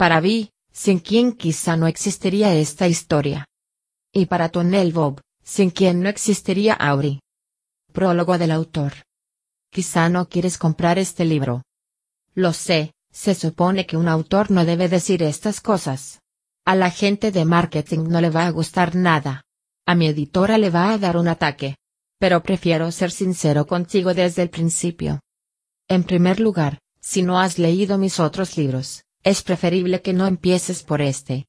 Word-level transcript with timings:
Para 0.00 0.20
Vi, 0.20 0.50
sin 0.72 0.98
quien 0.98 1.32
quizá 1.32 1.76
no 1.76 1.86
existiría 1.86 2.54
esta 2.54 2.88
historia. 2.88 3.44
Y 4.14 4.24
para 4.24 4.48
Tonel 4.48 4.94
Bob, 4.94 5.20
sin 5.44 5.68
quien 5.68 6.00
no 6.00 6.08
existiría 6.08 6.72
Auri. 6.72 7.20
Prólogo 7.92 8.38
del 8.38 8.50
autor. 8.50 8.94
Quizá 9.70 10.08
no 10.08 10.26
quieres 10.30 10.56
comprar 10.56 10.98
este 10.98 11.26
libro. 11.26 11.64
Lo 12.34 12.54
sé, 12.54 12.94
se 13.12 13.34
supone 13.34 13.84
que 13.84 13.98
un 13.98 14.08
autor 14.08 14.50
no 14.50 14.64
debe 14.64 14.88
decir 14.88 15.22
estas 15.22 15.60
cosas. 15.60 16.22
A 16.64 16.74
la 16.76 16.90
gente 16.90 17.30
de 17.30 17.44
marketing 17.44 18.08
no 18.08 18.22
le 18.22 18.30
va 18.30 18.46
a 18.46 18.50
gustar 18.52 18.94
nada. 18.94 19.42
A 19.84 19.94
mi 19.94 20.06
editora 20.06 20.56
le 20.56 20.70
va 20.70 20.94
a 20.94 20.96
dar 20.96 21.18
un 21.18 21.28
ataque. 21.28 21.76
Pero 22.18 22.42
prefiero 22.42 22.90
ser 22.90 23.10
sincero 23.10 23.66
contigo 23.66 24.14
desde 24.14 24.40
el 24.40 24.48
principio. 24.48 25.20
En 25.88 26.04
primer 26.04 26.40
lugar, 26.40 26.78
si 27.02 27.20
no 27.20 27.38
has 27.38 27.58
leído 27.58 27.98
mis 27.98 28.18
otros 28.18 28.56
libros, 28.56 29.02
es 29.22 29.42
preferible 29.42 30.00
que 30.00 30.12
no 30.12 30.26
empieces 30.26 30.82
por 30.82 31.02
este. 31.02 31.46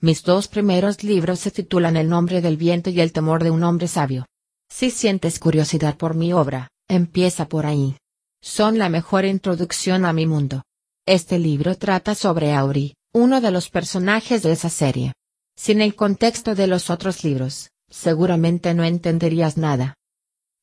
Mis 0.00 0.22
dos 0.22 0.48
primeros 0.48 1.02
libros 1.02 1.40
se 1.40 1.50
titulan 1.50 1.96
El 1.96 2.08
nombre 2.08 2.40
del 2.40 2.56
viento 2.56 2.90
y 2.90 3.00
El 3.00 3.12
temor 3.12 3.42
de 3.42 3.50
un 3.50 3.62
hombre 3.62 3.88
sabio. 3.88 4.26
Si 4.70 4.90
sientes 4.90 5.38
curiosidad 5.38 5.96
por 5.96 6.14
mi 6.14 6.32
obra, 6.32 6.68
empieza 6.88 7.48
por 7.48 7.66
ahí. 7.66 7.96
Son 8.42 8.78
la 8.78 8.88
mejor 8.88 9.24
introducción 9.24 10.04
a 10.04 10.12
mi 10.12 10.26
mundo. 10.26 10.62
Este 11.06 11.38
libro 11.38 11.76
trata 11.76 12.14
sobre 12.14 12.52
Auri, 12.52 12.94
uno 13.12 13.40
de 13.40 13.50
los 13.50 13.70
personajes 13.70 14.42
de 14.42 14.52
esa 14.52 14.70
serie. 14.70 15.12
Sin 15.56 15.80
el 15.80 15.94
contexto 15.94 16.54
de 16.54 16.66
los 16.66 16.90
otros 16.90 17.22
libros, 17.24 17.70
seguramente 17.88 18.74
no 18.74 18.84
entenderías 18.84 19.56
nada. 19.56 19.94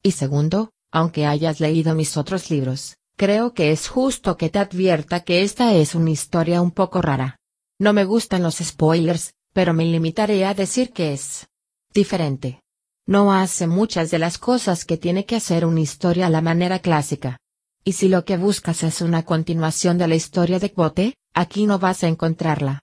Y 0.04 0.12
segundo, 0.12 0.72
aunque 0.92 1.26
hayas 1.26 1.60
leído 1.60 1.96
mis 1.96 2.18
otros 2.18 2.50
libros, 2.50 2.96
creo 3.22 3.54
que 3.54 3.72
es 3.72 3.88
justo 3.88 4.36
que 4.36 4.50
te 4.50 4.58
advierta 4.58 5.20
que 5.20 5.44
esta 5.44 5.76
es 5.76 5.94
una 5.94 6.10
historia 6.10 6.60
un 6.60 6.72
poco 6.72 7.04
rara. 7.04 7.38
No 7.78 7.94
me 7.94 8.04
gustan 8.04 8.42
los 8.42 8.56
spoilers, 8.56 9.36
pero 9.54 9.76
me 9.76 9.86
limitaré 9.86 10.44
a 10.44 10.56
decir 10.56 10.92
que 10.92 11.14
es 11.14 11.48
diferente. 11.94 12.62
No 13.06 13.32
hace 13.32 13.68
muchas 13.68 14.10
de 14.10 14.18
las 14.18 14.40
cosas 14.40 14.86
que 14.86 14.98
tiene 14.98 15.28
que 15.28 15.36
hacer 15.36 15.68
una 15.68 15.82
historia 15.82 16.26
a 16.26 16.30
la 16.32 16.42
manera 16.42 16.80
clásica. 16.80 17.38
Y 17.84 17.92
si 17.92 18.08
lo 18.08 18.26
que 18.26 18.38
buscas 18.38 18.82
es 18.82 19.02
una 19.02 19.22
continuación 19.22 20.00
de 20.00 20.08
la 20.08 20.16
historia 20.16 20.58
de 20.58 20.72
Quote, 20.72 21.14
aquí 21.36 21.68
no 21.68 21.78
vas 21.78 22.04
a 22.04 22.08
encontrarla. 22.08 22.82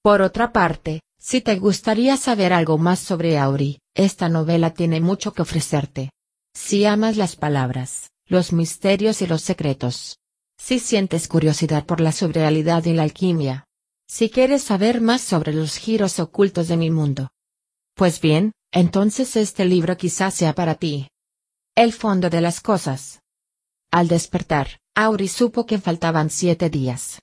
Por 0.00 0.22
otra 0.22 0.52
parte, 0.52 1.02
si 1.18 1.42
te 1.42 1.56
gustaría 1.56 2.16
saber 2.16 2.54
algo 2.54 2.78
más 2.78 2.98
sobre 2.98 3.36
Auri, 3.38 3.80
esta 3.94 4.30
novela 4.30 4.72
tiene 4.72 5.02
mucho 5.02 5.34
que 5.34 5.42
ofrecerte. 5.42 6.12
Si 6.54 6.86
amas 6.86 7.18
las 7.18 7.36
palabras, 7.36 8.08
los 8.26 8.52
misterios 8.52 9.22
y 9.22 9.26
los 9.26 9.42
secretos. 9.42 10.18
Si 10.58 10.78
sientes 10.78 11.28
curiosidad 11.28 11.84
por 11.84 12.00
la 12.00 12.12
surrealidad 12.12 12.84
y 12.84 12.92
la 12.92 13.02
alquimia. 13.02 13.66
Si 14.08 14.30
quieres 14.30 14.62
saber 14.62 15.00
más 15.00 15.20
sobre 15.20 15.52
los 15.52 15.76
giros 15.76 16.18
ocultos 16.18 16.68
de 16.68 16.76
mi 16.76 16.90
mundo. 16.90 17.30
Pues 17.94 18.20
bien, 18.20 18.52
entonces 18.72 19.36
este 19.36 19.64
libro 19.64 19.96
quizás 19.96 20.34
sea 20.34 20.54
para 20.54 20.74
ti. 20.74 21.08
El 21.74 21.92
fondo 21.92 22.30
de 22.30 22.40
las 22.40 22.60
cosas. 22.60 23.20
Al 23.90 24.08
despertar, 24.08 24.80
Auri 24.94 25.28
supo 25.28 25.66
que 25.66 25.78
faltaban 25.78 26.30
siete 26.30 26.70
días. 26.70 27.20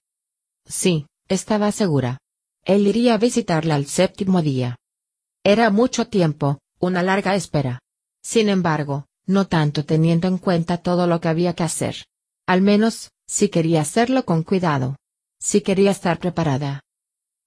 Sí, 0.66 1.08
estaba 1.28 1.72
segura. 1.72 2.20
Él 2.64 2.88
iría 2.88 3.16
a 3.16 3.18
visitarla 3.18 3.76
al 3.76 3.88
séptimo 3.88 4.42
día. 4.42 4.78
Era 5.44 5.70
mucho 5.70 6.08
tiempo, 6.08 6.60
una 6.80 7.04
larga 7.04 7.36
espera. 7.36 7.80
Sin 8.22 8.48
embargo, 8.48 9.06
no 9.26 9.48
tanto 9.48 9.86
teniendo 9.86 10.28
en 10.28 10.38
cuenta 10.38 10.78
todo 10.78 11.08
lo 11.08 11.22
que 11.22 11.30
había 11.30 11.54
que 11.54 11.64
hacer. 11.64 12.06
Al 12.46 12.62
menos, 12.62 13.12
si 13.28 13.50
quería 13.50 13.82
hacerlo 13.82 14.26
con 14.26 14.44
cuidado. 14.44 14.98
Si 15.40 15.62
quería 15.62 15.92
estar 15.92 16.20
preparada. 16.20 16.82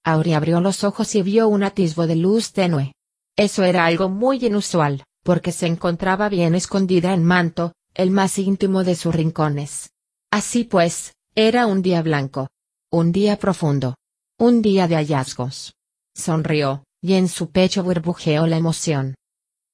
Auri 0.03 0.33
abrió 0.33 0.61
los 0.61 0.83
ojos 0.83 1.15
y 1.15 1.21
vio 1.21 1.47
un 1.47 1.63
atisbo 1.63 2.07
de 2.07 2.15
luz 2.15 2.53
tenue. 2.53 2.93
Eso 3.35 3.63
era 3.63 3.85
algo 3.85 4.09
muy 4.09 4.43
inusual, 4.45 5.03
porque 5.23 5.51
se 5.51 5.67
encontraba 5.67 6.29
bien 6.29 6.55
escondida 6.55 7.13
en 7.13 7.23
manto, 7.23 7.73
el 7.93 8.11
más 8.11 8.39
íntimo 8.39 8.83
de 8.83 8.95
sus 8.95 9.13
rincones. 9.13 9.89
Así 10.31 10.63
pues, 10.63 11.13
era 11.35 11.67
un 11.67 11.81
día 11.81 12.01
blanco. 12.01 12.49
Un 12.91 13.11
día 13.11 13.37
profundo. 13.37 13.95
Un 14.39 14.61
día 14.61 14.87
de 14.87 14.95
hallazgos. 14.95 15.73
Sonrió, 16.15 16.83
y 17.01 17.13
en 17.13 17.27
su 17.27 17.49
pecho 17.51 17.83
burbujeó 17.83 18.47
la 18.47 18.57
emoción. 18.57 19.15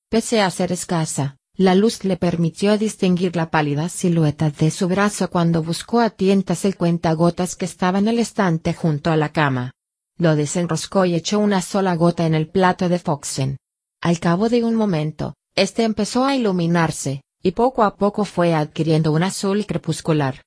Pese 0.09 0.41
a 0.41 0.49
ser 0.49 0.71
escasa, 0.71 1.37
la 1.55 1.75
luz 1.75 2.03
le 2.03 2.17
permitió 2.17 2.79
distinguir 2.79 3.35
la 3.35 3.51
pálida 3.51 3.87
silueta 3.87 4.49
de 4.49 4.71
su 4.71 4.87
brazo 4.87 5.29
cuando 5.29 5.61
buscó 5.61 5.99
a 5.99 6.09
tientas 6.09 6.65
el 6.65 6.75
cuentagotas 6.75 7.55
que 7.55 7.65
estaba 7.65 7.99
en 7.99 8.07
el 8.07 8.17
estante 8.17 8.73
junto 8.73 9.11
a 9.11 9.17
la 9.17 9.29
cama. 9.29 9.71
Lo 10.17 10.35
desenroscó 10.35 11.05
y 11.05 11.13
echó 11.13 11.37
una 11.37 11.61
sola 11.61 11.95
gota 11.95 12.25
en 12.25 12.33
el 12.33 12.47
plato 12.47 12.89
de 12.89 12.97
Foxen. 12.97 13.57
Al 14.01 14.19
cabo 14.19 14.49
de 14.49 14.63
un 14.63 14.73
momento, 14.73 15.35
este 15.55 15.83
empezó 15.83 16.25
a 16.25 16.35
iluminarse, 16.35 17.21
y 17.43 17.51
poco 17.51 17.83
a 17.83 17.97
poco 17.97 18.25
fue 18.25 18.55
adquiriendo 18.55 19.11
un 19.11 19.21
azul 19.21 19.67
crepuscular. 19.67 20.41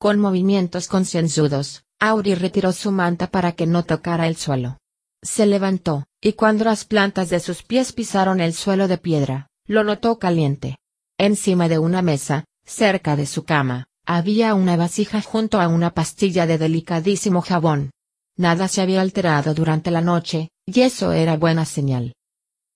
Con 0.00 0.18
movimientos 0.18 0.88
concienzudos, 0.88 1.84
Auri 2.00 2.34
retiró 2.34 2.72
su 2.72 2.90
manta 2.90 3.28
para 3.28 3.52
que 3.52 3.66
no 3.68 3.84
tocara 3.84 4.26
el 4.26 4.36
suelo. 4.36 4.78
Se 5.22 5.46
levantó, 5.46 6.04
y 6.20 6.32
cuando 6.32 6.64
las 6.64 6.84
plantas 6.84 7.30
de 7.30 7.38
sus 7.38 7.62
pies 7.62 7.92
pisaron 7.92 8.40
el 8.40 8.54
suelo 8.54 8.88
de 8.88 8.98
piedra, 8.98 9.48
lo 9.72 9.84
notó 9.84 10.18
caliente. 10.18 10.76
Encima 11.18 11.68
de 11.68 11.78
una 11.78 12.02
mesa, 12.02 12.44
cerca 12.64 13.16
de 13.16 13.26
su 13.26 13.44
cama, 13.44 13.86
había 14.06 14.54
una 14.54 14.76
vasija 14.76 15.20
junto 15.22 15.60
a 15.60 15.68
una 15.68 15.94
pastilla 15.94 16.46
de 16.46 16.58
delicadísimo 16.58 17.40
jabón. 17.40 17.90
Nada 18.36 18.68
se 18.68 18.80
había 18.80 19.00
alterado 19.00 19.54
durante 19.54 19.90
la 19.90 20.00
noche, 20.00 20.50
y 20.66 20.82
eso 20.82 21.12
era 21.12 21.36
buena 21.36 21.64
señal. 21.64 22.14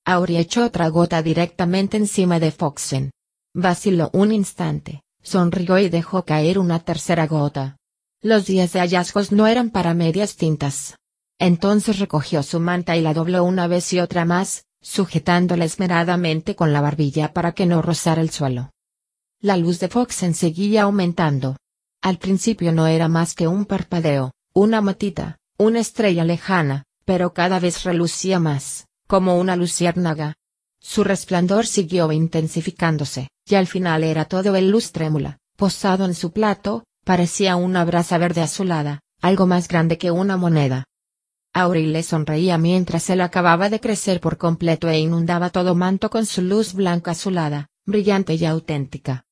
Auri 0.04 0.36
echó 0.36 0.64
otra 0.64 0.88
gota 0.88 1.22
directamente 1.22 1.96
encima 1.96 2.38
de 2.38 2.50
Foxen, 2.50 3.10
Vaciló 3.58 4.10
un 4.12 4.32
instante, 4.32 5.00
sonrió 5.22 5.78
y 5.78 5.88
dejó 5.88 6.26
caer 6.26 6.58
una 6.58 6.80
tercera 6.80 7.26
gota. 7.26 7.78
Los 8.20 8.44
días 8.44 8.74
de 8.74 8.80
hallazgos 8.80 9.32
no 9.32 9.46
eran 9.46 9.70
para 9.70 9.94
medias 9.94 10.36
tintas. 10.36 10.96
Entonces 11.38 11.98
recogió 11.98 12.42
su 12.42 12.60
manta 12.60 12.98
y 12.98 13.00
la 13.00 13.14
dobló 13.14 13.44
una 13.44 13.66
vez 13.66 13.90
y 13.94 14.00
otra 14.00 14.26
más, 14.26 14.64
sujetándola 14.86 15.64
esmeradamente 15.64 16.54
con 16.54 16.72
la 16.72 16.80
barbilla 16.80 17.32
para 17.32 17.52
que 17.52 17.66
no 17.66 17.82
rozara 17.82 18.22
el 18.22 18.30
suelo. 18.30 18.70
La 19.40 19.56
luz 19.56 19.80
de 19.80 19.88
Foxen 19.88 20.32
seguía 20.32 20.82
aumentando. 20.82 21.56
Al 22.02 22.18
principio 22.18 22.70
no 22.70 22.86
era 22.86 23.08
más 23.08 23.34
que 23.34 23.48
un 23.48 23.66
parpadeo, 23.66 24.32
una 24.54 24.80
motita, 24.80 25.38
una 25.58 25.80
estrella 25.80 26.24
lejana, 26.24 26.84
pero 27.04 27.34
cada 27.34 27.58
vez 27.58 27.82
relucía 27.82 28.38
más, 28.38 28.86
como 29.08 29.38
una 29.38 29.56
luciérnaga. 29.56 30.34
Su 30.80 31.02
resplandor 31.02 31.66
siguió 31.66 32.12
intensificándose 32.12 33.28
y 33.44 33.56
al 33.56 33.66
final 33.66 34.04
era 34.04 34.26
todo 34.26 34.54
el 34.54 34.70
luz 34.70 34.92
trémula, 34.92 35.38
posado 35.56 36.04
en 36.04 36.14
su 36.14 36.30
plato, 36.30 36.84
parecía 37.04 37.56
una 37.56 37.84
brasa 37.84 38.18
verde 38.18 38.40
azulada, 38.40 39.00
algo 39.20 39.46
más 39.46 39.66
grande 39.66 39.98
que 39.98 40.12
una 40.12 40.36
moneda. 40.36 40.84
Auril 41.58 41.92
le 41.92 42.02
sonreía 42.02 42.58
mientras 42.58 43.08
él 43.10 43.20
acababa 43.20 43.70
de 43.70 43.80
crecer 43.80 44.20
por 44.20 44.36
completo 44.36 44.88
e 44.88 44.98
inundaba 44.98 45.50
todo 45.50 45.74
manto 45.74 46.10
con 46.10 46.26
su 46.26 46.42
luz 46.42 46.74
blanca 46.74 47.12
azulada, 47.12 47.68
brillante 47.84 48.34
y 48.34 48.44
auténtica. 48.44 49.24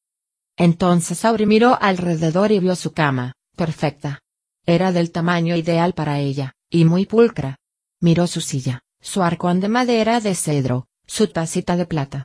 Entonces 0.56 1.24
Auri 1.24 1.46
miró 1.46 1.76
alrededor 1.80 2.50
y 2.52 2.60
vio 2.60 2.76
su 2.76 2.92
cama, 2.92 3.34
perfecta. 3.56 4.20
Era 4.64 4.92
del 4.92 5.10
tamaño 5.10 5.56
ideal 5.56 5.92
para 5.92 6.20
ella, 6.20 6.54
y 6.70 6.84
muy 6.84 7.04
pulcra. 7.04 7.58
Miró 8.00 8.26
su 8.26 8.41
silla, 8.41 8.80
su 9.00 9.22
arcón 9.22 9.60
de 9.60 9.68
madera 9.68 10.20
de 10.20 10.34
cedro, 10.34 10.86
su 11.06 11.26
tacita 11.26 11.76
de 11.76 11.84
plata, 11.84 12.24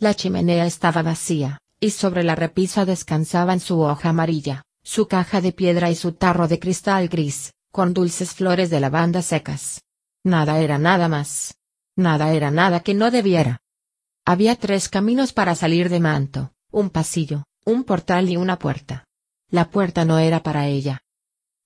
la 0.00 0.14
chimenea 0.14 0.64
estaba 0.64 1.02
vacía, 1.02 1.58
y 1.78 1.90
sobre 1.90 2.24
la 2.24 2.34
repisa 2.34 2.86
descansaban 2.86 3.60
su 3.60 3.80
hoja 3.80 4.08
amarilla, 4.08 4.64
su 4.82 5.08
caja 5.08 5.42
de 5.42 5.52
piedra 5.52 5.90
y 5.90 5.94
su 5.94 6.12
tarro 6.12 6.48
de 6.48 6.58
cristal 6.58 7.08
gris, 7.08 7.52
con 7.70 7.94
dulces 7.94 8.34
flores 8.34 8.70
de 8.70 8.80
lavanda 8.80 9.22
secas. 9.22 9.82
Nada 10.24 10.60
era 10.60 10.78
nada 10.78 11.08
más. 11.08 11.56
Nada 11.96 12.32
era 12.32 12.50
nada 12.50 12.80
que 12.80 12.94
no 12.94 13.10
debiera. 13.10 13.60
Había 14.24 14.56
tres 14.56 14.88
caminos 14.88 15.32
para 15.32 15.54
salir 15.54 15.88
de 15.88 16.00
manto, 16.00 16.52
un 16.70 16.90
pasillo, 16.90 17.44
un 17.64 17.84
portal 17.84 18.28
y 18.28 18.36
una 18.36 18.58
puerta. 18.58 19.04
La 19.50 19.70
puerta 19.70 20.04
no 20.04 20.18
era 20.18 20.42
para 20.42 20.66
ella. 20.66 21.02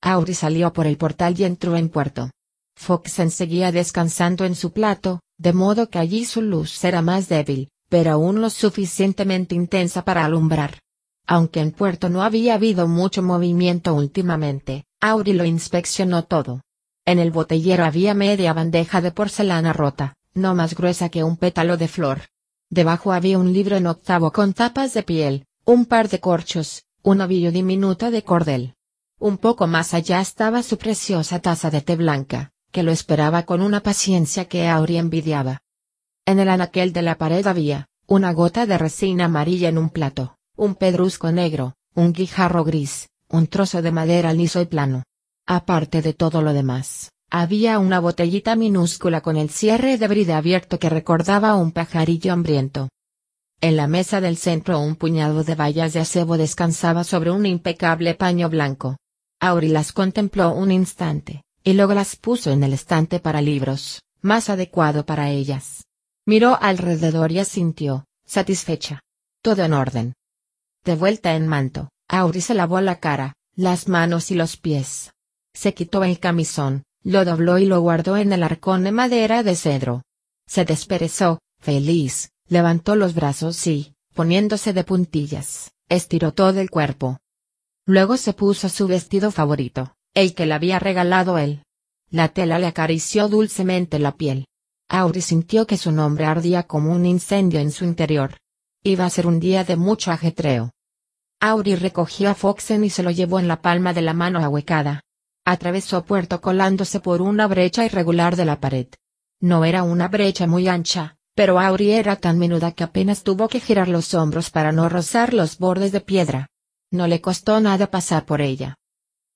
Auri 0.00 0.34
salió 0.34 0.72
por 0.72 0.86
el 0.86 0.96
portal 0.96 1.34
y 1.38 1.44
entró 1.44 1.76
en 1.76 1.88
puerto. 1.88 2.30
Foxen 2.76 3.30
seguía 3.30 3.72
descansando 3.72 4.44
en 4.44 4.54
su 4.54 4.72
plato, 4.72 5.20
de 5.38 5.52
modo 5.52 5.88
que 5.88 5.98
allí 5.98 6.24
su 6.24 6.42
luz 6.42 6.82
era 6.84 7.02
más 7.02 7.28
débil, 7.28 7.70
pero 7.88 8.12
aún 8.12 8.40
lo 8.40 8.50
suficientemente 8.50 9.54
intensa 9.54 10.04
para 10.04 10.24
alumbrar. 10.24 10.78
Aunque 11.26 11.60
en 11.60 11.72
Puerto 11.72 12.10
no 12.10 12.22
había 12.22 12.54
habido 12.54 12.86
mucho 12.86 13.22
movimiento 13.22 13.94
últimamente, 13.94 14.84
Auri 15.00 15.32
lo 15.32 15.44
inspeccionó 15.44 16.24
todo. 16.24 16.62
En 17.06 17.18
el 17.18 17.30
botellero 17.30 17.84
había 17.84 18.14
media 18.14 18.52
bandeja 18.52 19.00
de 19.00 19.10
porcelana 19.10 19.72
rota, 19.72 20.16
no 20.34 20.54
más 20.54 20.74
gruesa 20.74 21.08
que 21.08 21.24
un 21.24 21.36
pétalo 21.36 21.76
de 21.76 21.88
flor. 21.88 22.22
Debajo 22.70 23.12
había 23.12 23.38
un 23.38 23.52
libro 23.52 23.76
en 23.76 23.86
octavo 23.86 24.32
con 24.32 24.52
tapas 24.52 24.94
de 24.94 25.02
piel, 25.02 25.46
un 25.64 25.86
par 25.86 26.08
de 26.08 26.20
corchos, 26.20 26.84
un 27.02 27.20
ovillo 27.20 27.52
diminuto 27.52 28.10
de 28.10 28.22
cordel. 28.22 28.74
Un 29.18 29.38
poco 29.38 29.66
más 29.66 29.94
allá 29.94 30.20
estaba 30.20 30.62
su 30.62 30.76
preciosa 30.76 31.38
taza 31.38 31.70
de 31.70 31.80
té 31.80 31.96
blanca, 31.96 32.52
que 32.72 32.82
lo 32.82 32.90
esperaba 32.90 33.44
con 33.44 33.62
una 33.62 33.80
paciencia 33.80 34.46
que 34.46 34.68
Auri 34.68 34.98
envidiaba. 34.98 35.62
En 36.26 36.38
el 36.38 36.48
anaquel 36.48 36.92
de 36.92 37.02
la 37.02 37.16
pared 37.16 37.46
había, 37.46 37.86
una 38.06 38.32
gota 38.32 38.66
de 38.66 38.76
resina 38.76 39.26
amarilla 39.26 39.68
en 39.68 39.78
un 39.78 39.90
plato, 39.90 40.36
un 40.56 40.74
pedrusco 40.74 41.32
negro, 41.32 41.74
un 41.94 42.12
guijarro 42.12 42.64
gris, 42.64 43.08
un 43.28 43.46
trozo 43.46 43.82
de 43.82 43.90
madera 43.90 44.32
liso 44.32 44.60
y 44.60 44.66
plano. 44.66 45.02
Aparte 45.46 46.00
de 46.00 46.12
todo 46.12 46.42
lo 46.42 46.52
demás, 46.52 47.10
había 47.30 47.78
una 47.78 47.98
botellita 47.98 48.54
minúscula 48.54 49.20
con 49.20 49.36
el 49.36 49.50
cierre 49.50 49.98
de 49.98 50.08
brida 50.08 50.38
abierto 50.38 50.78
que 50.78 50.88
recordaba 50.88 51.56
un 51.56 51.72
pajarillo 51.72 52.32
hambriento. 52.32 52.88
En 53.60 53.76
la 53.76 53.86
mesa 53.86 54.20
del 54.20 54.36
centro 54.36 54.78
un 54.78 54.96
puñado 54.96 55.42
de 55.42 55.54
bayas 55.54 55.92
de 55.92 56.00
acebo 56.00 56.36
descansaba 56.36 57.02
sobre 57.02 57.30
un 57.30 57.46
impecable 57.46 58.14
paño 58.14 58.48
blanco. 58.48 58.96
Auri 59.40 59.68
las 59.68 59.92
contempló 59.92 60.54
un 60.54 60.70
instante, 60.70 61.42
y 61.62 61.72
luego 61.72 61.94
las 61.94 62.16
puso 62.16 62.50
en 62.52 62.62
el 62.62 62.72
estante 62.72 63.20
para 63.20 63.42
libros, 63.42 64.02
más 64.20 64.48
adecuado 64.48 65.04
para 65.04 65.30
ellas. 65.30 65.84
Miró 66.26 66.56
alrededor 66.60 67.32
y 67.32 67.40
asintió, 67.40 68.04
satisfecha. 68.24 69.00
Todo 69.42 69.64
en 69.64 69.72
orden. 69.74 70.14
De 70.84 70.96
vuelta 70.96 71.34
en 71.34 71.48
manto, 71.48 71.88
Auri 72.08 72.40
se 72.42 72.54
lavó 72.54 72.80
la 72.80 73.00
cara, 73.00 73.34
las 73.56 73.88
manos 73.88 74.30
y 74.30 74.34
los 74.34 74.56
pies. 74.56 75.12
Se 75.54 75.72
quitó 75.72 76.04
el 76.04 76.18
camisón, 76.18 76.82
lo 77.02 77.24
dobló 77.24 77.58
y 77.58 77.66
lo 77.66 77.80
guardó 77.80 78.16
en 78.16 78.32
el 78.32 78.42
arcón 78.42 78.84
de 78.84 78.92
madera 78.92 79.42
de 79.42 79.56
cedro. 79.56 80.02
Se 80.46 80.64
desperezó, 80.64 81.40
feliz, 81.58 82.30
levantó 82.48 82.96
los 82.96 83.14
brazos 83.14 83.66
y, 83.66 83.94
poniéndose 84.14 84.72
de 84.72 84.84
puntillas, 84.84 85.72
estiró 85.88 86.32
todo 86.32 86.60
el 86.60 86.70
cuerpo. 86.70 87.18
Luego 87.86 88.16
se 88.16 88.32
puso 88.32 88.68
su 88.68 88.86
vestido 88.86 89.30
favorito, 89.30 89.94
el 90.12 90.34
que 90.34 90.46
le 90.46 90.54
había 90.54 90.78
regalado 90.78 91.38
él. 91.38 91.62
La 92.10 92.28
tela 92.28 92.58
le 92.58 92.66
acarició 92.66 93.28
dulcemente 93.28 93.98
la 93.98 94.16
piel. 94.16 94.46
Auri 94.88 95.22
sintió 95.22 95.66
que 95.66 95.78
su 95.78 95.92
nombre 95.92 96.26
ardía 96.26 96.64
como 96.64 96.92
un 96.92 97.06
incendio 97.06 97.60
en 97.60 97.70
su 97.70 97.84
interior. 97.84 98.36
Iba 98.82 99.06
a 99.06 99.10
ser 99.10 99.26
un 99.26 99.40
día 99.40 99.64
de 99.64 99.76
mucho 99.76 100.10
ajetreo. 100.10 100.73
Auri 101.46 101.76
recogió 101.76 102.30
a 102.30 102.34
Foxen 102.34 102.84
y 102.84 102.88
se 102.88 103.02
lo 103.02 103.10
llevó 103.10 103.38
en 103.38 103.48
la 103.48 103.60
palma 103.60 103.92
de 103.92 104.00
la 104.00 104.14
mano 104.14 104.42
ahuecada. 104.42 105.02
Atravesó 105.44 106.02
puerto 106.02 106.40
colándose 106.40 107.00
por 107.00 107.20
una 107.20 107.46
brecha 107.46 107.84
irregular 107.84 108.34
de 108.34 108.46
la 108.46 108.60
pared. 108.60 108.86
No 109.42 109.66
era 109.66 109.82
una 109.82 110.08
brecha 110.08 110.46
muy 110.46 110.68
ancha, 110.68 111.18
pero 111.34 111.60
Auri 111.60 111.90
era 111.90 112.16
tan 112.16 112.38
menuda 112.38 112.72
que 112.72 112.82
apenas 112.82 113.24
tuvo 113.24 113.48
que 113.48 113.60
girar 113.60 113.88
los 113.88 114.14
hombros 114.14 114.48
para 114.48 114.72
no 114.72 114.88
rozar 114.88 115.34
los 115.34 115.58
bordes 115.58 115.92
de 115.92 116.00
piedra. 116.00 116.48
No 116.90 117.08
le 117.08 117.20
costó 117.20 117.60
nada 117.60 117.90
pasar 117.90 118.24
por 118.24 118.40
ella. 118.40 118.76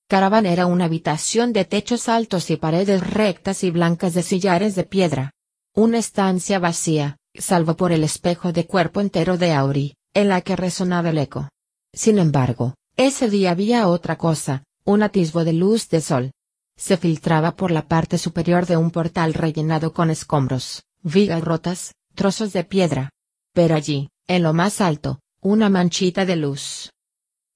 Caravan 0.07 0.47
era 0.47 0.65
una 0.65 0.85
habitación 0.85 1.53
de 1.53 1.63
techos 1.63 2.09
altos 2.09 2.49
y 2.49 2.55
paredes 2.55 3.07
rectas 3.07 3.63
y 3.63 3.69
blancas 3.69 4.15
de 4.15 4.23
sillares 4.23 4.73
de 4.73 4.83
piedra. 4.83 5.29
Una 5.75 5.99
estancia 5.99 6.57
vacía, 6.57 7.17
salvo 7.35 7.75
por 7.75 7.91
el 7.91 8.03
espejo 8.03 8.51
de 8.51 8.65
cuerpo 8.65 8.99
entero 8.99 9.37
de 9.37 9.53
Auri, 9.53 9.93
en 10.15 10.29
la 10.29 10.41
que 10.41 10.55
resonaba 10.55 11.11
el 11.11 11.19
eco. 11.19 11.49
Sin 11.93 12.19
embargo, 12.19 12.75
ese 12.95 13.29
día 13.29 13.51
había 13.51 13.87
otra 13.87 14.17
cosa, 14.17 14.63
un 14.85 15.03
atisbo 15.03 15.43
de 15.43 15.53
luz 15.53 15.89
de 15.89 16.01
sol. 16.01 16.31
Se 16.77 16.97
filtraba 16.97 17.55
por 17.55 17.71
la 17.71 17.87
parte 17.87 18.17
superior 18.17 18.65
de 18.65 18.77
un 18.77 18.91
portal 18.91 19.33
rellenado 19.33 19.93
con 19.93 20.09
escombros, 20.09 20.83
vigas 21.01 21.43
rotas, 21.43 21.93
trozos 22.15 22.53
de 22.53 22.63
piedra. 22.63 23.09
Pero 23.53 23.75
allí, 23.75 24.09
en 24.27 24.43
lo 24.43 24.53
más 24.53 24.79
alto, 24.81 25.19
una 25.41 25.69
manchita 25.69 26.25
de 26.25 26.35
luz, 26.35 26.89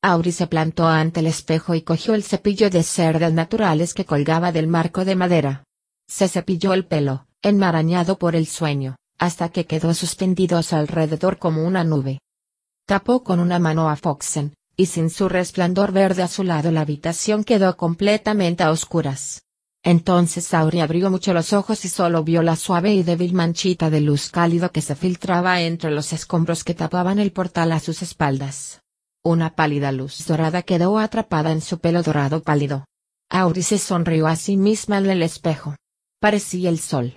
Auri 0.05 0.33
se 0.33 0.47
plantó 0.47 0.85
ante 0.85 1.21
el 1.21 1.27
espejo 1.27 1.75
y 1.75 1.81
cogió 1.81 2.13
el 2.13 2.23
cepillo 2.23 2.69
de 2.69 2.83
cerdas 2.83 3.31
naturales 3.31 3.93
que 3.93 4.03
colgaba 4.03 4.51
del 4.51 4.67
marco 4.67 5.05
de 5.05 5.15
madera. 5.15 5.63
Se 6.09 6.27
cepilló 6.27 6.73
el 6.73 6.85
pelo, 6.85 7.25
enmarañado 7.41 8.19
por 8.19 8.35
el 8.35 8.45
sueño, 8.45 8.97
hasta 9.17 9.47
que 9.47 9.65
quedó 9.65 9.93
suspendido 9.93 10.57
a 10.57 10.63
su 10.63 10.75
alrededor 10.75 11.39
como 11.39 11.65
una 11.65 11.85
nube. 11.85 12.19
Tapó 12.85 13.23
con 13.23 13.39
una 13.39 13.59
mano 13.59 13.89
a 13.89 13.95
Foxen, 13.95 14.55
y 14.75 14.87
sin 14.87 15.09
su 15.09 15.29
resplandor 15.29 15.93
verde 15.93 16.21
a 16.21 16.27
su 16.27 16.43
lado 16.43 16.69
la 16.69 16.81
habitación 16.81 17.45
quedó 17.45 17.77
completamente 17.77 18.63
a 18.63 18.71
oscuras. 18.71 19.43
Entonces 19.83 20.53
Auri 20.53 20.81
abrió 20.81 21.09
mucho 21.09 21.33
los 21.33 21.53
ojos 21.53 21.85
y 21.85 21.89
solo 21.89 22.23
vio 22.23 22.41
la 22.41 22.55
suave 22.55 22.93
y 22.93 23.03
débil 23.03 23.33
manchita 23.33 23.89
de 23.89 24.01
luz 24.01 24.29
cálido 24.29 24.71
que 24.71 24.81
se 24.81 24.95
filtraba 24.95 25.61
entre 25.61 25.91
los 25.91 26.11
escombros 26.11 26.63
que 26.63 26.73
tapaban 26.73 27.19
el 27.19 27.31
portal 27.31 27.71
a 27.71 27.79
sus 27.79 28.01
espaldas. 28.01 28.81
Una 29.23 29.55
pálida 29.55 29.93
luz 29.93 30.25
dorada 30.25 30.61
quedó 30.63 30.99
atrapada 30.99 31.51
en 31.51 31.61
su 31.61 31.79
pelo 31.79 32.03
dorado 32.03 32.43
pálido. 32.43 32.85
Auri 33.29 33.63
se 33.63 33.77
sonrió 33.77 34.27
a 34.27 34.35
sí 34.35 34.57
misma 34.57 34.97
en 34.97 35.09
el 35.09 35.21
espejo. 35.21 35.75
Parecía 36.19 36.69
el 36.69 36.79
sol. 36.79 37.15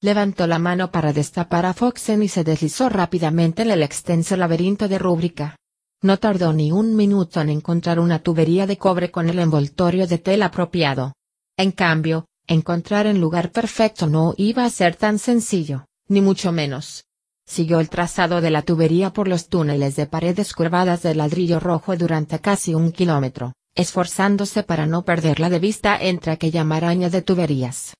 Levantó 0.00 0.46
la 0.46 0.60
mano 0.60 0.92
para 0.92 1.12
destapar 1.12 1.66
a 1.66 1.74
Foxen 1.74 2.22
y 2.22 2.28
se 2.28 2.44
deslizó 2.44 2.88
rápidamente 2.88 3.62
en 3.62 3.72
el 3.72 3.82
extenso 3.82 4.36
laberinto 4.36 4.86
de 4.86 4.96
rúbrica. 4.96 5.56
No 6.02 6.18
tardó 6.18 6.52
ni 6.52 6.70
un 6.70 6.94
minuto 6.94 7.40
en 7.40 7.48
encontrar 7.48 7.98
una 7.98 8.20
tubería 8.20 8.68
de 8.68 8.78
cobre 8.78 9.10
con 9.10 9.28
el 9.28 9.40
envoltorio 9.40 10.06
de 10.06 10.18
tela 10.18 10.46
apropiado. 10.46 11.14
En 11.56 11.72
cambio, 11.72 12.26
encontrar 12.46 13.08
el 13.08 13.18
lugar 13.20 13.50
perfecto 13.50 14.06
no 14.06 14.34
iba 14.36 14.64
a 14.64 14.70
ser 14.70 14.94
tan 14.94 15.18
sencillo, 15.18 15.86
ni 16.06 16.20
mucho 16.20 16.52
menos. 16.52 17.04
Siguió 17.44 17.80
el 17.80 17.88
trazado 17.88 18.40
de 18.40 18.50
la 18.50 18.62
tubería 18.62 19.12
por 19.12 19.26
los 19.26 19.48
túneles 19.48 19.96
de 19.96 20.06
paredes 20.06 20.52
curvadas 20.52 21.02
de 21.02 21.16
ladrillo 21.16 21.58
rojo 21.58 21.96
durante 21.96 22.38
casi 22.38 22.72
un 22.72 22.92
kilómetro, 22.92 23.54
esforzándose 23.74 24.62
para 24.62 24.86
no 24.86 25.04
perderla 25.04 25.50
de 25.50 25.58
vista 25.58 25.98
entre 26.00 26.30
aquella 26.30 26.62
maraña 26.62 27.10
de 27.10 27.22
tuberías. 27.22 27.94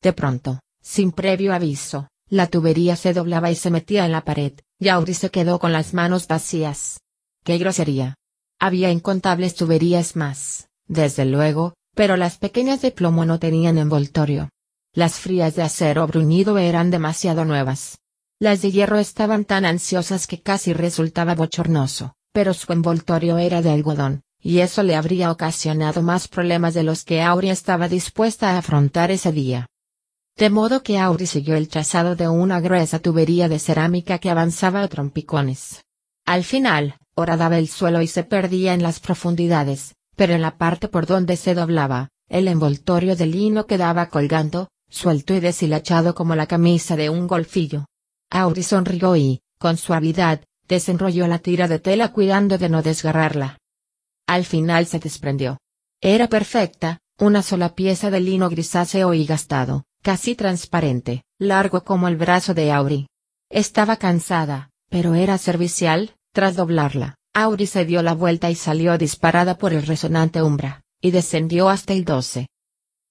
De 0.00 0.14
pronto, 0.14 0.60
sin 0.86 1.10
previo 1.10 1.52
aviso, 1.52 2.08
la 2.28 2.46
tubería 2.46 2.94
se 2.94 3.12
doblaba 3.12 3.50
y 3.50 3.56
se 3.56 3.72
metía 3.72 4.06
en 4.06 4.12
la 4.12 4.24
pared, 4.24 4.52
y 4.78 4.88
Auri 4.88 5.14
se 5.14 5.30
quedó 5.30 5.58
con 5.58 5.72
las 5.72 5.94
manos 5.94 6.28
vacías. 6.28 7.00
¡Qué 7.44 7.58
grosería! 7.58 8.14
Había 8.60 8.92
incontables 8.92 9.56
tuberías 9.56 10.14
más, 10.14 10.68
desde 10.86 11.24
luego, 11.24 11.74
pero 11.96 12.16
las 12.16 12.38
pequeñas 12.38 12.82
de 12.82 12.92
plomo 12.92 13.24
no 13.24 13.40
tenían 13.40 13.78
envoltorio. 13.78 14.48
Las 14.94 15.14
frías 15.14 15.56
de 15.56 15.62
acero 15.64 16.06
bruñido 16.06 16.56
eran 16.56 16.92
demasiado 16.92 17.44
nuevas. 17.44 17.98
Las 18.38 18.62
de 18.62 18.70
hierro 18.70 18.98
estaban 18.98 19.44
tan 19.44 19.64
ansiosas 19.64 20.28
que 20.28 20.40
casi 20.40 20.72
resultaba 20.72 21.34
bochornoso, 21.34 22.14
pero 22.32 22.54
su 22.54 22.72
envoltorio 22.72 23.38
era 23.38 23.60
de 23.60 23.70
algodón, 23.70 24.22
y 24.40 24.60
eso 24.60 24.84
le 24.84 24.94
habría 24.94 25.32
ocasionado 25.32 26.02
más 26.02 26.28
problemas 26.28 26.74
de 26.74 26.84
los 26.84 27.04
que 27.04 27.22
Auri 27.22 27.50
estaba 27.50 27.88
dispuesta 27.88 28.52
a 28.52 28.58
afrontar 28.58 29.10
ese 29.10 29.32
día. 29.32 29.66
De 30.38 30.50
modo 30.50 30.82
que 30.82 30.98
Auri 30.98 31.26
siguió 31.26 31.56
el 31.56 31.68
trazado 31.68 32.14
de 32.14 32.28
una 32.28 32.60
gruesa 32.60 32.98
tubería 32.98 33.48
de 33.48 33.58
cerámica 33.58 34.18
que 34.18 34.28
avanzaba 34.28 34.82
a 34.82 34.88
trompicones. 34.88 35.82
Al 36.26 36.44
final, 36.44 36.98
horadaba 37.14 37.56
el 37.56 37.68
suelo 37.68 38.02
y 38.02 38.06
se 38.06 38.22
perdía 38.22 38.74
en 38.74 38.82
las 38.82 39.00
profundidades, 39.00 39.94
pero 40.14 40.34
en 40.34 40.42
la 40.42 40.58
parte 40.58 40.88
por 40.88 41.06
donde 41.06 41.38
se 41.38 41.54
doblaba, 41.54 42.10
el 42.28 42.48
envoltorio 42.48 43.16
de 43.16 43.24
lino 43.24 43.64
quedaba 43.64 44.10
colgando, 44.10 44.68
suelto 44.90 45.32
y 45.32 45.40
deshilachado 45.40 46.14
como 46.14 46.34
la 46.34 46.46
camisa 46.46 46.96
de 46.96 47.08
un 47.08 47.26
golfillo. 47.26 47.86
Auri 48.30 48.62
sonrió 48.62 49.16
y, 49.16 49.40
con 49.58 49.78
suavidad, 49.78 50.42
desenrolló 50.68 51.26
la 51.28 51.38
tira 51.38 51.66
de 51.66 51.78
tela 51.78 52.12
cuidando 52.12 52.58
de 52.58 52.68
no 52.68 52.82
desgarrarla. 52.82 53.58
Al 54.26 54.44
final 54.44 54.84
se 54.84 54.98
desprendió. 54.98 55.56
Era 56.02 56.28
perfecta, 56.28 56.98
una 57.18 57.42
sola 57.42 57.74
pieza 57.74 58.10
de 58.10 58.20
lino 58.20 58.50
grisáceo 58.50 59.14
y 59.14 59.24
gastado, 59.24 59.84
casi 60.06 60.36
transparente, 60.36 61.24
largo 61.36 61.82
como 61.82 62.06
el 62.06 62.14
brazo 62.14 62.54
de 62.54 62.70
Auri. 62.70 63.08
Estaba 63.50 63.96
cansada, 63.96 64.70
pero 64.88 65.16
era 65.16 65.36
servicial, 65.36 66.14
tras 66.32 66.54
doblarla, 66.54 67.16
Auri 67.34 67.66
se 67.66 67.84
dio 67.84 68.04
la 68.04 68.14
vuelta 68.14 68.48
y 68.48 68.54
salió 68.54 68.96
disparada 68.98 69.58
por 69.58 69.72
el 69.72 69.84
resonante 69.84 70.42
umbra, 70.42 70.84
y 71.00 71.10
descendió 71.10 71.68
hasta 71.68 71.92
el 71.92 72.04
12. 72.04 72.46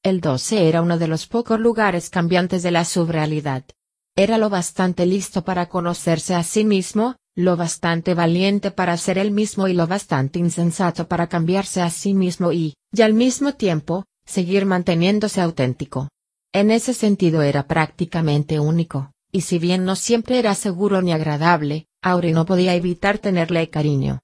El 0.03 0.21
12 0.21 0.69
era 0.69 0.81
uno 0.81 0.97
de 0.97 1.09
los 1.09 1.27
pocos 1.27 1.59
lugares 1.59 2.09
cambiantes 2.09 2.63
de 2.63 2.71
la 2.71 2.85
subrealidad, 2.85 3.65
era 4.15 4.37
lo 4.37 4.49
bastante 4.49 5.05
listo 5.05 5.43
para 5.43 5.67
conocerse 5.67 6.33
a 6.33 6.43
sí 6.43 6.63
mismo, 6.63 7.17
lo 7.35 7.57
bastante 7.57 8.13
valiente 8.13 8.71
para 8.71 8.95
ser 8.95 9.17
él 9.17 9.31
mismo 9.31 9.67
y 9.67 9.73
lo 9.73 9.85
bastante 9.85 10.39
insensato 10.39 11.09
para 11.09 11.27
cambiarse 11.27 11.81
a 11.81 11.89
sí 11.89 12.13
mismo 12.13 12.53
y, 12.53 12.75
y 12.93 13.01
al 13.01 13.13
mismo 13.13 13.55
tiempo, 13.55 14.05
seguir 14.25 14.65
manteniéndose 14.65 15.41
auténtico. 15.41 16.07
En 16.55 16.71
ese 16.71 16.93
sentido 16.93 17.41
era 17.41 17.67
prácticamente 17.67 18.61
único, 18.61 19.11
y 19.29 19.41
si 19.41 19.59
bien 19.59 19.83
no 19.83 19.97
siempre 19.97 20.39
era 20.39 20.55
seguro 20.55 21.01
ni 21.01 21.11
agradable, 21.11 21.87
Auri 22.01 22.31
no 22.31 22.45
podía 22.45 22.75
evitar 22.75 23.17
tenerle 23.17 23.69
cariño. 23.69 24.21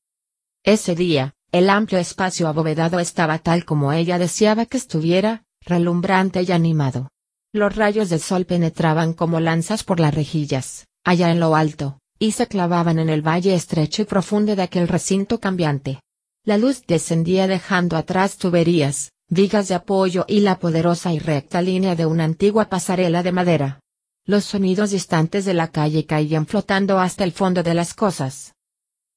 Ese 0.63 0.95
día, 0.95 1.33
el 1.51 1.69
amplio 1.69 1.99
espacio 1.99 2.47
abovedado 2.47 2.99
estaba 2.99 3.39
tal 3.39 3.65
como 3.65 3.91
ella 3.91 4.17
deseaba 4.17 4.65
que 4.65 4.77
estuviera, 4.77 5.43
relumbrante 5.59 6.41
y 6.43 6.53
animado. 6.53 7.09
Los 7.51 7.75
rayos 7.75 8.09
del 8.09 8.21
sol 8.21 8.45
penetraban 8.45 9.11
como 9.11 9.41
lanzas 9.41 9.83
por 9.83 9.99
las 9.99 10.15
rejillas, 10.15 10.87
allá 11.03 11.31
en 11.31 11.41
lo 11.41 11.53
alto, 11.53 11.99
y 12.17 12.31
se 12.31 12.47
clavaban 12.47 12.97
en 12.97 13.09
el 13.09 13.27
valle 13.27 13.55
estrecho 13.55 14.03
y 14.03 14.05
profundo 14.05 14.55
de 14.55 14.61
aquel 14.61 14.87
recinto 14.87 15.41
cambiante. 15.41 15.99
La 16.45 16.57
luz 16.57 16.85
descendía 16.87 17.47
dejando 17.47 17.97
atrás 17.97 18.37
tuberías, 18.37 19.11
vigas 19.31 19.69
de 19.69 19.75
apoyo 19.75 20.25
y 20.27 20.41
la 20.41 20.59
poderosa 20.59 21.13
y 21.13 21.19
recta 21.19 21.61
línea 21.61 21.95
de 21.95 22.05
una 22.05 22.25
antigua 22.25 22.67
pasarela 22.67 23.23
de 23.23 23.31
madera. 23.31 23.79
Los 24.25 24.43
sonidos 24.43 24.91
distantes 24.91 25.45
de 25.45 25.53
la 25.53 25.69
calle 25.69 26.05
caían 26.05 26.45
flotando 26.45 26.99
hasta 26.99 27.23
el 27.23 27.31
fondo 27.31 27.63
de 27.63 27.73
las 27.73 27.93
cosas. 27.93 28.55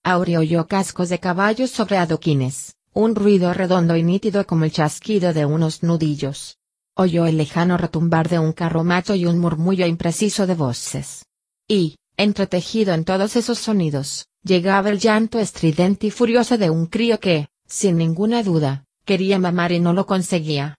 Auri 0.05 0.37
oyó 0.37 0.69
cascos 0.69 1.09
de 1.09 1.19
caballos 1.19 1.73
sobre 1.73 1.97
adoquines, 1.97 2.77
un 2.93 3.17
ruido 3.17 3.53
redondo 3.53 3.97
y 3.97 4.05
nítido 4.05 4.47
como 4.47 4.65
el 4.65 4.71
chasquido 4.71 5.33
de 5.33 5.47
unos 5.47 5.83
nudillos. 5.83 6.59
Oyó 6.95 7.27
el 7.27 7.37
lejano 7.37 7.77
retumbar 7.77 8.29
de 8.29 8.39
un 8.39 8.53
carro 8.53 8.85
macho 8.85 9.17
y 9.17 9.27
un 9.27 9.41
murmullo 9.41 9.85
impreciso 9.85 10.47
de 10.47 10.55
voces. 10.55 11.25
Y, 11.67 11.97
entretejido 12.17 12.95
en 12.95 13.05
todos 13.05 13.35
esos 13.35 13.59
sonidos, 13.59 14.27
llegaba 14.45 14.91
el 14.91 15.01
llanto 15.01 15.41
estridente 15.41 16.07
y 16.07 16.11
furioso 16.13 16.57
de 16.57 16.71
un 16.71 16.87
crío 16.87 17.19
que, 17.19 17.49
sin 17.67 17.97
ninguna 17.97 18.45
duda, 18.45 18.85
quería 19.05 19.39
mamar 19.39 19.73
y 19.73 19.81
no 19.81 19.93
lo 19.93 20.07
conseguía. 20.07 20.77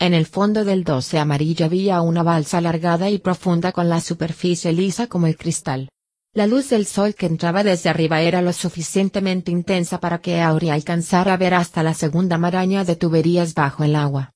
En 0.00 0.14
el 0.14 0.26
fondo 0.26 0.64
del 0.64 0.84
doce 0.84 1.18
amarillo 1.18 1.66
había 1.66 2.00
una 2.02 2.22
balsa 2.22 2.58
alargada 2.58 3.10
y 3.10 3.18
profunda 3.18 3.72
con 3.72 3.88
la 3.88 4.00
superficie 4.00 4.72
lisa 4.72 5.08
como 5.08 5.26
el 5.26 5.36
cristal. 5.36 5.88
La 6.34 6.46
luz 6.46 6.70
del 6.70 6.86
sol 6.86 7.14
que 7.16 7.26
entraba 7.26 7.64
desde 7.64 7.90
arriba 7.90 8.20
era 8.20 8.40
lo 8.40 8.52
suficientemente 8.52 9.50
intensa 9.50 9.98
para 9.98 10.20
que 10.20 10.40
Auri 10.40 10.70
alcanzara 10.70 11.34
a 11.34 11.36
ver 11.36 11.54
hasta 11.54 11.82
la 11.82 11.94
segunda 11.94 12.38
maraña 12.38 12.84
de 12.84 12.94
tuberías 12.94 13.54
bajo 13.54 13.82
el 13.82 13.96
agua. 13.96 14.32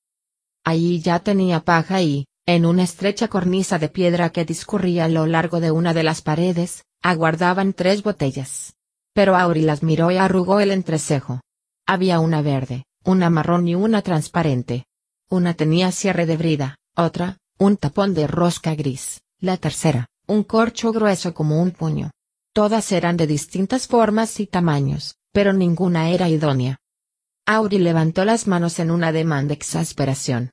Allí 0.65 0.99
ya 0.99 1.19
tenía 1.19 1.61
paja 1.61 2.01
y, 2.01 2.25
en 2.45 2.65
una 2.65 2.83
estrecha 2.83 3.29
cornisa 3.29 3.79
de 3.79 3.87
piedra 3.87 4.31
que 4.31 4.43
discurría 4.43 5.05
a 5.05 5.07
lo 5.07 5.27
largo 5.27 5.61
de 5.61 5.71
una 5.71 5.93
de 5.93 6.03
las 6.03 6.21
paredes, 6.21 6.83
aguardaban 7.01 7.71
tres 7.71 8.03
botellas. 8.03 8.73
Pero 9.13 9.37
Auri 9.37 9.61
las 9.61 9.81
miró 9.81 10.11
y 10.11 10.17
arrugó 10.17 10.59
el 10.59 10.71
entrecejo. 10.71 11.39
Había 11.85 12.19
una 12.19 12.41
verde, 12.41 12.83
una 13.03 13.29
marrón 13.29 13.67
y 13.67 13.75
una 13.75 14.01
transparente. 14.01 14.85
Una 15.29 15.53
tenía 15.53 15.91
cierre 15.91 16.25
de 16.25 16.37
brida, 16.37 16.77
otra, 16.95 17.37
un 17.57 17.77
tapón 17.77 18.13
de 18.13 18.27
rosca 18.27 18.75
gris, 18.75 19.21
la 19.39 19.57
tercera, 19.57 20.07
un 20.27 20.43
corcho 20.43 20.91
grueso 20.91 21.33
como 21.33 21.61
un 21.61 21.71
puño. 21.71 22.11
Todas 22.53 22.91
eran 22.91 23.17
de 23.17 23.27
distintas 23.27 23.87
formas 23.87 24.39
y 24.39 24.47
tamaños, 24.47 25.15
pero 25.31 25.53
ninguna 25.53 26.09
era 26.11 26.29
idónea. 26.29 26.77
Auri 27.45 27.79
levantó 27.79 28.25
las 28.25 28.47
manos 28.47 28.79
en 28.79 28.91
un 28.91 29.03
ademán 29.03 29.47
de 29.47 29.55
exasperación. 29.55 30.51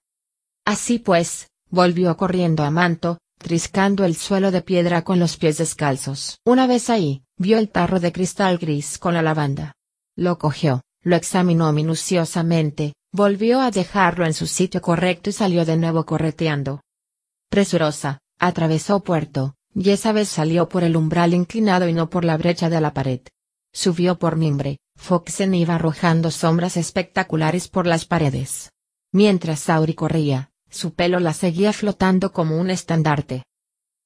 Así 0.65 0.99
pues, 0.99 1.49
volvió 1.69 2.17
corriendo 2.17 2.65
a 2.65 2.71
Manto, 2.71 3.19
triscando 3.39 4.05
el 4.05 4.17
suelo 4.17 4.51
de 4.51 4.63
piedra 4.63 5.03
con 5.03 5.19
los 5.19 5.37
pies 5.37 5.59
descalzos. 5.59 6.39
Una 6.45 6.67
vez 6.67 6.91
ahí, 6.91 7.23
vio 7.37 7.59
el 7.59 7.71
tarro 7.71 8.01
de 8.01 8.13
cristal 8.13 8.59
gris 8.59 8.99
con 8.99 9.15
la 9.15 9.23
lavanda. 9.23 9.75
Lo 10.17 10.39
cogió, 10.39 10.83
lo 11.03 11.17
examinó 11.17 11.73
minuciosamente, 11.73 12.95
volvió 13.13 13.61
a 13.61 13.71
dejarlo 13.71 14.27
en 14.27 14.35
su 14.35 14.47
sitio 14.47 14.81
correcto 14.81 15.31
y 15.31 15.33
salió 15.33 15.65
de 15.65 15.77
nuevo 15.77 16.05
correteando. 16.05 16.83
Presurosa, 17.49 18.19
atravesó 18.39 19.01
puerto, 19.01 19.55
y 19.75 19.91
esa 19.91 20.13
vez 20.13 20.29
salió 20.29 20.69
por 20.69 20.85
el 20.85 20.97
umbral 20.97 21.35
inclinado 21.35 21.89
y 21.89 21.93
no 21.93 22.11
por 22.11 22.25
la 22.25 22.37
brecha 22.37 22.69
de 22.69 22.81
la 22.81 22.93
pared. 22.93 23.21
Subió 23.73 24.19
por 24.19 24.37
mimbre, 24.37 24.79
Foxen 24.97 25.55
iba 25.55 25.77
arrojando 25.77 26.31
sombras 26.31 26.77
espectaculares 26.77 27.69
por 27.69 27.87
las 27.87 28.05
paredes. 28.05 28.71
Mientras 29.13 29.61
Sauri 29.61 29.95
corría, 29.95 30.51
su 30.69 30.95
pelo 30.95 31.19
la 31.21 31.33
seguía 31.33 31.73
flotando 31.73 32.33
como 32.33 32.57
un 32.57 32.71
estandarte. 32.71 33.45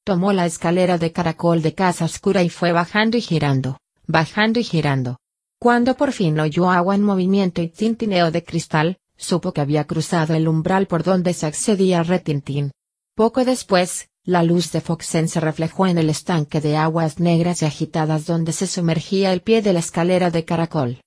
Tomó 0.05 0.33
la 0.33 0.47
escalera 0.47 0.99
de 0.99 1.13
caracol 1.13 1.63
de 1.63 1.75
casa 1.75 2.05
oscura 2.05 2.43
y 2.43 2.51
fue 2.51 2.73
bajando 2.73 3.17
y 3.17 3.21
girando, 3.21 3.79
bajando 4.07 4.61
y 4.61 4.65
girando. 4.65 5.19
Cuando 5.65 5.97
por 5.97 6.13
fin 6.13 6.39
oyó 6.41 6.71
agua 6.71 6.95
en 6.95 7.03
movimiento 7.03 7.63
y 7.63 7.69
tintineo 7.69 8.31
de 8.31 8.45
cristal, 8.45 8.99
supo 9.17 9.53
que 9.53 9.63
había 9.63 9.87
cruzado 9.87 10.35
el 10.35 10.47
umbral 10.47 10.87
por 10.87 11.03
donde 11.03 11.33
se 11.33 11.47
accedía 11.47 12.01
a 12.01 12.03
retintín. 12.03 12.71
Poco 13.15 13.47
después, 13.47 14.11
la 14.25 14.43
luz 14.43 14.73
de 14.73 14.83
Foxen 14.83 15.27
se 15.27 15.41
reflejó 15.41 15.87
en 15.87 15.97
el 15.97 16.11
estanque 16.11 16.61
de 16.61 16.77
aguas 16.77 17.19
negras 17.19 17.63
y 17.63 17.65
agitadas 17.65 18.27
donde 18.27 18.53
se 18.53 18.67
sumergía 18.67 19.33
el 19.33 19.41
pie 19.41 19.63
de 19.63 19.73
la 19.73 19.79
escalera 19.79 20.31
de 20.31 20.45
caracol. 20.45 21.01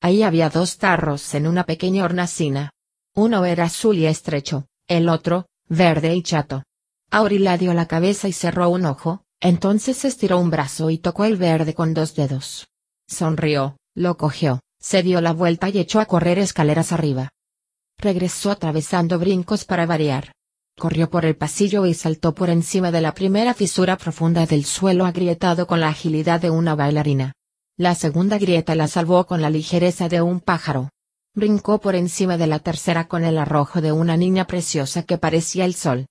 Ahí 0.00 0.24
había 0.24 0.50
dos 0.50 0.76
tarros 0.78 1.32
en 1.32 1.46
una 1.46 1.62
pequeña 1.62 2.04
hornacina. 2.04 2.72
Uno 3.14 3.44
era 3.44 3.66
azul 3.66 3.96
y 3.96 4.06
estrecho, 4.06 4.66
el 4.88 5.08
otro, 5.08 5.46
verde 5.68 6.16
y 6.16 6.22
chato. 6.24 6.64
Aurila 7.12 7.58
dio 7.58 7.72
la 7.74 7.86
cabeza 7.86 8.26
y 8.26 8.32
cerró 8.32 8.70
un 8.70 8.86
ojo, 8.86 9.22
entonces 9.38 10.04
estiró 10.04 10.40
un 10.40 10.50
brazo 10.50 10.90
y 10.90 10.98
tocó 10.98 11.26
el 11.26 11.36
verde 11.36 11.74
con 11.74 11.94
dos 11.94 12.16
dedos. 12.16 12.66
Sonrió, 13.06 13.76
lo 13.94 14.16
cogió, 14.16 14.60
se 14.80 15.02
dio 15.02 15.20
la 15.20 15.32
vuelta 15.32 15.68
y 15.68 15.78
echó 15.78 16.00
a 16.00 16.06
correr 16.06 16.38
escaleras 16.38 16.92
arriba. 16.92 17.30
Regresó 17.98 18.50
atravesando 18.50 19.18
brincos 19.18 19.64
para 19.64 19.86
variar 19.86 20.34
corrió 20.76 21.08
por 21.08 21.24
el 21.24 21.36
pasillo 21.36 21.86
y 21.86 21.94
saltó 21.94 22.34
por 22.34 22.50
encima 22.50 22.90
de 22.90 23.00
la 23.00 23.14
primera 23.14 23.54
fisura 23.54 23.96
profunda 23.96 24.46
del 24.46 24.64
suelo 24.64 25.06
agrietado 25.06 25.66
con 25.66 25.80
la 25.80 25.88
agilidad 25.88 26.40
de 26.40 26.50
una 26.50 26.74
bailarina. 26.74 27.32
La 27.76 27.94
segunda 27.94 28.38
grieta 28.38 28.74
la 28.74 28.88
salvó 28.88 29.26
con 29.26 29.40
la 29.40 29.50
ligereza 29.50 30.08
de 30.08 30.20
un 30.22 30.40
pájaro. 30.40 30.90
Brincó 31.34 31.80
por 31.80 31.96
encima 31.96 32.36
de 32.36 32.46
la 32.46 32.60
tercera 32.60 33.08
con 33.08 33.24
el 33.24 33.38
arrojo 33.38 33.80
de 33.80 33.92
una 33.92 34.16
niña 34.16 34.46
preciosa 34.46 35.02
que 35.02 35.18
parecía 35.18 35.64
el 35.64 35.74
sol. 35.74 36.06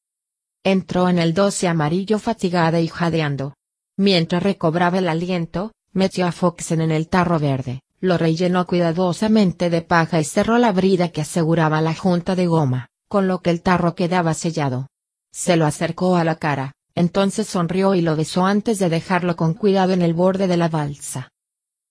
Entró 0.63 1.07
en 1.07 1.19
el 1.19 1.33
doce 1.33 1.67
amarillo 1.67 2.19
fatigada 2.19 2.79
y 2.81 2.87
jadeando. 2.87 3.53
Mientras 3.97 4.43
recobraba 4.43 4.99
el 4.99 5.07
aliento, 5.07 5.71
metió 5.93 6.27
a 6.27 6.31
Foxen 6.31 6.81
en 6.81 6.91
el 6.91 7.07
tarro 7.07 7.39
verde, 7.39 7.81
lo 7.99 8.17
rellenó 8.17 8.67
cuidadosamente 8.67 9.69
de 9.69 9.81
paja 9.81 10.19
y 10.19 10.25
cerró 10.25 10.57
la 10.57 10.71
brida 10.71 11.09
que 11.09 11.21
aseguraba 11.21 11.81
la 11.81 11.95
junta 11.95 12.35
de 12.35 12.47
goma 12.47 12.89
con 13.13 13.27
lo 13.27 13.43
que 13.43 13.51
el 13.51 13.61
tarro 13.61 13.93
quedaba 13.93 14.33
sellado. 14.33 14.87
Se 15.31 15.55
lo 15.55 15.67
acercó 15.67 16.15
a 16.15 16.23
la 16.23 16.37
cara, 16.37 16.73
entonces 16.95 17.45
sonrió 17.45 17.93
y 17.93 18.01
lo 18.01 18.15
besó 18.15 18.43
antes 18.43 18.79
de 18.79 18.89
dejarlo 18.89 19.35
con 19.35 19.53
cuidado 19.53 19.93
en 19.93 20.01
el 20.01 20.15
borde 20.15 20.47
de 20.47 20.57
la 20.57 20.67
balsa. 20.67 21.29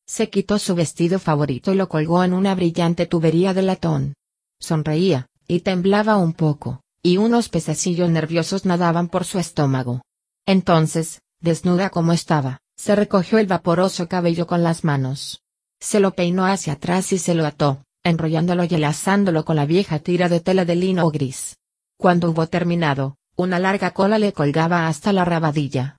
Se 0.04 0.30
quitó 0.30 0.58
su 0.58 0.74
vestido 0.74 1.20
favorito 1.20 1.72
y 1.72 1.76
lo 1.76 1.88
colgó 1.88 2.24
en 2.24 2.32
una 2.32 2.56
brillante 2.56 3.06
tubería 3.06 3.54
de 3.54 3.62
latón. 3.62 4.14
Sonreía, 4.58 5.28
y 5.46 5.60
temblaba 5.60 6.16
un 6.16 6.32
poco, 6.32 6.80
y 7.04 7.18
unos 7.18 7.48
pececillos 7.48 8.10
nerviosos 8.10 8.64
nadaban 8.64 9.06
por 9.06 9.24
su 9.24 9.38
estómago. 9.38 10.02
Entonces, 10.44 11.20
desnuda 11.38 11.90
como 11.90 12.12
estaba, 12.12 12.58
se 12.76 12.96
recogió 12.96 13.38
el 13.38 13.46
vaporoso 13.46 14.08
cabello 14.08 14.46
con 14.46 14.62
las 14.62 14.84
manos. 14.84 15.42
Se 15.80 16.00
lo 16.00 16.14
peinó 16.14 16.46
hacia 16.46 16.74
atrás 16.74 17.12
y 17.12 17.18
se 17.18 17.34
lo 17.34 17.46
ató, 17.46 17.84
enrollándolo 18.04 18.64
y 18.64 18.74
enlazándolo 18.74 19.44
con 19.44 19.56
la 19.56 19.66
vieja 19.66 19.98
tira 19.98 20.28
de 20.28 20.40
tela 20.40 20.64
de 20.64 20.76
lino 20.76 21.08
gris. 21.10 21.56
Cuando 21.98 22.30
hubo 22.30 22.46
terminado, 22.46 23.16
una 23.36 23.58
larga 23.58 23.92
cola 23.92 24.18
le 24.18 24.32
colgaba 24.32 24.88
hasta 24.88 25.12
la 25.12 25.24
rabadilla. 25.24 25.96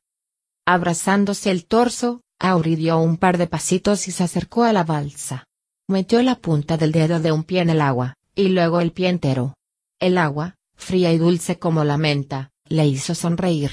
Abrazándose 0.65 1.51
el 1.51 1.65
torso, 1.65 2.21
Auri 2.39 2.75
dio 2.75 2.99
un 2.99 3.17
par 3.17 3.37
de 3.37 3.47
pasitos 3.47 4.07
y 4.07 4.11
se 4.11 4.23
acercó 4.23 4.63
a 4.63 4.73
la 4.73 4.83
balsa. 4.83 5.45
Metió 5.87 6.21
la 6.21 6.35
punta 6.35 6.77
del 6.77 6.91
dedo 6.91 7.19
de 7.19 7.31
un 7.31 7.43
pie 7.43 7.61
en 7.61 7.69
el 7.69 7.81
agua, 7.81 8.15
y 8.35 8.49
luego 8.49 8.81
el 8.81 8.91
pie 8.91 9.09
entero. 9.09 9.55
El 9.99 10.17
agua, 10.17 10.55
fría 10.75 11.11
y 11.11 11.17
dulce 11.17 11.59
como 11.59 11.83
la 11.83 11.97
menta, 11.97 12.51
le 12.67 12.87
hizo 12.87 13.15
sonreír. 13.15 13.71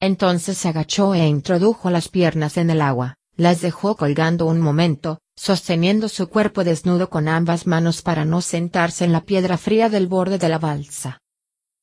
Entonces 0.00 0.58
se 0.58 0.68
agachó 0.68 1.14
e 1.14 1.26
introdujo 1.26 1.90
las 1.90 2.08
piernas 2.08 2.56
en 2.56 2.70
el 2.70 2.80
agua, 2.80 3.16
las 3.36 3.60
dejó 3.60 3.96
colgando 3.96 4.46
un 4.46 4.60
momento, 4.60 5.20
sosteniendo 5.36 6.08
su 6.08 6.28
cuerpo 6.28 6.64
desnudo 6.64 7.08
con 7.10 7.28
ambas 7.28 7.66
manos 7.66 8.02
para 8.02 8.24
no 8.24 8.40
sentarse 8.40 9.04
en 9.04 9.12
la 9.12 9.22
piedra 9.22 9.58
fría 9.58 9.88
del 9.88 10.06
borde 10.06 10.38
de 10.38 10.48
la 10.48 10.58
balsa. 10.58 11.20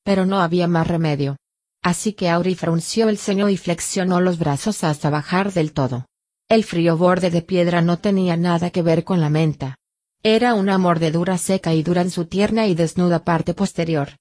Pero 0.03 0.25
no 0.25 0.41
había 0.41 0.67
más 0.67 0.87
remedio. 0.87 1.37
Así 1.81 2.13
que 2.13 2.29
Auri 2.29 2.55
frunció 2.55 3.09
el 3.09 3.17
ceño 3.17 3.49
y 3.49 3.57
flexionó 3.57 4.21
los 4.21 4.39
brazos 4.39 4.83
hasta 4.83 5.09
bajar 5.09 5.51
del 5.51 5.73
todo. 5.73 6.05
El 6.49 6.63
frío 6.63 6.97
borde 6.97 7.29
de 7.29 7.41
piedra 7.41 7.81
no 7.81 7.99
tenía 7.99 8.37
nada 8.37 8.69
que 8.69 8.81
ver 8.81 9.03
con 9.03 9.21
la 9.21 9.29
menta. 9.29 9.77
Era 10.23 10.53
una 10.53 10.77
mordedura 10.77 11.37
seca 11.37 11.73
y 11.73 11.83
dura 11.83 12.01
en 12.01 12.09
su 12.09 12.25
tierna 12.25 12.67
y 12.67 12.75
desnuda 12.75 13.23
parte 13.23 13.53
posterior. 13.53 14.11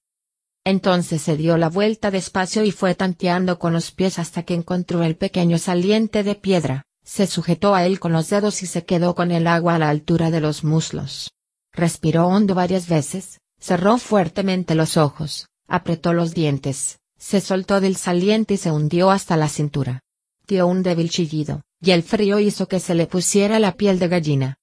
Entonces 0.65 1.21
se 1.21 1.35
dio 1.35 1.57
la 1.57 1.69
vuelta 1.69 2.09
despacio 2.09 2.63
y 2.63 2.71
fue 2.71 2.95
tanteando 2.95 3.59
con 3.59 3.73
los 3.73 3.91
pies 3.91 4.17
hasta 4.17 4.43
que 4.43 4.53
encontró 4.53 5.03
el 5.03 5.17
pequeño 5.17 5.57
saliente 5.57 6.23
de 6.23 6.35
piedra. 6.35 6.83
Se 7.03 7.27
sujetó 7.27 7.75
a 7.75 7.85
él 7.85 7.99
con 7.99 8.13
los 8.13 8.29
dedos 8.29 8.63
y 8.63 8.65
se 8.65 8.85
quedó 8.85 9.13
con 9.13 9.31
el 9.31 9.47
agua 9.47 9.75
a 9.75 9.79
la 9.79 9.89
altura 9.89 10.31
de 10.31 10.39
los 10.39 10.63
muslos. 10.63 11.31
Respiró 11.73 12.27
hondo 12.27 12.55
varias 12.55 12.87
veces, 12.87 13.39
cerró 13.59 13.97
fuertemente 13.97 14.73
los 14.73 14.95
ojos, 14.95 15.47
apretó 15.67 16.13
los 16.13 16.33
dientes, 16.33 16.99
se 17.17 17.41
soltó 17.41 17.81
del 17.81 17.97
saliente 17.97 18.53
y 18.53 18.57
se 18.57 18.71
hundió 18.71 19.11
hasta 19.11 19.35
la 19.35 19.49
cintura. 19.49 20.01
Dio 20.47 20.67
un 20.67 20.83
débil 20.83 21.09
chillido, 21.09 21.61
y 21.81 21.91
el 21.91 22.03
frío 22.03 22.39
hizo 22.39 22.67
que 22.67 22.79
se 22.79 22.95
le 22.95 23.07
pusiera 23.07 23.59
la 23.59 23.73
piel 23.73 23.99
de 23.99 24.07
gallina. 24.07 24.57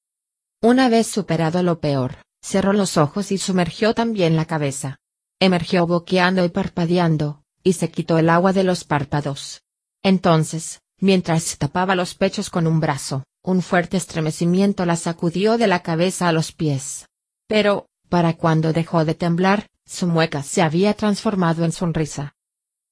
Una 0.63 0.89
vez 0.89 1.07
superado 1.07 1.63
lo 1.63 1.81
peor, 1.81 2.17
cerró 2.43 2.73
los 2.73 2.97
ojos 2.97 3.33
y 3.33 3.39
sumergió 3.39 3.93
también 3.93 4.37
la 4.37 4.45
cabeza. 4.45 5.00
Emergió 5.41 5.87
boqueando 5.87 6.45
y 6.45 6.51
parpadeando, 6.51 7.43
y 7.65 7.73
se 7.73 7.91
quitó 7.91 8.19
el 8.19 8.31
agua 8.31 8.53
de 8.53 8.63
los 8.63 8.85
párpados. 8.85 9.63
Entonces, 10.03 10.81
Mientras 11.01 11.57
tapaba 11.57 11.95
los 11.95 12.15
pechos 12.15 12.51
con 12.51 12.67
un 12.67 12.79
brazo, 12.79 13.25
Un 13.43 13.63
fuerte 13.63 13.97
estremecimiento 13.97 14.85
la 14.85 14.97
sacudió 14.97 15.57
de 15.57 15.67
la 15.67 15.81
cabeza 15.81 16.29
a 16.29 16.33
los 16.33 16.53
pies. 16.53 17.07
Pero, 17.47 17.87
para 18.11 18.35
cuando 18.35 18.75
dejó 18.75 19.07
de 19.07 19.15
temblar, 19.15 19.67
su 19.87 20.07
mueca 20.07 20.43
se 20.43 20.61
había 20.61 20.93
transformado 20.93 21.65
en 21.65 21.73
sonrisa. 21.73 22.35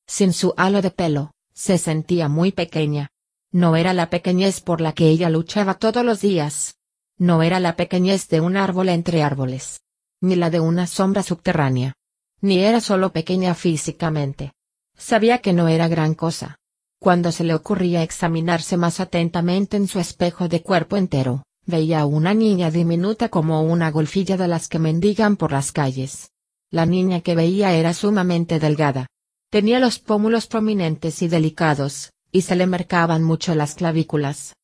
Sin 0.07 0.33
su 0.33 0.55
halo 0.57 0.81
de 0.81 0.91
pelo, 0.91 1.33
se 1.53 1.77
sentía 1.77 2.31
muy 2.31 2.51
pequeña. 2.51 3.11
No 3.53 3.77
era 3.77 3.93
la 3.93 4.09
pequeñez 4.09 4.63
por 4.63 4.81
la 4.81 4.95
que 4.95 5.09
ella 5.09 5.29
luchaba 5.29 5.75
todos 5.75 6.03
los 6.03 6.23
días. 6.23 6.77
No 7.19 7.43
era 7.43 7.61
la 7.61 7.77
pequeñez 7.77 8.29
de 8.29 8.41
un 8.41 8.57
árbol 8.57 8.89
entre 8.89 9.23
árboles. 9.23 9.83
Ni 10.23 10.35
la 10.35 10.49
de 10.49 10.61
una 10.61 10.87
sombra 10.87 11.23
subterránea. 11.23 11.93
Ni 12.41 12.61
era 12.61 12.81
solo 12.81 13.13
pequeña 13.13 13.55
físicamente. 13.55 14.53
Sabía 14.97 15.39
que 15.39 15.53
no 15.53 15.69
era 15.69 15.89
gran 15.89 16.15
cosa. 16.15 16.59
Cuando 17.01 17.31
se 17.31 17.45
le 17.45 17.55
ocurría 17.55 18.03
examinarse 18.03 18.77
más 18.77 19.01
atentamente 19.01 19.77
en 19.77 19.87
su 19.87 20.01
espejo 20.01 20.49
de 20.49 20.63
cuerpo 20.63 20.97
entero, 20.97 21.45
veía 21.65 22.01
a 22.01 22.07
una 22.07 22.35
niña 22.35 22.71
diminuta 22.71 23.29
como 23.29 23.63
una 23.63 23.91
golfilla 23.91 24.37
de 24.37 24.49
las 24.49 24.69
que 24.69 24.79
mendigan 24.79 25.37
por 25.37 25.53
las 25.53 25.71
calles. 25.71 26.31
La 26.71 26.87
niña 26.87 27.21
que 27.21 27.35
veía 27.35 27.73
era 27.75 27.95
sumamente 27.95 28.59
delgada. 28.59 29.07
Tenía 29.51 29.79
los 29.79 29.99
pómulos 29.99 30.47
prominentes 30.47 31.23
y 31.23 31.29
delicados, 31.29 32.13
y 32.33 32.43
se 32.43 32.57
le 32.57 32.67
marcaban 32.67 33.23
mucho 33.23 33.55
las 33.55 33.75
clavículas. 33.75 34.55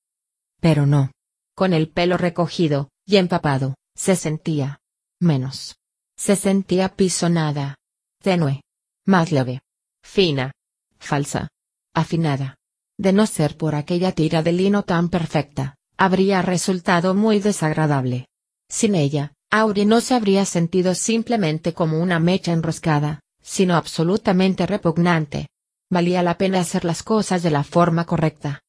Pero 0.61 0.87
no. 0.87 1.11
Con 1.55 1.73
el 1.73 1.89
pelo 1.89 2.17
recogido, 2.17 2.91
y 3.07 3.17
empapado, 3.17 3.75
se 3.95 4.17
sentía 4.17 4.81
menos. 5.21 5.77
Se 6.17 6.37
sentía 6.37 6.89
pisonada. 6.91 7.77
Tenue. 8.23 8.63
Más 9.07 9.33
leve. 9.33 9.61
Fina. 10.03 10.53
Falsa 10.99 11.49
afinada. 11.95 12.57
De 12.99 13.13
no 13.13 13.27
ser 13.27 13.57
por 13.57 13.75
aquella 13.75 14.13
tira 14.13 14.43
de 14.43 14.53
lino 14.53 14.83
tan 14.83 15.09
perfecta, 15.09 15.77
habría 15.97 16.43
resultado 16.43 17.15
muy 17.15 17.39
desagradable. 17.41 18.27
Sin 18.69 18.95
ella, 18.95 19.33
Auri 19.51 19.85
no 19.85 20.01
se 20.01 20.15
habría 20.15 20.45
sentido 20.45 20.95
simplemente 20.95 21.73
como 21.73 22.01
una 22.01 22.19
mecha 22.19 22.53
enroscada, 22.53 23.21
sino 23.41 23.77
absolutamente 23.77 24.67
repugnante. 24.67 25.49
Valía 25.91 26.23
la 26.23 26.37
pena 26.39 26.61
hacer 26.61 26.85
las 26.85 27.03
cosas 27.03 27.43
de 27.43 27.51
la 27.51 27.63
forma 27.63 28.05
correcta. 28.05 28.61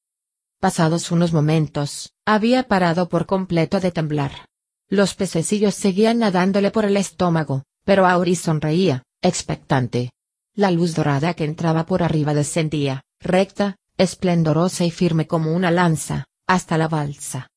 Pasados 0.60 1.12
unos 1.12 1.34
momentos, 1.34 2.12
había 2.26 2.68
parado 2.68 3.10
por 3.10 3.26
completo 3.26 3.80
de 3.80 3.92
temblar. 3.92 4.48
Los 4.90 5.16
pececillos 5.16 5.74
seguían 5.74 6.20
nadándole 6.20 6.72
por 6.72 6.86
el 6.86 6.98
estómago, 6.98 7.64
pero 7.84 8.06
Auri 8.06 8.36
sonreía, 8.36 9.04
expectante. 9.22 10.12
La 10.54 10.72
luz 10.72 10.96
dorada 10.96 11.34
que 11.34 11.44
entraba 11.44 11.86
por 11.86 12.04
arriba 12.04 12.34
descendía, 12.34 13.02
recta, 13.20 13.78
esplendorosa 13.98 14.86
y 14.86 14.92
firme 14.92 15.28
como 15.28 15.54
una 15.54 15.72
lanza, 15.72 16.26
hasta 16.48 16.78
la 16.78 16.88
balsa. 16.88 17.48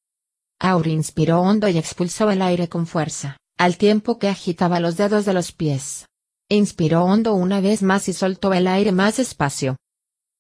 Auri 0.58 0.92
inspiró 0.92 1.40
hondo 1.40 1.68
y 1.68 1.78
expulsó 1.78 2.30
el 2.30 2.42
aire 2.42 2.68
con 2.68 2.86
fuerza, 2.86 3.36
al 3.58 3.76
tiempo 3.76 4.18
que 4.18 4.28
agitaba 4.28 4.80
los 4.80 4.96
dedos 4.96 5.24
de 5.24 5.34
los 5.34 5.52
pies. 5.52 6.06
Inspiró 6.48 7.04
hondo 7.04 7.34
una 7.34 7.60
vez 7.60 7.82
más 7.82 8.08
y 8.08 8.14
soltó 8.14 8.54
el 8.54 8.66
aire 8.66 8.92
más 8.92 9.18
despacio. 9.18 9.76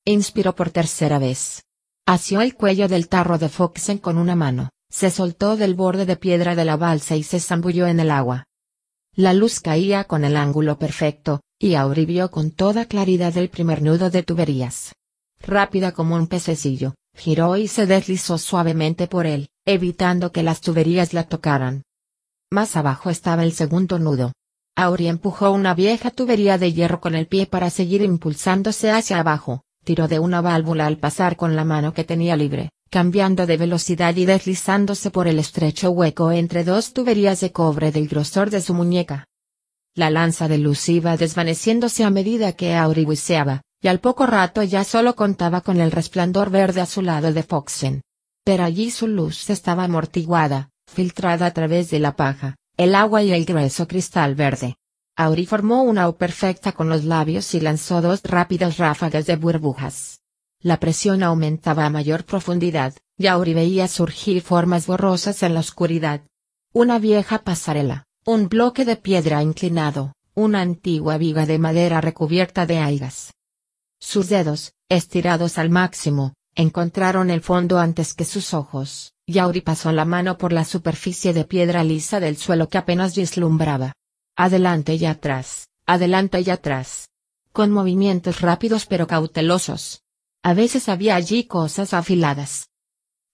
Inspiró 0.04 0.54
por 0.54 0.70
tercera 0.70 1.18
vez. 1.18 1.62
Asió 2.06 2.40
el 2.40 2.54
cuello 2.54 2.88
del 2.88 3.08
tarro 3.08 3.36
de 3.36 3.50
Foxen 3.50 3.98
con 3.98 4.16
una 4.16 4.34
mano, 4.34 4.70
se 4.98 5.12
soltó 5.12 5.56
del 5.56 5.76
borde 5.76 6.06
de 6.06 6.16
piedra 6.16 6.56
de 6.56 6.64
la 6.64 6.76
balsa 6.76 7.14
y 7.14 7.22
se 7.22 7.38
zambulló 7.38 7.86
en 7.86 8.00
el 8.00 8.10
agua. 8.10 8.48
La 9.14 9.32
luz 9.32 9.60
caía 9.60 10.02
con 10.02 10.24
el 10.24 10.36
ángulo 10.36 10.76
perfecto, 10.76 11.40
y 11.56 11.76
Auri 11.76 12.04
vio 12.04 12.32
con 12.32 12.50
toda 12.50 12.86
claridad 12.86 13.36
el 13.36 13.48
primer 13.48 13.80
nudo 13.80 14.10
de 14.10 14.24
tuberías 14.24 14.92
rápida 15.40 15.92
como 15.92 16.16
un 16.16 16.26
pececillo, 16.26 16.96
giró 17.14 17.56
y 17.56 17.68
se 17.68 17.86
deslizó 17.86 18.38
suavemente 18.38 19.06
por 19.06 19.24
él, 19.24 19.50
evitando 19.64 20.32
que 20.32 20.42
las 20.42 20.60
tuberías 20.60 21.14
la 21.14 21.28
tocaran. 21.28 21.84
Más 22.50 22.74
abajo 22.74 23.08
estaba 23.08 23.44
el 23.44 23.52
segundo 23.52 24.00
nudo. 24.00 24.32
Auri 24.74 25.06
empujó 25.06 25.52
una 25.52 25.74
vieja 25.74 26.10
tubería 26.10 26.58
de 26.58 26.72
hierro 26.72 27.00
con 27.00 27.14
el 27.14 27.28
pie 27.28 27.46
para 27.46 27.70
seguir 27.70 28.02
impulsándose 28.02 28.90
hacia 28.90 29.20
abajo, 29.20 29.62
tiró 29.84 30.08
de 30.08 30.18
una 30.18 30.40
válvula 30.40 30.86
al 30.86 30.98
pasar 30.98 31.36
con 31.36 31.54
la 31.54 31.64
mano 31.64 31.94
que 31.94 32.02
tenía 32.02 32.34
libre, 32.34 32.70
cambiando 32.90 33.46
de 33.46 33.56
velocidad 33.56 34.16
y 34.16 34.24
deslizándose 34.24 35.10
por 35.10 35.28
el 35.28 35.38
estrecho 35.38 35.90
hueco 35.90 36.32
entre 36.32 36.64
dos 36.64 36.92
tuberías 36.92 37.40
de 37.40 37.52
cobre 37.52 37.92
del 37.92 38.08
grosor 38.08 38.50
de 38.50 38.60
su 38.60 38.74
muñeca. 38.74 39.26
La 39.94 40.10
lanza 40.10 40.48
de 40.48 40.58
luz 40.58 40.88
iba 40.88 41.16
desvaneciéndose 41.16 42.04
a 42.04 42.10
medida 42.10 42.52
que 42.52 42.74
Auri 42.74 43.06
y 43.80 43.88
al 43.88 44.00
poco 44.00 44.26
rato 44.26 44.62
ya 44.62 44.84
solo 44.84 45.14
contaba 45.14 45.60
con 45.60 45.80
el 45.80 45.90
resplandor 45.90 46.50
verde 46.50 46.80
azulado 46.80 47.32
de 47.32 47.42
Foxen. 47.42 48.02
Pero 48.44 48.64
allí 48.64 48.90
su 48.90 49.06
luz 49.06 49.50
estaba 49.50 49.84
amortiguada, 49.84 50.70
filtrada 50.86 51.46
a 51.46 51.52
través 51.52 51.90
de 51.90 51.98
la 51.98 52.16
paja, 52.16 52.56
el 52.76 52.94
agua 52.94 53.22
y 53.22 53.32
el 53.32 53.44
grueso 53.44 53.86
cristal 53.86 54.34
verde. 54.34 54.76
Auri 55.16 55.46
formó 55.46 55.82
una 55.82 56.08
O 56.08 56.16
perfecta 56.16 56.72
con 56.72 56.88
los 56.88 57.04
labios 57.04 57.52
y 57.54 57.60
lanzó 57.60 58.00
dos 58.00 58.22
rápidas 58.22 58.78
ráfagas 58.78 59.26
de 59.26 59.36
burbujas. 59.36 60.17
La 60.60 60.80
presión 60.80 61.22
aumentaba 61.22 61.86
a 61.86 61.90
mayor 61.90 62.24
profundidad, 62.24 62.94
y 63.16 63.26
Auri 63.26 63.54
veía 63.54 63.88
surgir 63.88 64.42
formas 64.42 64.86
borrosas 64.86 65.42
en 65.42 65.54
la 65.54 65.60
oscuridad. 65.60 66.22
Una 66.72 66.98
vieja 66.98 67.38
pasarela, 67.38 68.06
un 68.24 68.48
bloque 68.48 68.84
de 68.84 68.96
piedra 68.96 69.42
inclinado, 69.42 70.14
una 70.34 70.60
antigua 70.60 71.18
viga 71.18 71.46
de 71.46 71.58
madera 71.58 72.00
recubierta 72.00 72.66
de 72.66 72.78
algas, 72.78 73.32
sus 74.00 74.28
dedos, 74.28 74.74
estirados 74.88 75.58
al 75.58 75.70
máximo, 75.70 76.34
encontraron 76.54 77.30
el 77.30 77.40
fondo 77.40 77.78
antes 77.78 78.14
que 78.14 78.24
sus 78.24 78.54
ojos. 78.54 79.12
Yauri 79.26 79.60
pasó 79.60 79.92
la 79.92 80.04
mano 80.04 80.38
por 80.38 80.52
la 80.52 80.64
superficie 80.64 81.32
de 81.32 81.44
piedra 81.44 81.82
lisa 81.82 82.20
del 82.20 82.36
suelo 82.36 82.68
que 82.68 82.78
apenas 82.78 83.16
vislumbraba. 83.16 83.92
Adelante 84.36 84.94
y 84.94 85.04
atrás, 85.04 85.68
adelante 85.84 86.40
y 86.40 86.50
atrás. 86.50 87.08
Con 87.52 87.72
movimientos 87.72 88.40
rápidos 88.40 88.86
pero 88.86 89.06
cautelosos. 89.08 90.02
A 90.48 90.54
veces 90.54 90.88
había 90.88 91.14
allí 91.14 91.44
cosas 91.44 91.92
afiladas. 91.92 92.70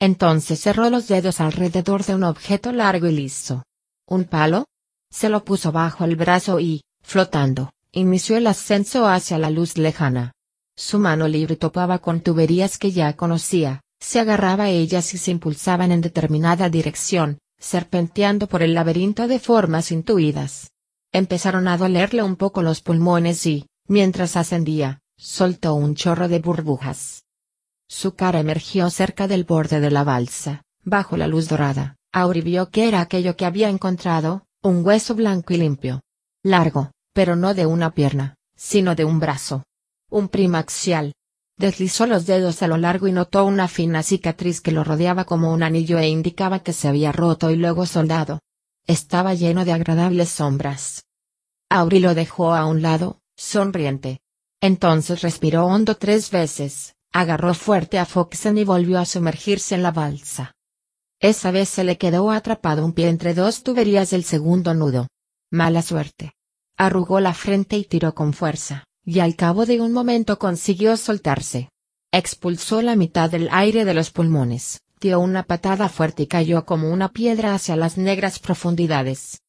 Entonces 0.01 0.59
cerró 0.59 0.91
los 0.91 1.07
dedos 1.07 1.41
alrededor 1.41 2.05
de 2.05 2.17
un 2.17 2.25
objeto 2.25 2.73
largo 2.73 3.07
y 3.07 3.13
liso. 3.13 3.63
¿Un 4.09 4.25
palo? 4.25 4.67
Se 5.13 5.29
lo 5.29 5.45
puso 5.45 5.71
bajo 5.71 6.05
el 6.05 6.17
brazo 6.17 6.59
y, 6.59 6.83
flotando, 7.05 7.71
inició 7.93 8.37
el 8.37 8.49
ascenso 8.49 9.07
hacia 9.07 9.39
la 9.39 9.51
luz 9.51 9.79
lejana. 9.79 10.33
Su 10.77 10.99
mano 10.99 11.29
libre 11.29 11.55
topaba 11.55 12.01
con 12.01 12.21
tuberías 12.21 12.79
que 12.79 12.91
ya 12.91 13.15
conocía, 13.15 13.83
se 14.01 14.19
agarraba 14.19 14.65
a 14.65 14.71
ellas 14.71 15.15
y 15.15 15.19
se 15.19 15.31
impulsaban 15.31 15.93
en 15.93 16.01
determinada 16.01 16.69
dirección, 16.69 17.39
serpenteando 17.61 18.49
por 18.49 18.61
el 18.61 18.75
laberinto 18.75 19.29
de 19.29 19.39
formas 19.39 19.93
intuidas. 19.93 20.73
Empezaron 21.13 21.69
a 21.69 21.79
dolerle 21.79 22.25
un 22.25 22.35
poco 22.35 22.61
los 22.61 22.81
pulmones 22.81 23.47
y, 23.47 23.69
mientras 23.87 24.37
ascendía, 24.37 25.04
soltó 25.17 25.75
un 25.75 25.95
chorro 25.95 26.29
de 26.29 26.39
burbujas. 26.39 27.25
Su 27.89 28.15
cara 28.15 28.41
emergió 28.41 28.91
cerca 28.91 29.29
del 29.29 29.45
borde 29.45 29.81
de 29.81 29.91
la 29.91 30.05
balsa, 30.05 30.63
bajo 30.83 31.17
la 31.17 31.27
luz 31.27 31.49
dorada. 31.49 31.97
Auri 32.13 32.41
vio 32.41 32.71
que 32.71 32.89
era 32.89 33.01
aquello 33.01 33.37
que 33.37 33.45
había 33.45 33.69
encontrado, 33.69 34.47
un 34.63 34.85
hueso 34.85 35.15
blanco 35.15 35.53
y 35.53 35.59
limpio. 35.59 36.01
Largo, 36.43 36.93
pero 37.13 37.37
no 37.37 37.55
de 37.55 37.67
una 37.67 37.93
pierna, 37.93 38.37
sino 38.57 38.95
de 38.95 39.05
un 39.05 39.21
brazo 39.21 39.65
un 40.15 40.29
primaxial. 40.29 41.13
Deslizó 41.59 42.07
los 42.07 42.25
dedos 42.25 42.63
a 42.63 42.69
lo 42.69 42.77
largo 42.77 43.09
y 43.09 43.13
notó 43.13 43.45
una 43.45 43.67
fina 43.67 44.05
cicatriz 44.05 44.61
que 44.61 44.71
lo 44.71 44.85
rodeaba 44.85 45.25
como 45.25 45.53
un 45.53 45.65
anillo 45.65 45.99
e 45.99 46.09
indicaba 46.09 46.61
que 46.61 46.73
se 46.73 46.87
había 46.87 47.11
roto 47.11 47.51
y 47.51 47.57
luego 47.57 47.85
soldado. 47.85 48.39
Estaba 48.87 49.35
lleno 49.35 49.65
de 49.65 49.73
agradables 49.73 50.29
sombras. 50.29 51.05
Auri 51.69 51.99
lo 51.99 52.15
dejó 52.15 52.55
a 52.55 52.67
un 52.67 52.81
lado, 52.81 53.19
sonriente. 53.37 54.21
Entonces 54.65 55.21
respiró 55.21 55.67
hondo 55.67 55.99
tres 55.99 56.31
veces, 56.31 56.95
agarró 57.13 57.53
fuerte 57.53 57.99
a 57.99 58.07
Foxen 58.07 58.57
y 58.57 58.65
volvió 58.65 58.99
a 58.99 59.05
sumergirse 59.05 59.75
en 59.75 59.83
la 59.83 59.91
balsa. 59.91 60.55
Esa 61.21 61.51
vez 61.51 61.69
se 61.69 61.85
le 61.85 61.99
quedó 61.99 62.31
atrapado 62.31 62.83
un 62.83 62.95
pie 62.95 63.11
entre 63.11 63.35
dos 63.35 63.63
tuberías 63.63 64.09
del 64.09 64.25
segundo 64.25 64.73
nudo. 64.73 65.09
Mala 65.51 65.83
suerte. 65.83 66.33
Arrugó 66.79 67.21
la 67.21 67.35
frente 67.35 67.77
y 67.77 67.85
tiró 67.85 68.15
con 68.15 68.33
fuerza 68.33 68.85
y 69.05 69.19
al 69.19 69.37
cabo 69.37 69.67
de 69.67 69.83
un 69.83 69.93
momento 69.93 70.39
consiguió 70.39 70.97
soltarse. 70.97 71.69
Expulsó 72.11 72.81
la 72.81 72.97
mitad 72.97 73.29
del 73.29 73.51
aire 73.53 73.85
de 73.85 73.93
los 73.93 74.11
pulmones, 74.11 74.81
dio 74.99 75.21
una 75.21 75.43
patada 75.43 75.91
fuerte 75.91 76.23
y 76.23 76.27
cayó 76.27 76.65
como 76.65 76.91
una 76.91 77.13
piedra 77.13 77.55
hacia 77.55 77.77
las 77.77 77.99
negras 77.99 78.39
profundidades. 78.39 79.43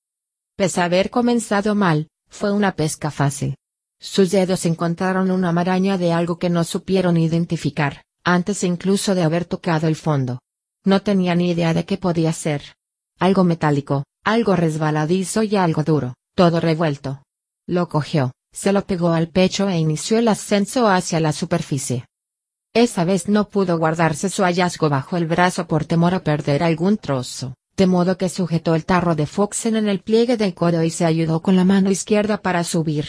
Pese 0.57 0.81
a 0.81 0.83
haber 0.83 1.09
comenzado 1.09 1.73
mal, 1.73 2.09
fue 2.27 2.51
una 2.51 2.75
pesca 2.75 3.11
fácil. 3.11 3.55
Sus 4.05 4.29
dedos 4.29 4.67
encontraron 4.67 5.31
una 5.31 5.51
maraña 5.51 5.97
de 5.97 6.13
algo 6.13 6.37
que 6.37 6.51
no 6.51 6.63
supieron 6.63 7.17
identificar, 7.17 8.03
antes 8.23 8.63
incluso 8.63 9.15
de 9.15 9.23
haber 9.23 9.45
tocado 9.45 9.87
el 9.87 9.95
fondo. 9.95 10.39
No 10.85 11.01
tenía 11.01 11.33
ni 11.33 11.49
idea 11.49 11.73
de 11.73 11.85
qué 11.85 11.97
podía 11.97 12.31
ser. 12.31 12.75
Algo 13.19 13.43
metálico, 13.43 14.03
algo 14.23 14.55
resbaladizo 14.55 15.41
y 15.41 15.55
algo 15.55 15.83
duro, 15.83 16.13
todo 16.35 16.59
revuelto. 16.59 17.23
Lo 17.67 17.89
cogió, 17.89 18.31
se 18.53 18.71
lo 18.71 18.85
pegó 18.85 19.09
al 19.09 19.29
pecho 19.29 19.67
e 19.69 19.79
inició 19.79 20.19
el 20.19 20.27
ascenso 20.27 20.87
hacia 20.87 21.19
la 21.19 21.31
superficie. 21.33 22.05
Esa 22.75 23.05
vez 23.05 23.27
no 23.27 23.49
pudo 23.49 23.79
guardarse 23.79 24.29
su 24.29 24.43
hallazgo 24.43 24.87
bajo 24.87 25.17
el 25.17 25.25
brazo 25.25 25.67
por 25.67 25.85
temor 25.85 26.13
a 26.13 26.23
perder 26.23 26.61
algún 26.61 26.97
trozo, 26.99 27.55
de 27.75 27.87
modo 27.87 28.19
que 28.19 28.29
sujetó 28.29 28.75
el 28.75 28.85
tarro 28.85 29.15
de 29.15 29.25
Foxen 29.25 29.75
en 29.75 29.89
el 29.89 30.01
pliegue 30.01 30.37
del 30.37 30.53
codo 30.53 30.83
y 30.83 30.91
se 30.91 31.05
ayudó 31.05 31.41
con 31.41 31.55
la 31.55 31.65
mano 31.65 31.89
izquierda 31.89 32.43
para 32.43 32.63
subir. 32.63 33.07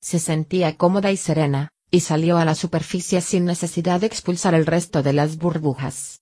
Se 0.00 0.18
sentía 0.18 0.76
cómoda 0.76 1.10
y 1.10 1.16
serena, 1.16 1.70
y 1.90 2.00
salió 2.00 2.38
a 2.38 2.44
la 2.44 2.54
superficie 2.54 3.20
sin 3.20 3.44
necesidad 3.44 4.00
de 4.00 4.06
expulsar 4.06 4.54
el 4.54 4.66
resto 4.66 5.02
de 5.02 5.12
las 5.12 5.38
burbujas. 5.38 6.20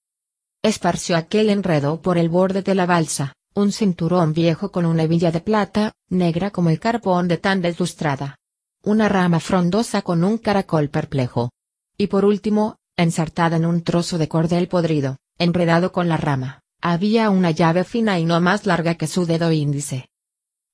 Esparció 0.63 1.17
aquel 1.17 1.51
enredo 1.51 2.01
por 2.01 2.19
el 2.19 2.29
borde 2.29 2.63
de 2.63 2.75
la 2.75 2.87
balsa, 2.87 3.35
un 3.55 3.73
cinturón 3.73 4.33
viejo 4.33 4.71
con 4.71 4.87
una 4.87 5.05
hebilla 5.05 5.33
de 5.33 5.41
plata, 5.41 5.93
negra 6.09 6.51
como 6.51 6.71
el 6.71 6.79
carbón 6.79 7.29
de 7.29 7.39
tan 7.39 7.63
deslustrada. 7.63 8.37
Una 8.83 9.09
rama 9.09 9.41
frondosa 9.41 10.03
con 10.03 10.25
un 10.25 10.39
caracol 10.39 10.91
perplejo. 10.91 11.51
Y 11.97 12.07
por 12.09 12.25
último, 12.25 12.77
ensartada 12.97 13.57
en 13.57 13.67
un 13.67 13.83
trozo 13.83 14.19
de 14.19 14.29
cordel 14.29 14.69
podrido, 14.69 15.17
enredado 15.39 15.93
con 15.93 16.09
la 16.09 16.17
rama, 16.17 16.61
había 16.81 17.31
una 17.31 17.51
llave 17.51 17.85
fina 17.85 18.19
y 18.19 18.25
no 18.25 18.41
más 18.41 18.67
larga 18.67 18.95
que 18.95 19.07
su 19.07 19.27
dedo 19.27 19.51
índice. 19.53 20.09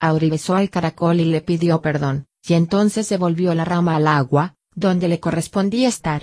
Auri 0.00 0.30
besó 0.30 0.56
al 0.56 0.68
caracol 0.68 1.20
y 1.20 1.24
le 1.24 1.40
pidió 1.40 1.80
perdón, 1.80 2.26
y 2.44 2.54
entonces 2.54 3.06
se 3.06 3.16
volvió 3.16 3.54
la 3.54 3.64
rama 3.64 3.96
al 3.96 4.06
agua, 4.06 4.56
donde 4.74 5.08
le 5.08 5.20
correspondía 5.20 5.88
estar. 5.88 6.22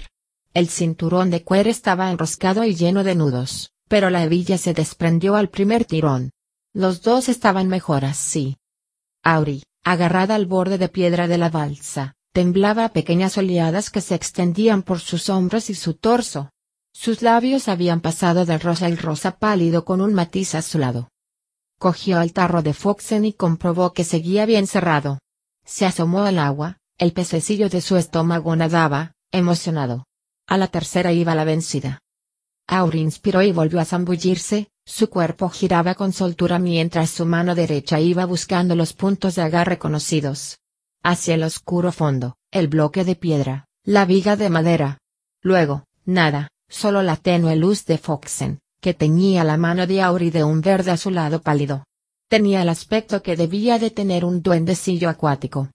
El 0.53 0.67
cinturón 0.69 1.29
de 1.29 1.43
cuero 1.43 1.69
estaba 1.69 2.11
enroscado 2.11 2.63
y 2.63 2.75
lleno 2.75 3.03
de 3.03 3.15
nudos, 3.15 3.71
pero 3.87 4.09
la 4.09 4.23
hebilla 4.23 4.57
se 4.57 4.73
desprendió 4.73 5.35
al 5.35 5.49
primer 5.49 5.85
tirón. 5.85 6.31
Los 6.73 7.01
dos 7.01 7.29
estaban 7.29 7.67
mejor 7.67 8.05
así. 8.05 8.57
Auri, 9.23 9.63
agarrada 9.83 10.35
al 10.35 10.45
borde 10.45 10.77
de 10.77 10.89
piedra 10.89 11.27
de 11.27 11.37
la 11.37 11.49
balsa, 11.49 12.15
temblaba 12.33 12.85
a 12.85 12.93
pequeñas 12.93 13.37
oleadas 13.37 13.89
que 13.89 14.01
se 14.01 14.15
extendían 14.15 14.83
por 14.83 14.99
sus 14.99 15.29
hombros 15.29 15.69
y 15.69 15.75
su 15.75 15.93
torso. 15.93 16.51
Sus 16.93 17.21
labios 17.21 17.67
habían 17.67 18.01
pasado 18.01 18.45
del 18.45 18.59
rosa 18.59 18.85
al 18.87 18.97
rosa 18.97 19.37
pálido 19.37 19.85
con 19.85 20.01
un 20.01 20.13
matiz 20.13 20.55
azulado. 20.55 21.09
Cogió 21.77 22.21
el 22.21 22.33
tarro 22.33 22.61
de 22.61 22.73
Foxen 22.73 23.23
y 23.23 23.33
comprobó 23.33 23.93
que 23.93 24.03
seguía 24.03 24.45
bien 24.45 24.67
cerrado. 24.67 25.19
Se 25.69 25.85
asomó 25.85 26.23
al 26.23 26.39
agua, 26.39 26.77
el 26.97 27.13
pececillo 27.13 27.69
de 27.69 27.79
su 27.81 27.95
estómago 27.95 28.55
nadaba, 28.55 29.13
emocionado. 29.31 30.07
A 30.47 30.57
la 30.57 30.67
tercera 30.67 31.13
iba 31.13 31.35
la 31.35 31.43
vencida. 31.43 31.99
Auri 32.67 33.01
inspiró 33.01 33.43
y 33.43 33.51
volvió 33.51 33.79
a 33.79 33.85
zambullirse, 33.85 34.69
su 34.83 35.11
cuerpo 35.11 35.47
giraba 35.47 35.93
con 35.93 36.11
soltura 36.11 36.57
mientras 36.57 37.11
su 37.11 37.27
mano 37.27 37.53
derecha 37.53 37.99
iba 37.99 38.25
buscando 38.25 38.75
los 38.75 38.93
puntos 38.93 39.35
de 39.35 39.43
agarre 39.43 39.77
conocidos. 39.77 40.57
Hacia 41.03 41.35
el 41.35 41.43
oscuro 41.43 41.91
fondo, 41.91 42.35
el 42.49 42.67
bloque 42.67 43.05
de 43.05 43.15
piedra, 43.15 43.67
la 43.83 44.05
viga 44.05 44.35
de 44.35 44.49
madera. 44.49 44.97
Luego, 45.43 45.85
nada, 46.03 46.49
solo 46.67 47.03
la 47.03 47.15
tenue 47.15 47.55
luz 47.55 47.85
de 47.85 47.99
Foxen, 47.99 48.59
que 48.81 48.95
teñía 48.95 49.43
la 49.43 49.57
mano 49.57 49.85
de 49.85 50.01
Auri 50.01 50.31
de 50.31 50.43
un 50.43 50.61
verde 50.61 50.89
azulado 50.89 51.43
pálido. 51.43 51.85
Tenía 52.29 52.61
el 52.61 52.69
aspecto 52.69 53.21
que 53.21 53.35
debía 53.35 53.79
de 53.79 53.91
tener 53.91 54.23
un 54.23 54.41
duendecillo 54.41 55.09
acuático 55.09 55.69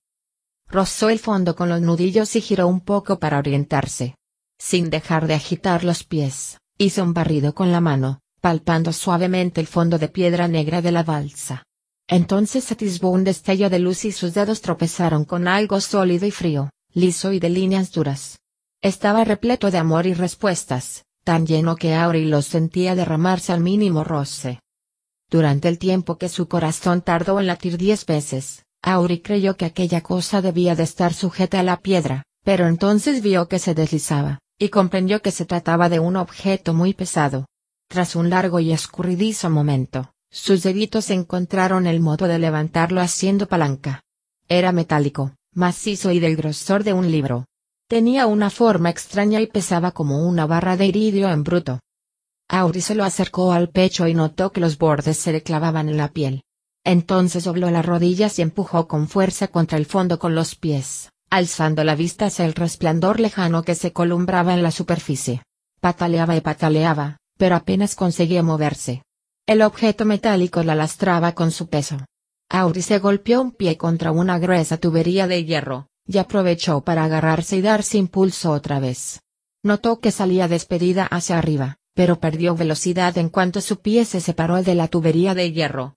rozó 0.75 1.09
el 1.09 1.21
fondo 1.21 1.55
con 1.55 1.69
los 1.69 1.81
nudillos 1.81 2.35
y 2.35 2.41
giró 2.41 2.67
un 2.67 2.81
poco 2.81 3.21
para 3.21 3.39
orientarse. 3.39 4.17
Sin 4.59 4.91
dejar 4.91 5.29
de 5.29 5.35
agitar 5.35 5.85
los 5.85 6.03
pies, 6.03 6.59
hizo 6.79 7.05
un 7.05 7.15
barrido 7.15 7.55
con 7.55 7.71
la 7.71 7.81
mano, 7.81 8.19
palpando 8.41 8.93
suavemente 8.93 9.61
el 9.61 9.69
fondo 9.69 9.99
de 9.99 10.09
piedra 10.09 10.49
negra 10.49 10.83
de 10.83 10.91
la 10.91 11.05
balsa. 11.05 11.63
Entonces 12.09 12.73
atisbó 12.73 13.11
un 13.11 13.23
destello 13.23 13.71
de 13.71 13.79
luz 13.79 14.05
y 14.05 14.11
sus 14.11 14.35
dedos 14.35 14.63
tropezaron 14.63 15.25
con 15.25 15.47
algo 15.47 15.81
sólido 15.81 16.27
y 16.27 16.33
frío, 16.33 16.71
liso 16.93 17.33
y 17.33 17.39
de 17.39 17.51
líneas 17.51 17.93
duras. 17.93 18.41
Estaba 18.83 19.23
repleto 19.23 19.71
de 19.71 19.79
amor 19.79 20.07
y 20.07 20.15
respuestas, 20.15 21.05
tan 21.23 21.47
lleno 21.47 21.77
que 21.77 21.95
Auri 21.95 22.25
los 22.25 22.47
sentía 22.47 22.97
derramarse 22.97 23.53
al 23.53 23.61
mínimo 23.61 24.03
roce. 24.03 24.59
Durante 25.35 25.69
el 25.69 25.81
tiempo 25.81 26.17
que 26.17 26.29
su 26.29 26.47
corazón 26.47 27.03
tardó 27.03 27.41
en 27.41 27.49
latir 27.49 27.77
diez 27.77 28.07
veces, 28.07 28.63
Auri 28.85 29.19
creyó 29.19 29.57
que 29.57 29.65
aquella 29.65 30.01
cosa 30.01 30.41
debía 30.41 30.77
de 30.77 30.85
estar 30.85 31.13
sujeta 31.13 31.59
a 31.59 31.65
la 31.65 31.81
piedra, 31.81 32.23
pero 32.45 32.69
entonces 32.69 33.21
vio 33.21 33.49
que 33.49 33.59
se 33.59 33.75
deslizaba, 33.75 34.39
y 34.61 34.69
comprendió 34.69 35.23
que 35.23 35.33
se 35.33 35.45
trataba 35.45 35.89
de 35.89 35.99
un 35.99 36.15
objeto 36.15 36.73
muy 36.73 36.95
pesado. 36.95 37.47
Tras 37.89 38.15
un 38.15 38.31
largo 38.31 38.61
y 38.61 38.71
escurridizo 38.71 39.51
momento, 39.51 40.13
sus 40.31 40.63
deditos 40.63 41.11
encontraron 41.11 41.89
el 41.89 41.99
modo 41.99 42.29
de 42.29 42.39
levantarlo 42.39 43.01
haciendo 43.01 43.49
palanca. 43.49 44.03
Era 44.49 44.71
metálico, 44.71 45.33
macizo 45.53 46.13
y 46.13 46.21
del 46.21 46.37
grosor 46.37 46.85
de 46.85 46.93
un 46.93 47.11
libro. 47.11 47.47
Tenía 47.89 48.29
una 48.29 48.51
forma 48.51 48.89
extraña 48.89 49.41
y 49.41 49.49
pesaba 49.49 49.91
como 49.91 50.29
una 50.29 50.47
barra 50.47 50.77
de 50.77 50.87
iridio 50.87 51.29
en 51.29 51.43
bruto. 51.43 51.81
Auri 52.49 52.81
se 52.81 52.95
lo 52.95 53.05
acercó 53.05 53.53
al 53.53 53.71
pecho 53.71 54.07
y 54.07 54.15
notó 54.15 54.53
que 54.53 54.61
los 54.61 54.79
bordes 54.79 55.17
se 55.19 55.33
le 55.33 55.43
clavaban 55.43 55.89
en 55.89 55.97
la 55.97 56.09
piel. 56.09 56.43
Entonces 56.85 57.45
dobló 57.45 57.71
las 57.71 57.87
rodillas 57.87 58.39
y 58.39 58.43
empujó 58.43 58.87
con 58.87 59.09
fuerza 59.09 59.49
contra 59.49 59.79
el 59.79 59.87
fondo 59.87 60.19
con 60.19 60.35
los 60.35 60.55
pies, 60.55 61.11
alzando 61.31 61.83
la 61.83 61.95
vista 61.95 62.27
hacia 62.27 62.45
el 62.45 62.55
resplandor 62.55 63.21
lejano 63.21 63.63
que 63.63 63.75
se 63.75 63.93
columbraba 63.93 64.53
en 64.53 64.63
la 64.63 64.71
superficie. 64.71 65.43
Pataleaba 65.81 66.37
y 66.37 66.43
pataleaba, 66.43 67.17
pero 67.39 67.57
apenas 67.57 67.95
conseguía 67.95 68.43
moverse. 68.43 69.03
El 69.47 69.63
objeto 69.63 70.05
metálico 70.05 70.63
la 70.63 70.75
lastraba 70.75 71.33
con 71.33 71.51
su 71.51 71.69
peso. 71.69 71.99
Auri 72.51 72.83
se 72.83 72.99
golpeó 72.99 73.41
un 73.41 73.53
pie 73.53 73.77
contra 73.79 74.13
una 74.13 74.39
gruesa 74.39 74.77
tubería 74.77 75.27
de 75.27 75.45
hierro, 75.45 75.87
y 76.07 76.19
aprovechó 76.19 76.83
para 76.83 77.05
agarrarse 77.05 77.57
y 77.57 77.63
darse 77.63 77.99
impulso 77.99 78.53
otra 78.53 78.79
vez. 78.79 79.21
Notó 79.63 80.01
que 80.01 80.11
salía 80.11 80.49
despedida 80.49 81.07
hacia 81.07 81.39
arriba, 81.39 81.79
pero 81.95 82.19
perdió 82.19 82.57
velocidad 82.57 83.17
en 83.19 83.29
cuanto 83.29 83.61
su 83.61 83.81
pie 83.81 84.05
se 84.05 84.21
separó 84.21 84.63
de 84.63 84.75
la 84.75 84.89
tubería 84.89 85.35
de 85.35 85.53
hierro. 85.53 85.97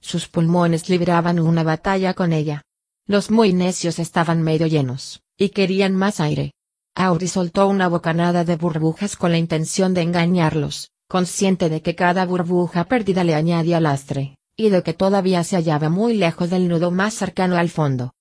Sus 0.00 0.28
pulmones 0.28 0.88
libraban 0.88 1.38
una 1.38 1.62
batalla 1.62 2.14
con 2.14 2.32
ella. 2.32 2.62
Los 3.06 3.30
muy 3.30 3.52
necios 3.52 3.98
estaban 3.98 4.42
medio 4.42 4.66
llenos, 4.66 5.22
y 5.36 5.50
querían 5.50 5.94
más 5.94 6.20
aire. 6.20 6.52
Auri 6.94 7.28
soltó 7.28 7.68
una 7.68 7.88
bocanada 7.88 8.44
de 8.44 8.56
burbujas 8.56 9.16
con 9.16 9.30
la 9.30 9.38
intención 9.38 9.94
de 9.94 10.02
engañarlos, 10.02 10.90
consciente 11.08 11.68
de 11.68 11.82
que 11.82 11.94
cada 11.94 12.26
burbuja 12.26 12.84
perdida 12.84 13.24
le 13.24 13.34
añadía 13.34 13.80
lastre, 13.80 14.36
y 14.56 14.70
de 14.70 14.82
que 14.82 14.94
todavía 14.94 15.44
se 15.44 15.56
hallaba 15.56 15.88
muy 15.88 16.14
lejos 16.14 16.50
del 16.50 16.68
nudo 16.68 16.90
más 16.90 17.14
cercano 17.14 17.56
al 17.56 17.68
fondo. 17.68 18.14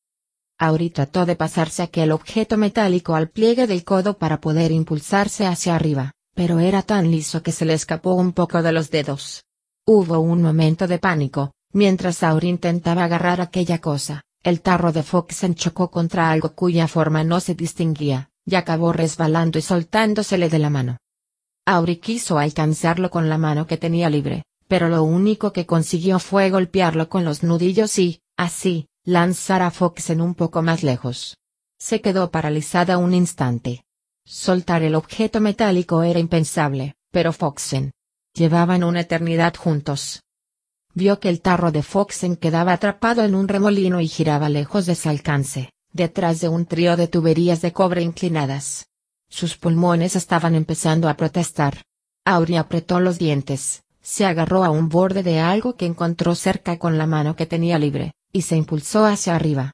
Auri 0.57 0.89
trató 0.89 1.25
de 1.25 1.35
pasarse 1.35 1.81
aquel 1.81 2.11
objeto 2.11 2.57
metálico 2.57 3.15
al 3.15 3.29
pliegue 3.29 3.65
del 3.65 3.83
codo 3.83 4.17
para 4.17 4.41
poder 4.41 4.71
impulsarse 4.71 5.45
hacia 5.45 5.75
arriba, 5.75 6.13
pero 6.39 6.59
era 6.59 6.83
tan 6.83 7.11
liso 7.11 7.43
que 7.43 7.51
se 7.51 7.65
le 7.65 7.73
escapó 7.73 8.13
un 8.13 8.31
poco 8.31 8.63
de 8.63 8.71
los 8.71 8.89
dedos. 8.89 9.43
Hubo 9.85 10.21
un 10.21 10.41
momento 10.41 10.87
de 10.87 10.97
pánico, 10.97 11.51
Mientras 11.73 12.23
Auri 12.23 12.47
intentaba 12.47 13.03
agarrar 13.03 13.41
aquella 13.41 13.81
cosa, 13.81 14.23
el 14.41 14.61
tarro 14.61 14.93
de 14.93 15.03
Foxen 15.03 15.53
chocó 15.53 15.91
contra 15.91 16.31
algo 16.31 16.55
cuya 16.55 16.87
forma 16.87 17.25
no 17.25 17.41
se 17.41 17.55
distinguía, 17.55 18.29
y 18.45 18.55
acabó 18.55 18.93
resbalando 18.93 19.59
y 19.59 19.63
soltándosele 19.63 20.47
de 20.47 20.59
la 20.59 20.69
mano. 20.69 20.97
Auri 21.65 21.97
quiso 21.97 22.39
alcanzarlo 22.39 23.09
con 23.11 23.27
la 23.27 23.37
mano 23.37 23.67
que 23.67 23.75
tenía 23.75 24.09
libre, 24.09 24.43
pero 24.69 24.87
lo 24.87 25.03
único 25.03 25.51
que 25.51 25.65
consiguió 25.65 26.19
fue 26.19 26.49
golpearlo 26.51 27.09
con 27.09 27.25
los 27.25 27.43
nudillos 27.43 27.99
y, 27.99 28.21
así, 28.37 28.87
lanzar 29.03 29.61
a 29.61 29.71
Foxen 29.71 30.21
un 30.21 30.35
poco 30.35 30.61
más 30.61 30.83
lejos. 30.83 31.35
Se 31.77 31.99
quedó 31.99 32.31
paralizada 32.31 32.97
un 32.97 33.13
instante. 33.13 33.83
Soltar 34.31 34.83
el 34.83 34.93
objeto 34.93 35.41
metálico 35.41 36.03
era 36.03 36.19
impensable, 36.19 36.93
pero 37.09 37.33
Foxen. 37.33 37.89
Llevaban 38.35 38.83
una 38.83 38.99
eternidad 38.99 39.55
juntos, 39.55 40.21
vio 40.93 41.19
que 41.19 41.29
el 41.29 41.41
tarro 41.41 41.71
de 41.71 41.81
Foxen 41.81 42.35
quedaba 42.35 42.73
atrapado 42.73 43.23
en 43.23 43.33
un 43.33 43.47
remolino 43.47 44.01
y 44.01 44.07
giraba 44.07 44.47
lejos 44.47 44.85
de 44.85 44.93
su 44.93 45.09
alcance, 45.09 45.71
detrás 45.93 46.41
de 46.41 46.47
un 46.47 46.67
trío 46.67 46.95
de 46.95 47.07
tuberías 47.07 47.61
de 47.61 47.73
cobre 47.73 48.03
inclinadas. 48.03 48.85
Sus 49.29 49.57
pulmones 49.57 50.15
estaban 50.15 50.53
empezando 50.53 51.09
a 51.09 51.15
protestar. 51.15 51.81
Auri 52.23 52.57
apretó 52.57 52.99
los 52.99 53.17
dientes, 53.17 53.81
se 53.99 54.27
agarró 54.27 54.63
a 54.63 54.69
un 54.69 54.89
borde 54.89 55.23
de 55.23 55.39
algo 55.39 55.75
que 55.75 55.87
encontró 55.87 56.35
cerca 56.35 56.77
con 56.77 56.99
la 56.99 57.07
mano 57.07 57.35
que 57.35 57.47
tenía 57.47 57.79
libre, 57.79 58.13
y 58.31 58.43
se 58.43 58.57
impulsó 58.57 59.07
hacia 59.07 59.35
arriba. 59.35 59.71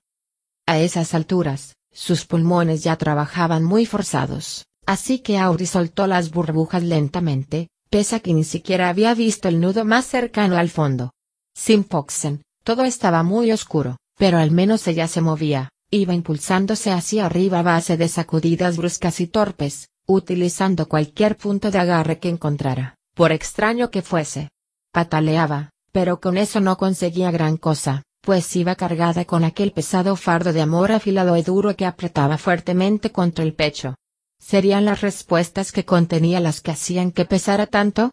A 0.65 0.80
esas 0.80 1.13
alturas, 1.13 1.76
sus 1.95 2.25
pulmones 2.25 2.84
ya 2.84 2.97
trabajaban 2.97 3.63
muy 3.63 3.86
forzados, 3.86 4.65
así 4.86 5.19
que 5.19 5.39
Auri 5.39 5.65
soltó 5.65 6.05
las 6.08 6.29
burbujas 6.29 6.84
lentamente, 6.84 7.69
pese 7.89 8.17
a 8.17 8.19
que 8.19 8.34
ni 8.34 8.43
siquiera 8.43 8.89
había 8.89 9.13
visto 9.13 9.47
el 9.47 9.62
nudo 9.62 9.86
más 9.86 10.05
cercano 10.05 10.58
al 10.58 10.69
fondo. 10.69 11.13
Sin 11.55 11.86
Foxen, 11.86 12.43
todo 12.65 12.84
estaba 12.84 13.23
muy 13.23 13.51
oscuro, 13.53 13.95
pero 14.17 14.38
al 14.38 14.51
menos 14.51 14.86
ella 14.88 15.08
se 15.08 15.21
movía, 15.21 15.69
iba 15.89 16.13
impulsándose 16.13 16.91
hacia 16.91 17.25
arriba 17.25 17.60
a 17.60 17.63
base 17.63 17.95
de 17.95 18.10
sacudidas 18.10 18.75
bruscas 18.75 19.21
y 19.21 19.27
torpes, 19.27 19.88
utilizando 20.05 20.88
cualquier 20.88 21.38
punto 21.38 21.71
de 21.71 21.79
agarre 21.79 22.19
que 22.19 22.27
encontrara, 22.27 22.95
por 23.13 23.31
extraño 23.31 23.89
que 23.89 24.01
fuese. 24.01 24.49
Pataleaba, 24.91 25.69
pero 25.93 26.19
con 26.19 26.38
eso 26.38 26.60
no 26.60 26.75
conseguía 26.75 27.31
gran 27.31 27.55
cosa, 27.55 28.03
pues 28.26 28.56
iba 28.56 28.76
cargada 28.76 29.24
con 29.26 29.44
aquel 29.44 29.72
pesado 29.72 30.16
fardo 30.16 30.52
de 30.52 30.62
amor 30.62 30.92
afilado 30.92 31.38
y 31.38 31.44
duro 31.44 31.76
que 31.76 31.86
apretaba 31.86 32.40
fuertemente 32.40 33.12
contra 33.12 33.46
el 33.46 33.54
pecho. 33.54 33.96
¿Serían 34.40 34.84
las 34.84 35.02
respuestas 35.02 35.72
que 35.72 35.86
contenía 35.86 36.40
las 36.40 36.60
que 36.60 36.72
hacían 36.72 37.12
que 37.12 37.26
pesara 37.26 37.68
tanto? 37.68 38.12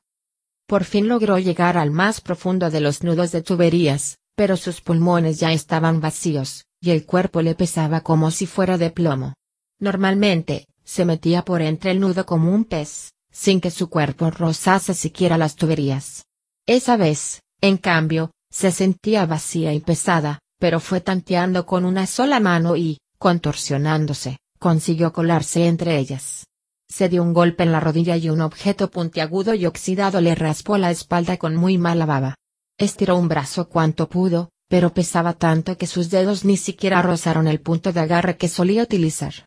Por 0.69 0.85
fin 0.85 1.09
logró 1.09 1.39
llegar 1.39 1.79
al 1.79 1.91
más 1.91 2.21
profundo 2.21 2.69
de 2.69 2.81
los 2.81 3.03
nudos 3.03 3.33
de 3.33 3.43
tuberías, 3.43 4.19
pero 4.37 4.59
sus 4.59 4.83
pulmones 4.83 5.41
ya 5.41 5.53
estaban 5.53 6.01
vacíos, 6.01 6.67
y 6.81 6.91
el 6.91 7.07
cuerpo 7.07 7.41
le 7.41 7.55
pesaba 7.55 8.03
como 8.03 8.31
si 8.31 8.47
fuera 8.47 8.77
de 8.77 8.91
plomo. 8.91 9.35
Normalmente, 9.81 10.67
se 10.85 11.07
metía 11.07 11.43
por 11.43 11.63
entre 11.63 11.91
el 11.91 12.01
nudo 12.01 12.27
como 12.27 12.55
un 12.55 12.65
pez, 12.65 13.13
sin 13.31 13.63
que 13.63 13.71
su 13.71 13.89
cuerpo 13.89 14.31
rozase 14.31 14.93
siquiera 14.93 15.39
las 15.39 15.57
tuberías. 15.57 16.27
Esa 16.67 16.99
vez, 16.99 17.41
en 17.63 17.79
cambio, 17.79 18.31
se 18.53 18.71
sentía 18.71 19.27
vacía 19.27 19.73
y 19.73 19.81
pesada, 19.81 20.39
pero 20.61 20.79
fue 20.79 21.01
tanteando 21.01 21.67
con 21.67 21.85
una 21.85 22.07
sola 22.07 22.39
mano 22.39 22.77
y, 22.77 22.99
contorsionándose, 23.19 24.39
consiguió 24.59 25.13
colarse 25.13 25.67
entre 25.67 25.99
ellas. 25.99 26.47
Se 26.89 27.09
dio 27.09 27.23
un 27.23 27.33
golpe 27.33 27.63
en 27.63 27.73
la 27.73 27.81
rodilla 27.81 28.17
y 28.17 28.29
un 28.29 28.43
objeto 28.43 28.91
puntiagudo 28.91 29.55
y 29.55 29.65
oxidado 29.65 30.21
le 30.21 30.35
raspó 30.35 30.77
la 30.77 30.91
espalda 30.91 31.39
con 31.39 31.57
muy 31.57 31.79
mala 31.79 32.05
baba. 32.05 32.37
Estiró 32.79 33.17
un 33.17 33.29
brazo 33.29 33.69
cuanto 33.69 34.09
pudo, 34.09 34.51
pero 34.69 34.93
pesaba 34.93 35.33
tanto 35.33 35.79
que 35.79 35.87
sus 35.87 36.11
dedos 36.11 36.45
ni 36.45 36.59
siquiera 36.59 37.01
rozaron 37.01 37.49
el 37.49 37.61
punto 37.61 37.93
de 37.93 38.01
agarre 38.01 38.37
que 38.37 38.49
solía 38.49 38.83
utilizar. 38.83 39.47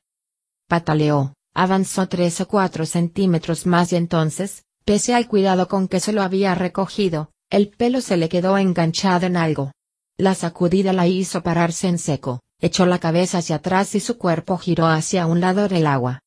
Pataleó, 0.68 1.34
avanzó 1.54 2.08
tres 2.08 2.42
o 2.42 2.48
cuatro 2.48 2.86
centímetros 2.88 3.68
más 3.68 3.94
y 3.94 3.98
entonces, 3.98 4.64
pese 4.84 5.14
al 5.14 5.28
cuidado 5.28 5.68
con 5.68 5.88
que 5.88 6.00
se 6.00 6.14
lo 6.14 6.24
había 6.24 6.56
recogido, 6.56 7.30
el 7.56 7.70
pelo 7.70 8.02
se 8.02 8.18
le 8.18 8.28
quedó 8.28 8.58
enganchado 8.58 9.26
en 9.28 9.38
algo. 9.38 9.72
La 10.18 10.36
sacudida 10.36 10.92
la 10.92 11.08
hizo 11.08 11.42
pararse 11.42 11.88
en 11.88 11.98
seco, 11.98 12.42
echó 12.60 12.86
la 12.86 13.00
cabeza 13.00 13.38
hacia 13.38 13.56
atrás 13.56 13.96
y 13.96 14.02
su 14.02 14.18
cuerpo 14.18 14.58
giró 14.58 14.88
hacia 14.88 15.26
un 15.26 15.40
lado 15.40 15.70
del 15.70 15.88
agua. 15.88 16.20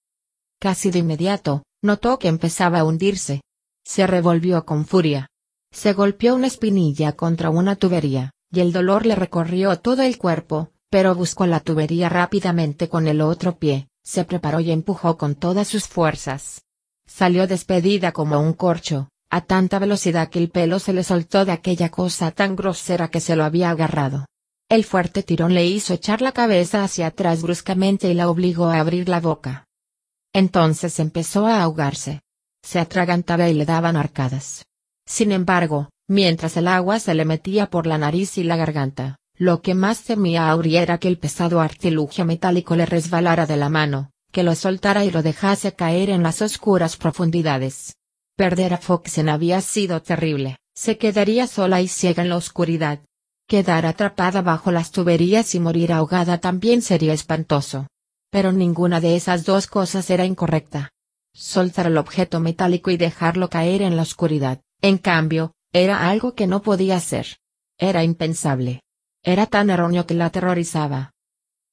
Casi 0.58 0.90
de 0.90 1.00
inmediato, 1.00 1.64
notó 1.82 2.18
que 2.18 2.28
empezaba 2.28 2.78
a 2.78 2.84
hundirse. 2.84 3.42
Se 3.84 4.06
revolvió 4.06 4.64
con 4.64 4.86
furia. 4.86 5.28
Se 5.70 5.92
golpeó 5.92 6.34
una 6.34 6.46
espinilla 6.46 7.12
contra 7.12 7.50
una 7.50 7.76
tubería, 7.76 8.30
y 8.50 8.60
el 8.60 8.72
dolor 8.72 9.04
le 9.04 9.14
recorrió 9.14 9.78
todo 9.80 10.00
el 10.04 10.16
cuerpo, 10.16 10.70
pero 10.88 11.14
buscó 11.14 11.44
la 11.44 11.60
tubería 11.60 12.08
rápidamente 12.08 12.88
con 12.88 13.06
el 13.06 13.20
otro 13.20 13.58
pie, 13.58 13.88
se 14.02 14.24
preparó 14.24 14.60
y 14.60 14.70
empujó 14.70 15.18
con 15.18 15.34
todas 15.34 15.68
sus 15.68 15.88
fuerzas. 15.88 16.62
Salió 17.06 17.46
despedida 17.46 18.12
como 18.12 18.40
un 18.40 18.54
corcho, 18.54 19.10
a 19.30 19.42
tanta 19.42 19.78
velocidad 19.78 20.30
que 20.30 20.38
el 20.38 20.50
pelo 20.50 20.78
se 20.78 20.92
le 20.92 21.04
soltó 21.04 21.44
de 21.44 21.52
aquella 21.52 21.90
cosa 21.90 22.30
tan 22.30 22.56
grosera 22.56 23.08
que 23.08 23.20
se 23.20 23.36
lo 23.36 23.44
había 23.44 23.70
agarrado. 23.70 24.26
El 24.70 24.84
fuerte 24.84 25.22
tirón 25.22 25.54
le 25.54 25.66
hizo 25.66 25.94
echar 25.94 26.20
la 26.20 26.32
cabeza 26.32 26.84
hacia 26.84 27.06
atrás 27.06 27.42
bruscamente 27.42 28.10
y 28.10 28.14
la 28.14 28.28
obligó 28.28 28.66
a 28.66 28.80
abrir 28.80 29.08
la 29.08 29.20
boca. 29.20 29.66
Entonces 30.32 30.98
empezó 30.98 31.46
a 31.46 31.62
ahogarse. 31.62 32.20
Se 32.62 32.78
atragantaba 32.78 33.48
y 33.48 33.54
le 33.54 33.64
daban 33.64 33.96
arcadas. 33.96 34.64
Sin 35.06 35.32
embargo, 35.32 35.88
mientras 36.06 36.56
el 36.56 36.68
agua 36.68 37.00
se 37.00 37.14
le 37.14 37.24
metía 37.24 37.70
por 37.70 37.86
la 37.86 37.96
nariz 37.96 38.36
y 38.36 38.44
la 38.44 38.56
garganta, 38.56 39.16
lo 39.36 39.62
que 39.62 39.74
más 39.74 40.02
temía 40.02 40.50
Auri 40.50 40.76
era 40.76 40.98
que 40.98 41.08
el 41.08 41.18
pesado 41.18 41.60
artilugio 41.60 42.24
metálico 42.24 42.76
le 42.76 42.84
resbalara 42.84 43.46
de 43.46 43.56
la 43.56 43.68
mano, 43.68 44.10
que 44.32 44.42
lo 44.42 44.54
soltara 44.54 45.04
y 45.04 45.10
lo 45.10 45.22
dejase 45.22 45.74
caer 45.74 46.10
en 46.10 46.22
las 46.22 46.42
oscuras 46.42 46.96
profundidades. 46.96 47.94
Perder 48.38 48.72
a 48.72 48.78
Foxen 48.78 49.28
había 49.28 49.60
sido 49.60 50.00
terrible, 50.00 50.58
se 50.74 50.96
quedaría 50.96 51.46
sola 51.48 51.82
y 51.82 51.88
ciega 51.88 52.22
en 52.22 52.30
la 52.30 52.36
oscuridad, 52.36 53.00
Quedar 53.48 53.86
atrapada 53.86 54.42
bajo 54.42 54.70
las 54.70 54.92
tuberías 54.92 55.54
y 55.54 55.58
morir 55.58 55.90
ahogada 55.90 56.36
también 56.36 56.82
sería 56.82 57.14
espantoso. 57.14 57.88
Pero 58.30 58.52
ninguna 58.52 59.00
de 59.00 59.16
esas 59.16 59.46
dos 59.46 59.66
cosas 59.66 60.10
era 60.10 60.26
incorrecta. 60.26 60.90
Soltar 61.32 61.86
el 61.86 61.96
objeto 61.96 62.40
metálico 62.40 62.90
y 62.90 62.98
dejarlo 62.98 63.48
caer 63.48 63.80
en 63.80 63.96
la 63.96 64.02
oscuridad, 64.02 64.60
en 64.82 64.98
cambio, 64.98 65.54
era 65.72 66.10
algo 66.10 66.34
que 66.34 66.46
no 66.46 66.60
podía 66.60 66.96
hacer. 66.96 67.38
Era 67.78 68.04
impensable. 68.04 68.82
Era 69.24 69.46
tan 69.46 69.70
erróneo 69.70 70.04
que 70.04 70.12
la 70.12 70.26
aterrorizaba. 70.26 71.12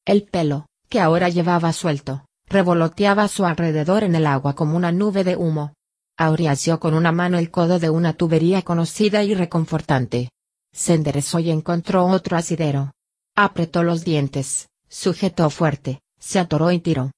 El 0.05 0.23
pelo, 0.23 0.67
que 0.87 1.01
ahora 1.01 1.27
llevaba 1.27 1.73
suelto, 1.73 2.25
revoloteaba 2.47 3.23
a 3.23 3.27
su 3.27 3.45
alrededor 3.45 4.05
en 4.05 4.15
el 4.15 4.25
agua 4.25 4.55
como 4.55 4.77
una 4.77 4.93
nube 4.93 5.25
de 5.25 5.35
humo. 5.35 5.73
Auriació 6.17 6.79
con 6.79 6.93
una 6.93 7.11
mano 7.11 7.37
el 7.37 7.51
codo 7.51 7.77
de 7.77 7.89
una 7.89 8.13
tubería 8.13 8.61
conocida 8.61 9.23
y 9.23 9.33
reconfortante. 9.33 10.29
Se 10.71 10.93
enderezó 10.93 11.39
y 11.39 11.51
encontró 11.51 12.05
otro 12.05 12.37
asidero. 12.37 12.93
Apretó 13.35 13.83
los 13.83 14.05
dientes, 14.05 14.69
sujetó 14.87 15.49
fuerte, 15.49 15.99
se 16.17 16.39
atoró 16.39 16.71
y 16.71 16.79
tiró. 16.79 17.11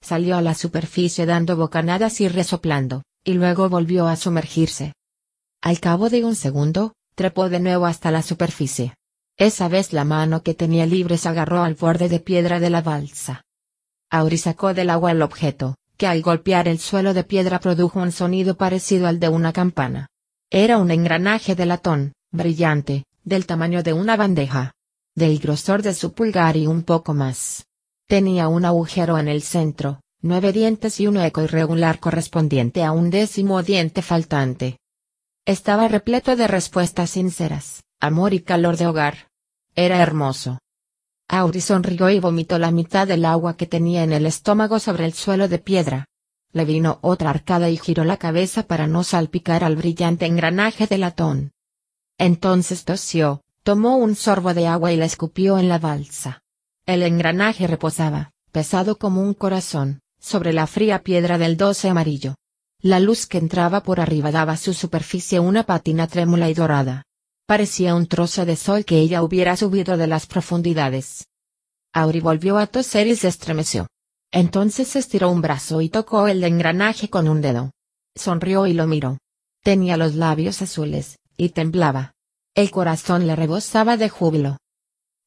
Salió 0.00 0.36
a 0.36 0.42
la 0.42 0.54
superficie 0.54 1.26
dando 1.26 1.56
bocanadas 1.56 2.20
y 2.20 2.28
resoplando, 2.28 3.04
y 3.22 3.34
luego 3.34 3.68
volvió 3.68 4.08
a 4.08 4.16
sumergirse. 4.16 4.94
Al 5.62 5.78
cabo 5.78 6.10
de 6.10 6.24
un 6.24 6.34
segundo, 6.34 6.92
trepó 7.14 7.48
de 7.48 7.60
nuevo 7.60 7.86
hasta 7.86 8.10
la 8.10 8.22
superficie. 8.22 8.94
Esa 9.36 9.68
vez 9.68 9.92
la 9.92 10.04
mano 10.04 10.42
que 10.42 10.54
tenía 10.54 10.86
libre 10.86 11.18
se 11.18 11.28
agarró 11.28 11.62
al 11.62 11.74
borde 11.74 12.08
de 12.08 12.20
piedra 12.20 12.58
de 12.58 12.70
la 12.70 12.82
balsa. 12.82 13.42
Auri 14.10 14.38
sacó 14.38 14.74
del 14.74 14.90
agua 14.90 15.12
el 15.12 15.22
objeto, 15.22 15.76
que 16.04 16.08
al 16.08 16.20
golpear 16.20 16.68
el 16.68 16.80
suelo 16.80 17.14
de 17.14 17.24
piedra 17.24 17.60
produjo 17.60 17.98
un 17.98 18.12
sonido 18.12 18.58
parecido 18.58 19.06
al 19.06 19.18
de 19.20 19.30
una 19.30 19.54
campana. 19.54 20.10
Era 20.50 20.76
un 20.76 20.90
engranaje 20.90 21.54
de 21.54 21.64
latón, 21.64 22.12
brillante, 22.30 23.04
del 23.22 23.46
tamaño 23.46 23.82
de 23.82 23.94
una 23.94 24.14
bandeja. 24.14 24.72
Del 25.14 25.38
grosor 25.38 25.80
de 25.80 25.94
su 25.94 26.12
pulgar 26.12 26.58
y 26.58 26.66
un 26.66 26.82
poco 26.82 27.14
más. 27.14 27.64
Tenía 28.06 28.48
un 28.48 28.66
agujero 28.66 29.16
en 29.16 29.28
el 29.28 29.40
centro, 29.40 30.02
nueve 30.20 30.52
dientes 30.52 31.00
y 31.00 31.06
un 31.06 31.16
eco 31.16 31.40
irregular 31.40 31.98
correspondiente 32.00 32.84
a 32.84 32.92
un 32.92 33.08
décimo 33.08 33.62
diente 33.62 34.02
faltante. 34.02 34.76
Estaba 35.46 35.88
repleto 35.88 36.36
de 36.36 36.46
respuestas 36.48 37.08
sinceras, 37.08 37.82
amor 37.98 38.34
y 38.34 38.40
calor 38.40 38.76
de 38.76 38.88
hogar. 38.88 39.28
Era 39.74 40.02
hermoso. 40.02 40.58
Auri 41.28 41.60
sonrió 41.60 42.10
y 42.10 42.20
vomitó 42.20 42.58
la 42.58 42.70
mitad 42.70 43.06
del 43.06 43.24
agua 43.24 43.56
que 43.56 43.66
tenía 43.66 44.04
en 44.04 44.12
el 44.12 44.26
estómago 44.26 44.78
sobre 44.78 45.06
el 45.06 45.14
suelo 45.14 45.48
de 45.48 45.58
piedra. 45.58 46.06
Le 46.52 46.64
vino 46.64 46.98
otra 47.00 47.30
arcada 47.30 47.70
y 47.70 47.76
giró 47.76 48.04
la 48.04 48.18
cabeza 48.18 48.64
para 48.64 48.86
no 48.86 49.02
salpicar 49.02 49.64
al 49.64 49.76
brillante 49.76 50.26
engranaje 50.26 50.86
de 50.86 50.98
latón. 50.98 51.52
Entonces 52.18 52.84
tosió, 52.84 53.40
tomó 53.62 53.96
un 53.96 54.14
sorbo 54.14 54.54
de 54.54 54.66
agua 54.66 54.92
y 54.92 54.96
la 54.96 55.06
escupió 55.06 55.58
en 55.58 55.68
la 55.68 55.78
balsa. 55.78 56.42
El 56.86 57.02
engranaje 57.02 57.66
reposaba, 57.66 58.32
pesado 58.52 58.98
como 58.98 59.22
un 59.22 59.34
corazón, 59.34 60.00
sobre 60.20 60.52
la 60.52 60.66
fría 60.66 61.02
piedra 61.02 61.38
del 61.38 61.56
doce 61.56 61.88
amarillo. 61.88 62.36
La 62.80 63.00
luz 63.00 63.26
que 63.26 63.38
entraba 63.38 63.82
por 63.82 63.98
arriba 63.98 64.30
daba 64.30 64.52
a 64.52 64.56
su 64.58 64.74
superficie 64.74 65.40
una 65.40 65.64
patina 65.64 66.06
trémula 66.06 66.50
y 66.50 66.54
dorada. 66.54 67.04
Parecía 67.46 67.94
un 67.94 68.06
trozo 68.06 68.46
de 68.46 68.56
sol 68.56 68.86
que 68.86 68.98
ella 68.98 69.22
hubiera 69.22 69.56
subido 69.56 69.98
de 69.98 70.06
las 70.06 70.26
profundidades. 70.26 71.26
Auri 71.92 72.20
volvió 72.20 72.56
a 72.56 72.66
toser 72.66 73.06
y 73.06 73.16
se 73.16 73.28
estremeció. 73.28 73.86
Entonces 74.32 74.96
estiró 74.96 75.30
un 75.30 75.42
brazo 75.42 75.82
y 75.82 75.90
tocó 75.90 76.26
el 76.26 76.42
engranaje 76.42 77.10
con 77.10 77.28
un 77.28 77.42
dedo. 77.42 77.70
Sonrió 78.16 78.66
y 78.66 78.72
lo 78.72 78.86
miró. 78.86 79.18
Tenía 79.62 79.96
los 79.96 80.14
labios 80.14 80.62
azules, 80.62 81.18
y 81.36 81.50
temblaba. 81.50 82.12
El 82.54 82.70
corazón 82.70 83.26
le 83.26 83.36
rebosaba 83.36 83.96
de 83.96 84.08
júbilo. 84.08 84.56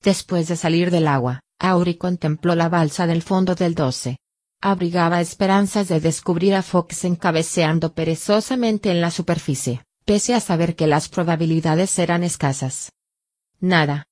Después 0.02 0.48
de 0.48 0.56
salir 0.56 0.92
del 0.92 1.08
agua, 1.08 1.42
Auri 1.60 1.96
contempló 1.96 2.56
la 2.56 2.70
balsa 2.70 3.08
del 3.08 3.22
fondo 3.22 3.56
del 3.56 3.76
12. 3.76 4.18
Abrigaba 4.62 5.22
esperanzas 5.22 5.88
de 5.88 6.00
descubrir 6.00 6.56
a 6.56 6.64
Fox 6.64 7.06
encabeceando 7.06 7.94
perezosamente 7.94 8.90
en 8.90 9.02
la 9.02 9.12
superficie, 9.12 9.84
pese 10.08 10.34
a 10.34 10.40
saber 10.40 10.78
que 10.78 10.88
las 10.88 11.10
probabilidades 11.10 12.00
eran 12.00 12.24
escasas. 12.24 12.94
Nada. 13.60 14.06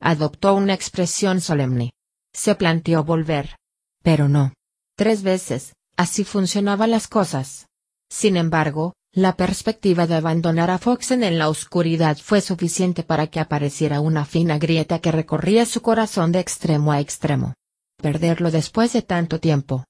Adoptó 0.00 0.54
una 0.54 0.74
expresión 0.74 1.40
solemne. 1.40 1.92
Se 2.32 2.54
planteó 2.54 3.02
volver. 3.02 3.56
Pero 4.04 4.28
no. 4.28 4.52
Tres 4.96 5.24
veces, 5.24 5.74
así 5.96 6.22
funcionaban 6.22 6.92
las 6.92 7.08
cosas. 7.08 7.66
Sin 8.08 8.36
embargo, 8.36 8.92
la 9.12 9.34
perspectiva 9.34 10.06
de 10.06 10.14
abandonar 10.14 10.70
a 10.70 10.78
Foxen 10.78 11.24
en 11.24 11.36
la 11.36 11.48
oscuridad 11.48 12.16
fue 12.16 12.40
suficiente 12.40 13.02
para 13.02 13.26
que 13.26 13.40
apareciera 13.40 14.00
una 14.00 14.24
fina 14.24 14.58
grieta 14.58 15.00
que 15.00 15.10
recorría 15.10 15.66
su 15.66 15.82
corazón 15.82 16.30
de 16.30 16.38
extremo 16.38 16.92
a 16.92 17.00
extremo. 17.00 17.54
Perderlo 17.96 18.52
después 18.52 18.92
de 18.92 19.02
tanto 19.02 19.40
tiempo. 19.40 19.84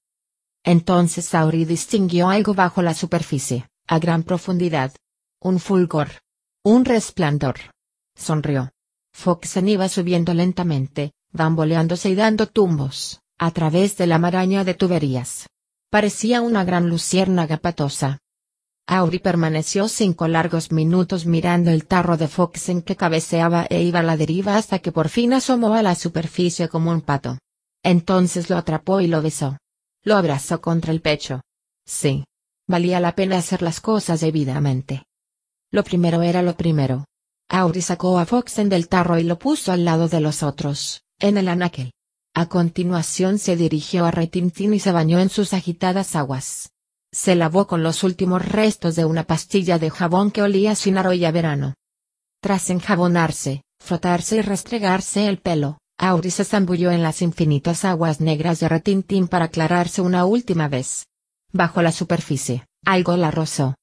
Entonces 0.63 1.25
Sauri 1.25 1.65
distinguió 1.65 2.29
algo 2.29 2.55
bajo 2.55 2.81
la 2.81 2.95
superficie, 2.95 3.67
a 3.87 3.99
gran 3.99 4.23
profundidad. 4.23 4.91
Un 5.45 5.59
fulgor. 5.59 6.09
Un 6.63 6.85
resplandor. 6.85 7.57
Sonrió. 8.15 8.71
Foxen 9.13 9.69
iba 9.69 9.87
subiendo 9.89 10.33
lentamente, 10.33 11.11
bamboleándose 11.31 12.09
y 12.09 12.15
dando 12.15 12.47
tumbos, 12.47 13.19
a 13.37 13.51
través 13.51 13.95
de 13.95 14.07
la 14.07 14.17
maraña 14.17 14.63
de 14.63 14.73
tuberías. 14.73 15.45
Parecía 15.91 16.41
una 16.41 16.63
gran 16.63 16.89
luciérnaga 16.89 17.57
patosa, 17.57 18.17
Auri 18.87 19.19
permaneció 19.19 19.87
cinco 19.87 20.27
largos 20.27 20.71
minutos 20.71 21.27
mirando 21.27 21.69
el 21.69 21.85
tarro 21.85 22.17
de 22.17 22.27
Fox 22.27 22.69
en 22.69 22.81
que 22.81 22.95
cabeceaba 22.95 23.67
e 23.69 23.83
iba 23.83 23.99
a 23.99 24.03
la 24.03 24.17
deriva 24.17 24.57
hasta 24.57 24.79
que 24.79 24.91
por 24.91 25.09
fin 25.09 25.33
asomó 25.33 25.75
a 25.75 25.83
la 25.83 25.93
superficie 25.93 26.69
como 26.69 26.89
un 26.89 27.01
pato. 27.01 27.37
Entonces 27.83 28.49
lo 28.49 28.57
atrapó 28.57 28.99
y 28.99 29.05
lo 29.05 29.21
besó. 29.21 29.59
Lo 30.03 30.15
abrazó 30.15 30.59
contra 30.59 30.91
el 30.91 31.01
pecho. 31.01 31.41
Sí. 31.85 32.25
Valía 32.67 32.99
la 32.99 33.13
pena 33.13 33.37
hacer 33.37 33.61
las 33.61 33.79
cosas 33.79 34.21
debidamente. 34.21 35.03
Lo 35.71 35.83
primero 35.83 36.21
era 36.21 36.41
lo 36.41 36.55
primero. 36.55 37.05
Auri 37.49 37.81
sacó 37.81 38.17
a 38.17 38.25
Foxen 38.25 38.69
del 38.69 38.87
tarro 38.87 39.19
y 39.19 39.23
lo 39.23 39.37
puso 39.37 39.71
al 39.71 39.85
lado 39.85 40.07
de 40.07 40.19
los 40.19 40.43
otros, 40.43 41.03
en 41.19 41.37
el 41.37 41.47
anaquel. 41.47 41.91
A 42.33 42.47
continuación 42.47 43.39
se 43.39 43.55
dirigió 43.55 44.05
a 44.05 44.11
Retintín 44.11 44.73
y 44.73 44.79
se 44.79 44.91
bañó 44.91 45.19
en 45.19 45.29
sus 45.29 45.53
agitadas 45.53 46.15
aguas. 46.15 46.71
Se 47.13 47.35
lavó 47.35 47.65
con 47.65 47.81
los 47.81 48.03
últimos 48.03 48.45
restos 48.45 48.95
de 48.95 49.05
una 49.05 49.23
pastilla 49.23 49.79
de 49.79 49.89
jabón 49.89 50.31
que 50.31 50.41
olía 50.41 50.75
sin 50.75 50.97
a 50.97 51.31
verano. 51.31 51.75
Tras 52.41 52.69
enjabonarse, 52.69 53.63
frotarse 53.79 54.37
y 54.37 54.41
restregarse 54.41 55.29
el 55.29 55.39
pelo, 55.39 55.77
Auri 55.97 56.29
se 56.29 56.43
zambulló 56.43 56.91
en 56.91 57.03
las 57.03 57.21
infinitas 57.21 57.85
aguas 57.85 58.19
negras 58.19 58.59
de 58.59 58.67
Retintín 58.67 59.29
para 59.29 59.45
aclararse 59.45 60.01
una 60.01 60.25
última 60.25 60.67
vez. 60.67 61.07
Bajo 61.53 61.81
la 61.81 61.93
superficie, 61.93 62.65
algo 62.85 63.15
la 63.15 63.31
rozó. 63.31 63.75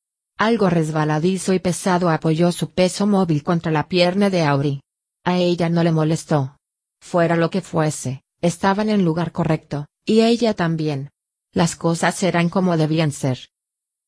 Algo 0.43 0.69
resbaladizo 0.69 1.53
y 1.53 1.61
pesado 1.61 2.11
apoyó 2.11 2.51
su 2.51 2.73
peso 2.73 3.07
móvil 3.07 3.45
contra 3.45 3.71
la 3.71 3.87
pierna 3.87 4.29
de 4.29 4.43
Auri. 4.43 4.81
A 5.25 5.39
ella 5.39 5.69
no 5.69 5.85
le 5.85 5.93
molestó. 5.93 6.57
Fuera 7.01 7.37
lo 7.37 7.49
que 7.49 7.61
fuese, 7.61 8.25
estaban 8.41 8.89
en 8.89 9.05
lugar 9.05 9.31
correcto, 9.31 9.87
y 10.05 10.23
ella 10.23 10.55
también. 10.55 11.11
Las 11.53 11.77
cosas 11.77 12.21
eran 12.25 12.49
como 12.49 12.77
debían 12.77 13.13
ser. 13.13 13.51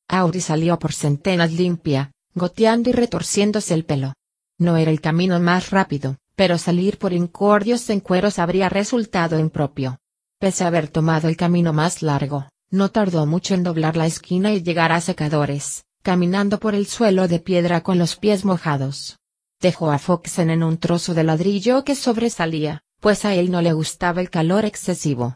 Auri 0.09 0.41
salió 0.41 0.77
por 0.77 0.93
centenas 0.93 1.53
limpia, 1.53 2.11
goteando 2.35 2.91
y 2.91 2.95
retorciéndose 2.95 3.73
el 3.73 3.85
pelo. 3.85 4.15
No 4.59 4.77
era 4.77 4.91
el 4.91 5.01
camino 5.01 5.39
más 5.39 5.71
rápido, 5.71 6.17
pero 6.35 6.59
salir 6.59 6.99
por 6.99 7.13
incordios 7.13 7.89
en 7.91 8.01
cueros 8.01 8.41
habría 8.41 8.69
resultado 8.69 9.39
impropio. 9.39 10.01
Pese 10.41 10.65
a 10.65 10.67
haber 10.67 10.89
tomado 10.89 11.29
el 11.29 11.37
camino 11.37 11.73
más 11.73 12.03
largo, 12.03 12.49
no 12.71 12.91
tardó 12.91 13.25
mucho 13.25 13.55
en 13.55 13.63
doblar 13.63 13.97
la 13.97 14.07
esquina 14.07 14.53
y 14.53 14.65
llegar 14.65 14.91
a 14.91 15.01
secadores, 15.01 15.85
caminando 16.05 16.61
por 16.61 16.75
el 16.75 16.87
suelo 16.87 17.29
de 17.29 17.41
piedra 17.41 17.83
con 17.83 17.97
los 17.97 18.17
pies 18.17 18.45
mojados. 18.45 19.17
Dejó 19.59 19.91
a 19.91 19.99
Foxen 19.99 20.51
en 20.51 20.63
un 20.63 20.77
trozo 20.77 21.15
de 21.15 21.25
ladrillo 21.25 21.83
que 21.83 21.95
sobresalía, 21.95 22.83
pues 23.01 23.25
a 23.25 23.35
él 23.35 23.51
no 23.51 23.63
le 23.63 23.73
gustaba 23.73 24.21
el 24.21 24.29
calor 24.29 24.67
excesivo. 24.67 25.35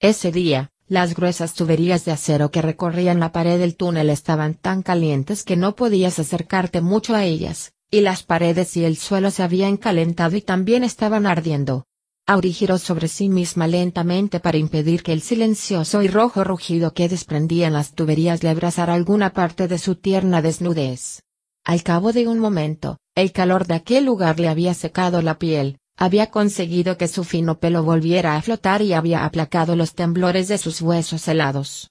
Ese 0.00 0.32
día, 0.32 0.70
las 0.88 1.14
gruesas 1.14 1.52
tuberías 1.52 2.06
de 2.06 2.12
acero 2.12 2.50
que 2.50 2.62
recorrían 2.62 3.20
la 3.20 3.30
pared 3.30 3.58
del 3.58 3.76
túnel 3.76 4.08
estaban 4.08 4.54
tan 4.54 4.82
calientes 4.82 5.44
que 5.44 5.58
no 5.58 5.76
podías 5.76 6.18
acercarte 6.18 6.80
mucho 6.80 7.14
a 7.14 7.24
ellas, 7.24 7.74
y 7.90 8.00
las 8.00 8.22
paredes 8.22 8.78
y 8.78 8.86
el 8.86 8.96
suelo 8.96 9.30
se 9.30 9.42
habían 9.42 9.76
calentado 9.76 10.34
y 10.34 10.40
también 10.40 10.82
estaban 10.82 11.26
ardiendo. 11.26 11.84
Auri 12.30 12.52
giró 12.52 12.78
sobre 12.78 13.08
sí 13.08 13.28
misma 13.28 13.66
lentamente 13.66 14.38
para 14.38 14.56
impedir 14.56 15.02
que 15.02 15.12
el 15.12 15.20
silencioso 15.20 16.00
y 16.00 16.06
rojo 16.06 16.44
rugido 16.44 16.94
que 16.94 17.08
desprendían 17.08 17.72
las 17.72 17.92
tuberías 17.92 18.44
le 18.44 18.50
abrazara 18.50 18.94
alguna 18.94 19.32
parte 19.32 19.66
de 19.66 19.78
su 19.78 19.96
tierna 19.96 20.40
desnudez. 20.40 21.24
Al 21.64 21.82
cabo 21.82 22.12
de 22.12 22.28
un 22.28 22.38
momento, 22.38 22.98
el 23.16 23.32
calor 23.32 23.66
de 23.66 23.74
aquel 23.74 24.04
lugar 24.04 24.38
le 24.38 24.46
había 24.46 24.74
secado 24.74 25.22
la 25.22 25.40
piel, 25.40 25.78
había 25.96 26.28
conseguido 26.28 26.96
que 26.96 27.08
su 27.08 27.24
fino 27.24 27.58
pelo 27.58 27.82
volviera 27.82 28.36
a 28.36 28.42
flotar 28.42 28.80
y 28.80 28.92
había 28.92 29.24
aplacado 29.24 29.74
los 29.74 29.94
temblores 29.94 30.46
de 30.46 30.58
sus 30.58 30.80
huesos 30.80 31.26
helados. 31.26 31.90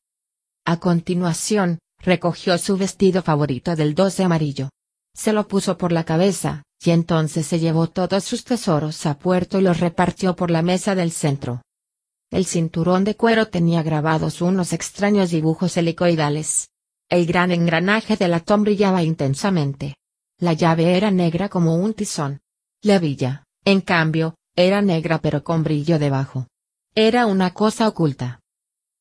A 0.63 0.80
continuación, 0.80 1.80
recogió 1.97 2.58
su 2.60 2.78
vestido 2.78 3.23
favorito 3.23 3.75
del 3.75 3.93
12 3.93 4.23
amarillo. 4.23 4.69
Se 5.13 5.34
lo 5.34 5.49
puso 5.49 5.78
por 5.78 5.91
la 5.91 6.06
cabeza, 6.06 6.63
y 6.83 6.91
entonces 6.91 7.45
se 7.45 7.59
llevó 7.59 7.87
todos 7.87 8.23
sus 8.23 8.43
tesoros 8.43 9.05
a 9.05 9.17
puerto 9.17 9.59
y 9.59 9.63
los 9.63 9.79
repartió 9.79 10.35
por 10.35 10.49
la 10.49 10.61
mesa 10.61 10.95
del 10.95 11.11
centro. 11.11 11.61
El 12.31 12.45
cinturón 12.45 13.03
de 13.03 13.15
cuero 13.15 13.47
tenía 13.47 13.83
grabados 13.83 14.41
unos 14.41 14.71
extraños 14.71 15.31
dibujos 15.31 15.75
helicoidales. 15.77 16.69
El 17.09 17.25
gran 17.25 17.51
engranaje 17.51 18.17
de 18.17 18.27
latón 18.27 18.63
brillaba 18.63 19.03
intensamente. 19.03 19.95
La 20.37 20.53
llave 20.53 20.95
era 20.95 21.11
negra 21.11 21.49
como 21.49 21.75
un 21.75 21.93
tizón. 21.93 22.39
La 22.81 22.99
villa, 22.99 23.43
en 23.65 23.81
cambio, 23.81 24.35
era 24.55 24.81
negra 24.81 25.19
pero 25.19 25.43
con 25.43 25.63
brillo 25.63 25.99
debajo. 25.99 26.47
Era 26.95 27.25
una 27.25 27.53
cosa 27.53 27.87
oculta. 27.87 28.41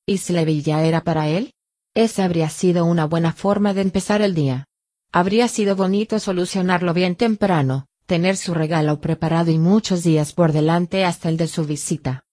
¿Y 0.06 0.18
si 0.18 0.32
la 0.32 0.44
villa 0.44 0.84
era 0.84 1.02
para 1.04 1.28
él? 1.28 1.52
Esa 1.94 2.24
habría 2.24 2.48
sido 2.48 2.86
una 2.86 3.04
buena 3.04 3.32
forma 3.32 3.74
de 3.74 3.82
empezar 3.82 4.22
el 4.22 4.34
día. 4.34 4.64
Habría 5.12 5.48
sido 5.48 5.74
bonito 5.74 6.18
solucionarlo 6.18 6.92
bien 6.92 7.16
temprano, 7.16 7.86
tener 8.06 8.36
su 8.36 8.54
regalo 8.54 9.00
preparado 9.00 9.50
y 9.50 9.58
muchos 9.58 10.02
días 10.02 10.32
por 10.32 10.52
delante 10.52 11.04
hasta 11.04 11.28
el 11.28 11.36
de 11.36 11.48
su 11.48 11.64
visita. 11.64 12.24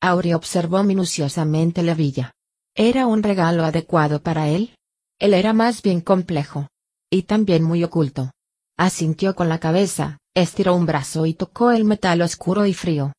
Auri 0.00 0.34
observó 0.34 0.82
minuciosamente 0.82 1.82
la 1.82 1.94
villa. 1.94 2.32
¿Era 2.74 3.06
un 3.06 3.22
regalo 3.22 3.64
adecuado 3.64 4.22
para 4.22 4.48
él? 4.48 4.74
Él 5.18 5.34
era 5.34 5.52
más 5.52 5.82
bien 5.82 6.00
complejo. 6.00 6.68
Y 7.10 7.22
también 7.22 7.62
muy 7.64 7.84
oculto. 7.84 8.30
Asintió 8.78 9.34
con 9.34 9.48
la 9.48 9.58
cabeza, 9.58 10.18
estiró 10.34 10.74
un 10.74 10.86
brazo 10.86 11.26
y 11.26 11.34
tocó 11.34 11.70
el 11.70 11.84
metal 11.84 12.22
oscuro 12.22 12.64
y 12.66 12.72
frío. 12.72 13.12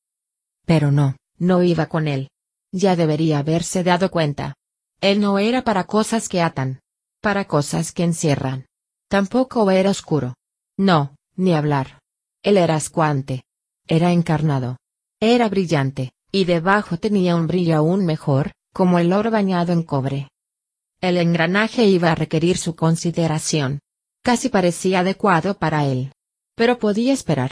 Pero 0.66 0.92
no, 0.92 1.18
no 1.38 1.62
iba 1.62 1.88
con 1.88 2.08
él. 2.08 2.30
Ya 2.72 2.96
debería 2.96 3.40
haberse 3.40 3.84
dado 3.84 4.10
cuenta. 4.10 4.56
Él 5.02 5.20
no 5.20 5.38
era 5.40 5.64
para 5.64 5.84
cosas 5.84 6.30
que 6.30 6.42
atan. 6.42 6.80
Para 7.20 7.46
cosas 7.46 7.92
que 7.92 8.04
encierran. 8.04 8.66
Tampoco 9.12 9.70
era 9.70 9.90
oscuro. 9.90 10.36
No, 10.78 11.18
ni 11.36 11.54
hablar. 11.54 12.00
Él 12.44 12.56
era 12.56 12.78
escuante. 12.78 13.44
Era 13.86 14.14
encarnado. 14.14 14.78
Era 15.20 15.50
brillante, 15.50 16.14
y 16.32 16.46
debajo 16.46 16.96
tenía 16.96 17.36
un 17.36 17.46
brillo 17.46 17.76
aún 17.76 18.06
mejor, 18.06 18.54
como 18.74 19.00
el 19.00 19.12
oro 19.12 19.30
bañado 19.30 19.74
en 19.74 19.84
cobre. 19.84 20.30
El 21.02 21.18
engranaje 21.18 21.84
iba 21.84 22.14
a 22.14 22.16
requerir 22.16 22.58
su 22.58 22.78
consideración. 22.78 23.80
Casi 24.24 24.48
parecía 24.48 25.02
adecuado 25.02 25.60
para 25.60 25.86
él. 25.86 26.14
Pero 26.56 26.80
podía 26.80 27.12
esperar. 27.12 27.52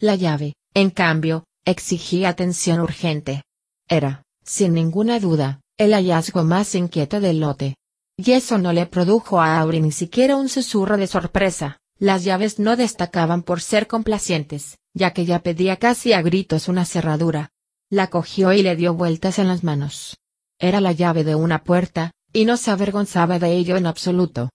La 0.00 0.16
llave, 0.16 0.54
en 0.74 0.90
cambio, 0.90 1.44
exigía 1.64 2.30
atención 2.30 2.80
urgente. 2.80 3.44
Era, 3.88 4.24
sin 4.42 4.74
ninguna 4.74 5.20
duda, 5.20 5.60
el 5.78 5.92
hallazgo 5.92 6.42
más 6.42 6.74
inquieto 6.74 7.20
del 7.20 7.38
lote. 7.38 7.76
Y 8.18 8.32
eso 8.32 8.56
no 8.56 8.72
le 8.72 8.86
produjo 8.86 9.40
a 9.40 9.58
Auri 9.58 9.80
ni 9.80 9.92
siquiera 9.92 10.36
un 10.36 10.48
susurro 10.48 10.96
de 10.96 11.06
sorpresa, 11.06 11.78
las 11.98 12.24
llaves 12.24 12.58
no 12.58 12.76
destacaban 12.76 13.42
por 13.42 13.60
ser 13.60 13.86
complacientes, 13.86 14.78
ya 14.94 15.12
que 15.12 15.26
ya 15.26 15.42
pedía 15.42 15.76
casi 15.76 16.12
a 16.12 16.22
gritos 16.22 16.68
una 16.68 16.84
cerradura. 16.84 17.50
La 17.90 18.08
cogió 18.08 18.52
y 18.52 18.62
le 18.62 18.74
dio 18.74 18.94
vueltas 18.94 19.38
en 19.38 19.48
las 19.48 19.64
manos. 19.64 20.18
Era 20.58 20.80
la 20.80 20.92
llave 20.92 21.24
de 21.24 21.34
una 21.34 21.62
puerta, 21.62 22.12
y 22.32 22.44
no 22.44 22.56
se 22.56 22.70
avergonzaba 22.70 23.38
de 23.38 23.52
ello 23.52 23.76
en 23.76 23.86
absoluto. 23.86 24.50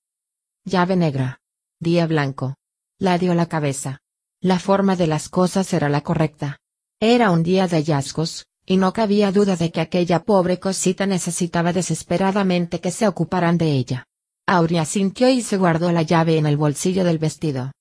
Llave 0.66 0.96
negra. 0.96 1.40
Día 1.80 2.06
blanco. 2.08 2.56
La 3.00 3.18
dio 3.18 3.34
la 3.34 3.48
cabeza. 3.48 4.00
La 4.40 4.60
forma 4.60 4.96
de 4.96 5.08
las 5.08 5.30
cosas 5.30 5.72
era 5.74 5.90
la 5.90 6.02
correcta. 6.02 6.58
Era 7.00 7.32
un 7.32 7.42
día 7.42 7.68
de 7.68 7.78
hallazgos, 7.78 8.46
y 8.72 8.78
no 8.78 8.94
cabía 8.94 9.34
duda 9.34 9.58
de 9.58 9.70
que 9.70 9.82
aquella 9.82 10.24
pobre 10.24 10.58
cosita 10.58 11.06
necesitaba 11.06 11.74
desesperadamente 11.74 12.80
que 12.80 12.90
se 12.90 13.06
ocuparan 13.06 13.58
de 13.58 13.74
ella. 13.74 14.06
Aurea 14.48 14.86
sintió 14.86 15.28
y 15.28 15.42
se 15.42 15.58
guardó 15.58 15.92
la 15.92 16.04
llave 16.04 16.38
en 16.38 16.46
el 16.46 16.56
bolsillo 16.56 17.04
del 17.04 17.18
vestido. 17.18 17.74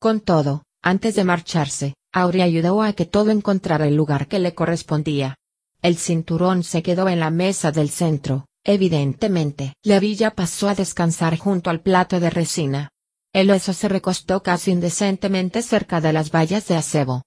Con 0.00 0.20
todo, 0.20 0.62
antes 0.80 1.16
de 1.16 1.24
marcharse, 1.24 1.92
Aurea 2.14 2.46
ayudó 2.46 2.80
a 2.80 2.94
que 2.94 3.04
todo 3.04 3.30
encontrara 3.30 3.86
el 3.86 3.94
lugar 3.94 4.26
que 4.26 4.38
le 4.38 4.54
correspondía. 4.54 5.36
El 5.82 5.98
cinturón 5.98 6.64
se 6.64 6.82
quedó 6.82 7.10
en 7.10 7.20
la 7.20 7.28
mesa 7.28 7.70
del 7.70 7.90
centro, 7.90 8.46
evidentemente. 8.64 9.74
La 9.82 10.00
villa 10.00 10.30
pasó 10.30 10.66
a 10.70 10.74
descansar 10.74 11.36
junto 11.36 11.68
al 11.68 11.82
plato 11.82 12.20
de 12.20 12.30
resina. 12.30 12.88
El 13.34 13.50
oso 13.50 13.74
se 13.74 13.86
recostó 13.86 14.42
casi 14.42 14.70
indecentemente 14.70 15.60
cerca 15.60 16.00
de 16.00 16.14
las 16.14 16.30
vallas 16.30 16.66
de 16.68 16.76
acebo. 16.76 17.20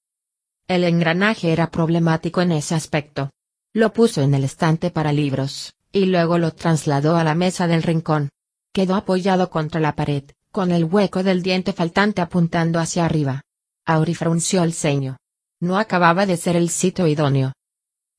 El 0.68 0.84
engranaje 0.84 1.52
era 1.52 1.70
problemático 1.70 2.42
en 2.42 2.52
ese 2.52 2.74
aspecto. 2.74 3.30
Lo 3.72 3.94
puso 3.94 4.24
en 4.24 4.34
el 4.34 4.44
estante 4.44 4.90
para 4.90 5.14
libros, 5.14 5.74
y 5.92 6.06
luego 6.06 6.40
lo 6.40 6.54
trasladó 6.54 7.18
a 7.18 7.24
la 7.24 7.36
mesa 7.36 7.68
del 7.68 7.84
rincón. 7.84 8.30
Quedó 8.74 8.96
apoyado 8.96 9.52
contra 9.52 9.80
la 9.80 9.96
pared, 9.96 10.24
con 10.52 10.72
el 10.72 10.86
hueco 10.86 11.22
del 11.22 11.44
diente 11.44 11.72
faltante 11.72 12.22
apuntando 12.22 12.80
hacia 12.80 13.06
arriba. 13.06 13.44
Auri 13.86 14.16
frunció 14.16 14.64
el 14.64 14.74
ceño. 14.74 15.18
No 15.62 15.78
acababa 15.78 16.26
de 16.26 16.36
ser 16.36 16.56
el 16.56 16.70
sitio 16.70 17.06
idóneo. 17.06 17.54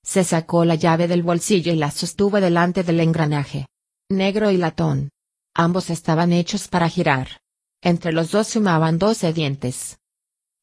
Se 0.04 0.22
sacó 0.22 0.64
la 0.64 0.76
llave 0.76 1.08
del 1.08 1.24
bolsillo 1.24 1.72
y 1.72 1.76
la 1.76 1.90
sostuvo 1.90 2.40
delante 2.40 2.84
del 2.84 3.00
engranaje. 3.00 3.66
Negro 4.08 4.52
y 4.52 4.56
latón. 4.56 5.10
Ambos 5.52 5.90
estaban 5.90 6.32
hechos 6.32 6.68
para 6.68 6.88
girar. 6.88 7.40
Entre 7.82 8.12
los 8.12 8.30
dos 8.30 8.46
sumaban 8.46 8.98
doce 8.98 9.32
dientes. 9.32 9.98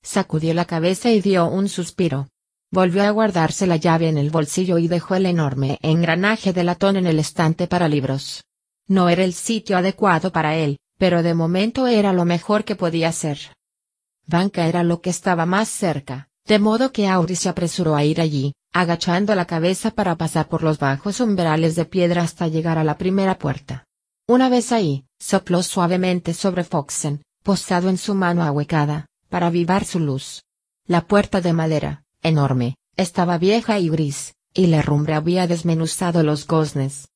Sacudió 0.03 0.53
la 0.53 0.65
cabeza 0.65 1.09
y 1.11 1.21
dio 1.21 1.47
un 1.47 1.69
suspiro. 1.69 2.27
Volvió 2.71 3.03
a 3.03 3.09
guardarse 3.11 3.65
la 3.65 3.77
llave 3.77 4.09
en 4.09 4.17
el 4.17 4.31
bolsillo 4.31 4.77
y 4.77 4.89
dejó 4.89 5.15
el 5.15 5.25
enorme 5.25 5.79
engranaje 5.81 6.51
de 6.51 6.65
latón 6.65 6.97
en 6.97 7.07
el 7.07 7.19
estante 7.19 7.67
para 7.67 7.87
libros. 7.87 8.43
No 8.87 9.07
era 9.07 9.23
el 9.23 9.33
sitio 9.33 9.77
adecuado 9.77 10.31
para 10.31 10.55
él, 10.57 10.77
pero 10.97 11.23
de 11.23 11.33
momento 11.33 11.87
era 11.87 12.11
lo 12.11 12.25
mejor 12.25 12.65
que 12.65 12.75
podía 12.75 13.11
ser. 13.13 13.39
Banca 14.27 14.67
era 14.67 14.83
lo 14.83 14.99
que 15.01 15.09
estaba 15.09 15.45
más 15.45 15.69
cerca, 15.69 16.27
de 16.45 16.59
modo 16.59 16.91
que 16.91 17.07
Auri 17.07 17.37
se 17.37 17.47
apresuró 17.47 17.95
a 17.95 18.03
ir 18.03 18.19
allí, 18.19 18.53
agachando 18.73 19.35
la 19.35 19.45
cabeza 19.45 19.91
para 19.91 20.17
pasar 20.17 20.49
por 20.49 20.63
los 20.63 20.79
bajos 20.79 21.21
umbrales 21.21 21.75
de 21.75 21.85
piedra 21.85 22.23
hasta 22.23 22.49
llegar 22.49 22.77
a 22.77 22.83
la 22.83 22.97
primera 22.97 23.37
puerta. 23.37 23.85
Una 24.27 24.49
vez 24.49 24.73
ahí, 24.73 25.05
sopló 25.19 25.63
suavemente 25.63 26.33
sobre 26.33 26.65
Foxen, 26.65 27.21
posado 27.43 27.87
en 27.89 27.97
su 27.97 28.15
mano 28.15 28.43
ahuecada, 28.43 29.05
para 29.33 29.47
avivar 29.47 29.83
su 29.83 29.99
luz. 29.99 30.43
La 30.85 31.07
puerta 31.07 31.41
de 31.41 31.53
madera, 31.53 32.03
enorme, 32.21 32.75
estaba 32.97 33.39
vieja 33.39 33.79
y 33.79 33.89
gris, 33.89 34.35
y 34.53 34.67
la 34.67 34.77
herrumbre 34.77 35.15
había 35.15 35.47
desmenuzado 35.47 36.21
los 36.21 36.45
goznes. 36.45 37.07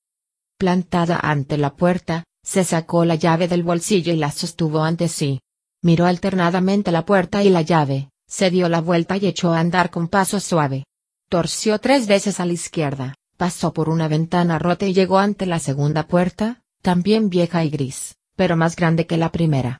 Plantada 0.57 1.19
ante 1.21 1.59
la 1.59 1.75
puerta, 1.75 2.23
se 2.41 2.63
sacó 2.63 3.05
la 3.05 3.13
llave 3.13 3.47
del 3.47 3.61
bolsillo 3.61 4.13
y 4.13 4.15
la 4.15 4.31
sostuvo 4.31 4.81
ante 4.81 5.09
sí. 5.09 5.41
Miró 5.83 6.07
alternadamente 6.07 6.91
la 6.91 7.05
puerta 7.05 7.43
y 7.43 7.49
la 7.49 7.61
llave, 7.61 8.09
se 8.27 8.49
dio 8.49 8.67
la 8.67 8.81
vuelta 8.81 9.17
y 9.17 9.27
echó 9.27 9.53
a 9.53 9.59
andar 9.59 9.91
con 9.91 10.07
paso 10.07 10.39
suave. 10.39 10.85
Torció 11.29 11.77
tres 11.77 12.07
veces 12.07 12.39
a 12.39 12.47
la 12.47 12.53
izquierda, 12.53 13.13
pasó 13.37 13.73
por 13.73 13.89
una 13.89 14.07
ventana 14.07 14.57
rota 14.57 14.87
y 14.87 14.93
llegó 14.95 15.19
ante 15.19 15.45
la 15.45 15.59
segunda 15.59 16.07
puerta, 16.07 16.63
también 16.81 17.29
vieja 17.29 17.63
y 17.63 17.69
gris, 17.69 18.15
pero 18.35 18.57
más 18.57 18.75
grande 18.75 19.05
que 19.05 19.17
la 19.17 19.31
primera. 19.31 19.77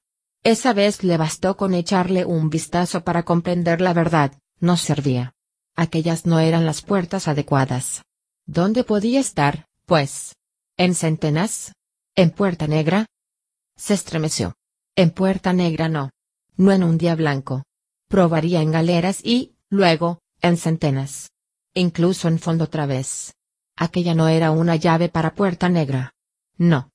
Esa 0.48 0.72
vez 0.72 1.04
le 1.04 1.18
bastó 1.18 1.58
con 1.58 1.74
echarle 1.74 2.24
un 2.24 2.50
vistazo 2.50 3.04
para 3.04 3.24
comprender 3.24 3.82
la 3.82 3.91
verdad, 3.91 4.32
no 4.62 4.78
servía. 4.78 5.34
Aquellas 5.76 6.26
no 6.26 6.39
eran 6.39 6.66
las 6.66 6.82
puertas 6.82 7.28
adecuadas. 7.28 8.04
¿Dónde 8.45 8.86
podía 8.86 9.20
estar, 9.20 9.68
pues? 9.86 10.38
¿En 10.78 10.95
Centenas? 10.95 11.74
¿En 12.16 12.32
Puerta 12.32 12.66
Negra? 12.66 13.08
Se 13.76 13.93
estremeció. 13.93 14.56
En 14.95 15.12
Puerta 15.12 15.52
Negra 15.52 15.89
no. 15.89 16.12
No 16.56 16.72
en 16.72 16.84
un 16.86 16.98
día 16.98 17.16
blanco. 17.16 17.64
Probaría 18.08 18.62
en 18.62 18.72
Galeras 18.72 19.20
y, 19.26 19.58
luego, 19.70 20.20
en 20.41 20.56
Centenas 20.56 21.28
incluso 21.78 22.28
en 22.28 22.39
fondo 22.39 22.64
otra 22.66 22.86
vez. 22.86 23.36
Aquella 23.76 24.16
no 24.16 24.28
era 24.28 24.52
una 24.52 24.76
llave 24.76 25.10
para 25.10 25.36
puerta 25.36 25.70
negra. 25.70 26.14
No. 26.58 26.89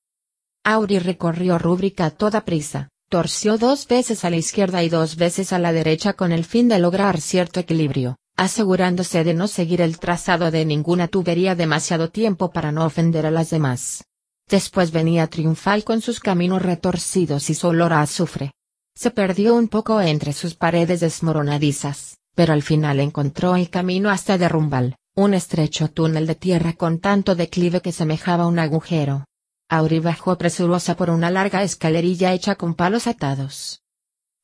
Auri 0.65 0.99
recorrió 0.99 1.57
rúbrica 1.57 2.05
a 2.05 2.11
toda 2.11 2.43
prisa, 2.43 2.89
torció 3.13 3.59
dos 3.59 3.85
veces 3.87 4.25
a 4.25 4.31
la 4.31 4.37
izquierda 4.37 4.81
y 4.81 4.89
dos 4.89 5.17
veces 5.17 5.53
a 5.53 5.59
la 5.59 5.71
derecha 5.71 6.13
con 6.13 6.31
el 6.31 6.43
fin 6.43 6.67
de 6.67 6.79
lograr 6.79 7.21
cierto 7.21 7.59
equilibrio, 7.59 8.17
asegurándose 8.35 9.23
de 9.23 9.35
no 9.35 9.47
seguir 9.47 9.81
el 9.81 9.99
trazado 9.99 10.49
de 10.49 10.65
ninguna 10.65 11.07
tubería 11.07 11.53
demasiado 11.53 12.09
tiempo 12.09 12.49
para 12.49 12.71
no 12.71 12.83
ofender 12.83 13.27
a 13.27 13.29
las 13.29 13.51
demás. 13.51 14.03
Después 14.49 14.91
venía 14.91 15.27
triunfal 15.27 15.83
con 15.83 16.01
sus 16.01 16.19
caminos 16.19 16.63
retorcidos 16.63 17.51
y 17.51 17.53
su 17.53 17.67
olor 17.67 17.93
a 17.93 18.01
azufre. 18.01 18.53
Se 18.95 19.11
perdió 19.11 19.53
un 19.53 19.67
poco 19.67 20.01
entre 20.01 20.33
sus 20.33 20.55
paredes 20.55 20.99
desmoronadizas 20.99 22.17
pero 22.35 22.53
al 22.53 22.63
final 22.63 22.99
encontró 22.99 23.55
el 23.55 23.69
camino 23.69 24.09
hasta 24.09 24.39
Derrumbal, 24.39 24.95
un 25.15 25.35
estrecho 25.35 25.89
túnel 25.89 26.25
de 26.25 26.33
tierra 26.33 26.73
con 26.73 26.99
tanto 26.99 27.35
declive 27.35 27.81
que 27.81 27.91
semejaba 27.91 28.47
un 28.47 28.57
agujero. 28.57 29.25
Auri 29.73 29.97
bajó 29.97 30.37
presurosa 30.37 30.95
por 30.95 31.09
una 31.09 31.31
larga 31.31 31.63
escalerilla 31.63 32.31
hecha 32.31 32.53
con 32.53 32.75
palos 32.75 33.07
atados. 33.07 33.81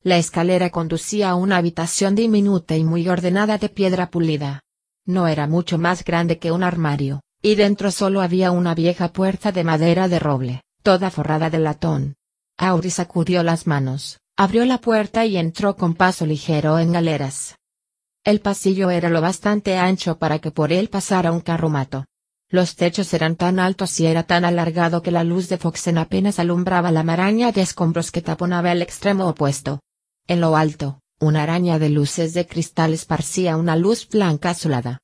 La 0.01 0.17
escalera 0.17 0.71
conducía 0.71 1.30
a 1.30 1.36
una 1.36 1.57
habitación 1.57 2.15
diminuta 2.15 2.75
y 2.75 2.84
muy 2.84 3.07
ordenada 3.07 3.59
de 3.59 3.69
piedra 3.69 4.09
pulida. 4.09 4.63
No 5.05 5.27
era 5.27 5.45
mucho 5.45 5.77
más 5.77 6.03
grande 6.03 6.39
que 6.39 6.51
un 6.51 6.63
armario, 6.63 7.21
y 7.43 7.53
dentro 7.53 7.91
solo 7.91 8.21
había 8.21 8.49
una 8.49 8.73
vieja 8.73 9.13
puerta 9.13 9.51
de 9.51 9.63
madera 9.63 10.07
de 10.07 10.17
roble, 10.17 10.63
toda 10.82 11.11
forrada 11.11 11.51
de 11.51 11.59
latón. 11.59 12.15
Auri 12.57 12.89
sacudió 12.89 13.43
las 13.43 13.67
manos, 13.67 14.19
abrió 14.36 14.65
la 14.65 14.80
puerta 14.80 15.27
y 15.27 15.38
entró 15.38 15.75
con 15.75 15.93
paso 15.93 16.25
ligero 16.25 16.80
en 16.80 16.91
galeras. 16.91 17.55
El 18.23 18.41
pasillo 18.41 18.89
era 18.89 19.09
lo 19.09 19.21
bastante 19.21 19.77
ancho 19.77 20.17
para 20.17 20.39
que 20.39 20.49
por 20.49 20.73
él 20.73 20.89
pasara 20.89 21.32
un 21.32 21.41
carromato. 21.41 22.05
Los 22.52 22.76
techos 22.76 23.14
eran 23.14 23.36
tan 23.36 23.60
altos 23.60 24.00
y 24.00 24.08
era 24.08 24.24
tan 24.24 24.43
alargado 24.43 25.04
que 25.04 25.12
la 25.12 25.24
luz 25.24 25.50
de 25.50 25.60
Foxen 25.60 26.00
apenas 26.00 26.39
alumbraba 26.39 26.91
la 26.91 27.04
maraña 27.04 27.52
de 27.52 27.62
escombros 27.62 28.10
que 28.10 28.24
taponaba 28.24 28.72
el 28.72 28.82
extremo 28.82 29.28
opuesto. 29.28 29.82
En 30.28 30.41
lo 30.41 30.58
alto, 30.58 31.00
una 31.20 31.43
araña 31.43 31.78
de 31.78 31.89
luces 31.89 32.34
de 32.34 32.47
cristal 32.47 32.93
esparcía 32.93 33.56
una 33.56 33.76
luz 33.76 34.10
blanca 34.10 34.50
azulada. 34.50 35.00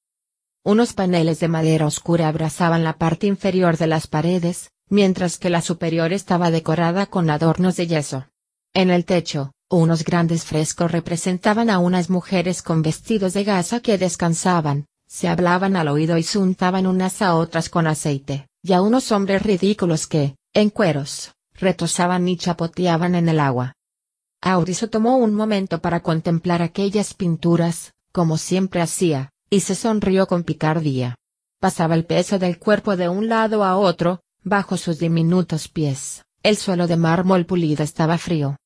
Unos 0.64 0.94
paneles 0.94 1.40
de 1.40 1.48
madera 1.48 1.86
oscura 1.86 2.30
abrazaban 2.30 2.84
la 2.84 2.98
parte 2.98 3.28
inferior 3.28 3.78
de 3.78 3.86
las 3.86 4.08
paredes, 4.08 4.72
mientras 4.90 5.38
que 5.38 5.52
la 5.52 5.62
superior 5.62 6.14
estaba 6.14 6.50
decorada 6.50 7.06
con 7.06 7.30
adornos 7.30 7.76
de 7.76 7.86
yeso. 7.86 8.28
En 8.74 8.90
el 8.90 9.06
techo, 9.06 9.52
unos 9.70 10.04
grandes 10.04 10.46
frescos 10.46 10.92
representaban 10.92 11.70
a 11.70 11.78
unas 11.78 12.10
mujeres 12.10 12.64
con 12.64 12.82
vestidos 12.82 13.34
de 13.34 13.44
gasa 13.44 13.82
que 13.82 14.00
descansaban, 14.00 14.88
se 15.08 15.28
hablaban 15.28 15.76
al 15.76 15.88
oído 15.88 16.18
y 16.18 16.24
se 16.24 16.38
untaban 16.38 16.88
unas 16.88 17.22
a 17.22 17.36
otras 17.36 17.70
con 17.70 17.88
aceite, 17.88 18.48
y 18.62 18.74
a 18.74 18.82
unos 18.82 19.12
hombres 19.12 19.42
ridículos 19.42 20.08
que, 20.08 20.36
en 20.54 20.70
cueros, 20.70 21.34
retosaban 21.54 22.28
y 22.28 22.38
chapoteaban 22.38 23.16
en 23.16 23.30
el 23.30 23.40
agua. 23.40 23.74
Auriso 24.42 24.90
tomó 24.90 25.18
un 25.18 25.34
momento 25.34 25.80
para 25.80 26.02
contemplar 26.02 26.62
aquellas 26.62 27.14
pinturas, 27.14 27.94
como 28.12 28.38
siempre 28.38 28.82
hacía, 28.82 29.30
y 29.50 29.62
se 29.62 29.76
sonrió 29.76 30.28
con 30.28 30.44
picardía. 30.44 31.16
Pasaba 31.60 31.96
el 31.96 32.06
peso 32.06 32.40
del 32.40 32.60
cuerpo 32.60 32.96
de 32.96 33.10
un 33.10 33.30
lado 33.30 33.64
a 33.64 33.78
otro, 33.78 34.22
bajo 34.44 34.78
sus 34.78 35.00
diminutos 35.00 35.68
pies, 35.68 36.24
el 36.44 36.58
suelo 36.58 36.88
de 36.88 36.98
mármol 36.98 37.46
pulido 37.46 37.84
estaba 37.84 38.18
frío, 38.18 38.58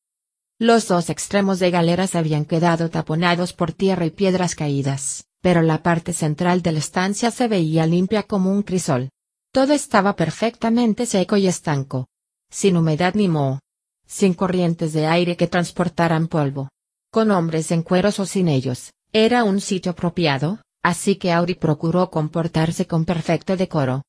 los 0.62 0.90
dos 0.90 1.10
extremos 1.10 1.60
de 1.60 1.72
galeras 1.72 2.16
habían 2.16 2.44
quedado 2.44 2.90
taponados 2.90 3.54
por 3.54 3.72
tierra 3.72 4.06
y 4.06 4.10
piedras 4.10 4.56
caídas, 4.56 5.26
pero 5.42 5.62
la 5.62 5.82
parte 5.84 6.14
central 6.14 6.62
de 6.62 6.72
la 6.72 6.80
estancia 6.80 7.32
se 7.32 7.48
veía 7.48 7.86
limpia 7.86 8.24
como 8.24 8.52
un 8.52 8.64
crisol. 8.64 9.10
Todo 9.52 9.74
estaba 9.74 10.16
perfectamente 10.16 11.06
seco 11.06 11.38
y 11.38 11.48
estanco. 11.48 12.08
Sin 12.50 12.78
humedad 12.78 13.14
ni 13.16 13.28
moho. 13.28 13.60
Sin 14.06 14.34
corrientes 14.34 14.94
de 14.94 15.08
aire 15.08 15.38
que 15.38 15.48
transportaran 15.48 16.28
polvo. 16.28 16.70
Con 17.12 17.32
hombres 17.32 17.72
en 17.72 17.84
cueros 17.84 18.20
o 18.20 18.26
sin 18.26 18.48
ellos, 18.48 18.92
era 19.14 19.44
un 19.44 19.62
sitio 19.62 19.92
apropiado, 19.94 20.62
así 20.84 21.16
que 21.16 21.32
Auri 21.32 21.56
procuró 21.56 22.10
comportarse 22.10 22.86
con 22.88 23.06
perfecto 23.06 23.58
decoro. 23.58 24.04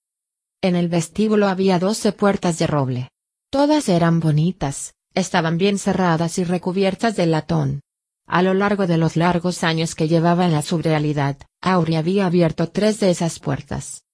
En 0.63 0.77
el 0.77 0.89
vestíbulo 0.89 1.49
había 1.49 1.79
doce 1.79 2.13
puertas 2.13 2.59
de 2.59 2.67
roble. 2.67 3.09
Todas 3.51 3.89
eran 3.89 4.21
bonitas, 4.21 4.95
Estaban 5.15 5.59
bien 5.59 5.79
cerradas 5.79 6.39
y 6.39 6.45
recubiertas 6.45 7.17
de 7.17 7.27
latón. 7.27 7.81
A 8.33 8.43
lo 8.43 8.55
largo 8.55 8.87
de 8.87 8.97
los 8.97 9.17
largos 9.17 9.65
años 9.65 9.97
que 9.97 10.07
llevaba 10.07 10.45
en 10.45 10.53
la 10.53 10.63
subrealidad, 10.63 11.37
Auri 11.61 11.97
había 11.97 12.27
abierto 12.27 12.69
tres 12.69 13.01
de 13.01 13.11
esas 13.11 13.41
puertas. 13.41 14.05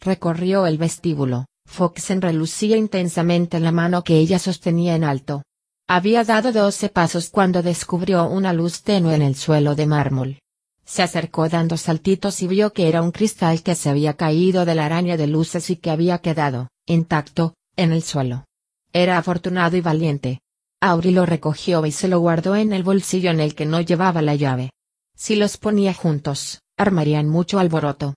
Recorrió 0.00 0.66
el 0.66 0.78
vestíbulo, 0.78 1.44
Foxen 1.66 2.22
relucía 2.22 2.78
intensamente 2.78 3.60
la 3.60 3.70
mano 3.70 4.02
que 4.02 4.16
ella 4.16 4.38
sostenía 4.38 4.94
en 4.94 5.04
alto. 5.04 5.42
Había 5.86 6.24
dado 6.24 6.52
doce 6.52 6.88
pasos 6.88 7.28
cuando 7.28 7.62
descubrió 7.62 8.26
una 8.26 8.54
luz 8.54 8.80
tenue 8.82 9.14
en 9.14 9.20
el 9.20 9.34
suelo 9.34 9.74
de 9.74 9.84
mármol. 9.84 10.38
Se 10.86 11.02
acercó 11.02 11.46
dando 11.50 11.76
saltitos 11.76 12.40
y 12.40 12.46
vio 12.46 12.72
que 12.72 12.88
era 12.88 13.02
un 13.02 13.12
cristal 13.12 13.62
que 13.62 13.74
se 13.74 13.90
había 13.90 14.14
caído 14.14 14.64
de 14.64 14.74
la 14.74 14.86
araña 14.86 15.18
de 15.18 15.26
luces 15.26 15.68
y 15.68 15.76
que 15.76 15.90
había 15.90 16.16
quedado, 16.22 16.68
intacto, 16.86 17.56
en 17.76 17.92
el 17.92 18.02
suelo. 18.04 18.46
Era 18.94 19.18
afortunado 19.18 19.76
y 19.76 19.82
valiente. 19.82 20.40
Auri 20.80 21.10
lo 21.10 21.26
recogió 21.26 21.84
y 21.84 21.92
se 21.92 22.08
lo 22.08 22.20
guardó 22.20 22.56
en 22.56 22.72
el 22.72 22.82
bolsillo 22.82 23.30
en 23.30 23.40
el 23.40 23.54
que 23.54 23.66
no 23.66 23.80
llevaba 23.80 24.22
la 24.22 24.34
llave. 24.34 24.70
Si 25.14 25.36
los 25.36 25.58
ponía 25.58 25.92
juntos, 25.92 26.62
armarían 26.78 27.28
mucho 27.28 27.58
alboroto. 27.58 28.14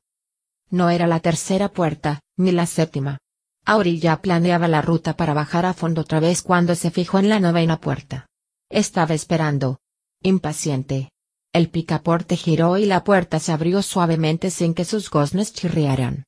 No 0.70 0.90
era 0.90 1.06
la 1.06 1.20
tercera 1.20 1.70
puerta, 1.70 2.22
ni 2.38 2.52
la 2.52 2.66
séptima. 2.66 3.20
Auri 3.66 4.00
ya 4.00 4.22
planeaba 4.22 4.68
la 4.68 4.82
ruta 4.82 5.16
para 5.16 5.34
bajar 5.34 5.66
a 5.66 5.74
fondo 5.74 6.02
otra 6.02 6.20
vez 6.20 6.42
cuando 6.42 6.76
se 6.76 6.92
fijó 6.92 7.20
en 7.20 7.30
la 7.30 7.40
novena 7.40 7.80
puerta. 7.80 8.28
Estaba 8.70 9.14
esperando. 9.14 9.80
Impaciente. 10.22 11.10
El 11.54 11.70
picaporte 11.70 12.38
giró 12.38 12.78
y 12.78 12.86
la 12.86 13.04
puerta 13.04 13.40
se 13.40 13.52
abrió 13.52 13.82
suavemente 13.82 14.50
sin 14.50 14.74
que 14.74 14.86
sus 14.86 15.10
goznes 15.10 15.54
chirriaran. 15.54 16.24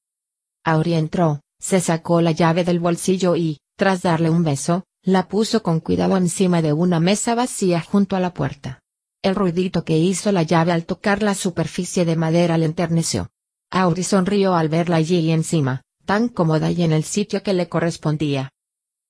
Auri 0.64 0.94
entró, 0.94 1.42
se 1.60 1.80
sacó 1.80 2.22
la 2.22 2.32
llave 2.32 2.64
del 2.64 2.80
bolsillo 2.80 3.36
y, 3.36 3.60
tras 3.78 4.02
darle 4.02 4.30
un 4.30 4.44
beso, 4.44 4.84
la 5.06 5.28
puso 5.28 5.62
con 5.62 5.80
cuidado 5.80 6.18
encima 6.18 6.64
de 6.64 6.74
una 6.74 7.00
mesa 7.00 7.36
vacía 7.36 7.80
junto 7.80 8.16
a 8.16 8.20
la 8.20 8.34
puerta. 8.34 8.82
El 9.22 9.36
ruidito 9.36 9.86
que 9.86 9.98
hizo 9.98 10.32
la 10.32 10.42
llave 10.42 10.72
al 10.72 10.86
tocar 10.86 11.22
la 11.22 11.36
superficie 11.36 12.06
de 12.06 12.16
madera 12.16 12.58
le 12.58 12.66
enterneció. 12.66 13.30
Auri 13.72 14.04
sonrió 14.04 14.56
al 14.56 14.68
verla 14.68 14.96
allí 14.98 15.32
encima, 15.32 15.84
tan 16.06 16.28
cómoda 16.28 16.72
y 16.72 16.82
en 16.82 16.92
el 16.92 17.04
sitio 17.04 17.44
que 17.44 17.54
le 17.54 17.70
correspondía. 17.70 18.50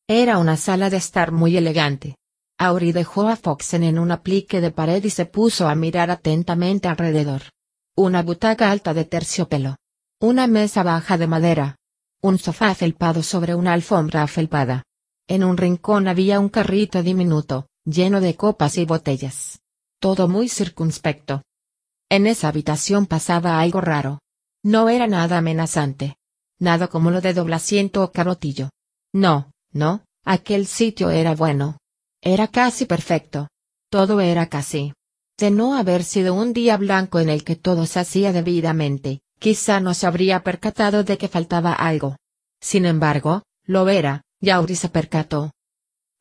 Era 0.07 0.37
una 0.37 0.57
sala 0.57 0.89
de 0.89 0.97
estar 0.97 1.31
muy 1.31 1.55
elegante. 1.55 2.17
Auri 2.57 2.91
dejó 2.91 3.29
a 3.29 3.37
Foxen 3.37 3.83
en 3.83 3.97
un 3.97 4.11
aplique 4.11 4.59
de 4.59 4.71
pared 4.71 5.03
y 5.03 5.09
se 5.09 5.25
puso 5.25 5.67
a 5.67 5.75
mirar 5.75 6.11
atentamente 6.11 6.89
alrededor. 6.89 7.41
Una 7.95 8.21
butaca 8.21 8.69
alta 8.69 8.93
de 8.93 9.05
terciopelo. 9.05 9.77
Una 10.19 10.47
mesa 10.47 10.83
baja 10.83 11.17
de 11.17 11.27
madera, 11.27 11.77
un 12.21 12.37
sofá 12.37 12.73
felpado 12.75 13.23
sobre 13.23 13.55
una 13.55 13.73
alfombra 13.73 14.25
felpada. 14.27 14.83
En 15.27 15.43
un 15.43 15.57
rincón 15.57 16.07
había 16.07 16.39
un 16.39 16.49
carrito 16.49 17.01
diminuto, 17.01 17.67
lleno 17.83 18.21
de 18.21 18.35
copas 18.35 18.77
y 18.77 18.85
botellas. 18.85 19.59
Todo 19.99 20.27
muy 20.27 20.49
circunspecto. 20.49 21.41
En 22.09 22.27
esa 22.27 22.49
habitación 22.49 23.07
pasaba 23.07 23.59
algo 23.59 23.81
raro. 23.81 24.19
No 24.63 24.89
era 24.89 25.07
nada 25.07 25.39
amenazante. 25.39 26.17
Nada 26.59 26.87
como 26.87 27.09
lo 27.09 27.21
de 27.21 27.33
Doblaciento 27.33 28.03
o 28.03 28.11
Carotillo. 28.11 28.69
No, 29.13 29.51
no, 29.71 30.05
aquel 30.23 30.67
sitio 30.67 31.09
era 31.09 31.33
bueno. 31.33 31.77
Era 32.21 32.47
casi 32.47 32.85
perfecto. 32.85 33.47
Todo 33.89 34.21
era 34.21 34.47
casi. 34.47 34.93
De 35.37 35.51
no 35.51 35.75
haber 35.75 36.03
sido 36.03 36.33
un 36.33 36.53
día 36.53 36.77
blanco 36.77 37.19
en 37.19 37.29
el 37.29 37.43
que 37.43 37.55
todo 37.55 37.85
se 37.85 37.99
hacía 37.99 38.31
debidamente, 38.31 39.21
quizá 39.39 39.79
no 39.79 39.93
se 39.93 40.07
habría 40.07 40.43
percatado 40.43 41.03
de 41.03 41.17
que 41.17 41.27
faltaba 41.27 41.73
algo. 41.73 42.15
Sin 42.61 42.85
embargo, 42.85 43.43
lo 43.65 43.89
era, 43.89 44.21
y 44.39 44.49
Auri 44.49 44.75
se 44.75 44.89
percató. 44.89 45.51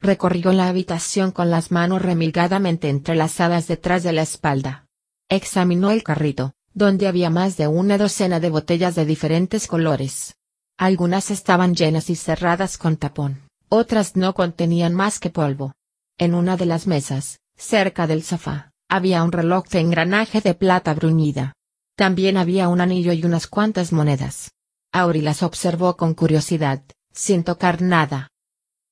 Recorrió 0.00 0.52
la 0.52 0.68
habitación 0.68 1.30
con 1.30 1.50
las 1.50 1.70
manos 1.70 2.02
remilgadamente 2.02 2.88
entrelazadas 2.90 3.66
detrás 3.66 4.02
de 4.02 4.12
la 4.12 4.22
espalda. 4.22 4.86
Examinó 5.28 5.90
el 5.90 6.02
carrito, 6.02 6.52
donde 6.74 7.06
había 7.06 7.30
más 7.30 7.56
de 7.56 7.68
una 7.68 7.96
docena 7.96 8.40
de 8.40 8.50
botellas 8.50 8.94
de 8.94 9.06
diferentes 9.06 9.66
colores. 9.66 10.36
Algunas 10.76 11.30
estaban 11.30 11.74
llenas 11.74 12.10
y 12.10 12.16
cerradas 12.16 12.76
con 12.78 12.96
tapón, 12.96 13.40
otras 13.68 14.16
no 14.16 14.34
contenían 14.34 14.94
más 14.94 15.20
que 15.20 15.30
polvo. 15.30 15.74
En 16.18 16.34
una 16.34 16.56
de 16.56 16.66
las 16.66 16.86
mesas, 16.86 17.40
cerca 17.56 18.06
del 18.06 18.22
sofá, 18.22 18.72
había 18.88 19.22
un 19.22 19.32
reloj 19.32 19.66
de 19.68 19.80
engranaje 19.80 20.40
de 20.40 20.54
plata 20.54 20.94
bruñida. 20.94 21.54
También 21.96 22.36
había 22.36 22.68
un 22.68 22.80
anillo 22.80 23.12
y 23.12 23.24
unas 23.24 23.46
cuantas 23.46 23.92
monedas. 23.92 24.50
Auri 24.92 25.20
las 25.20 25.42
observó 25.42 25.96
con 25.96 26.14
curiosidad, 26.14 26.82
sin 27.14 27.44
tocar 27.44 27.80
nada. 27.80 28.28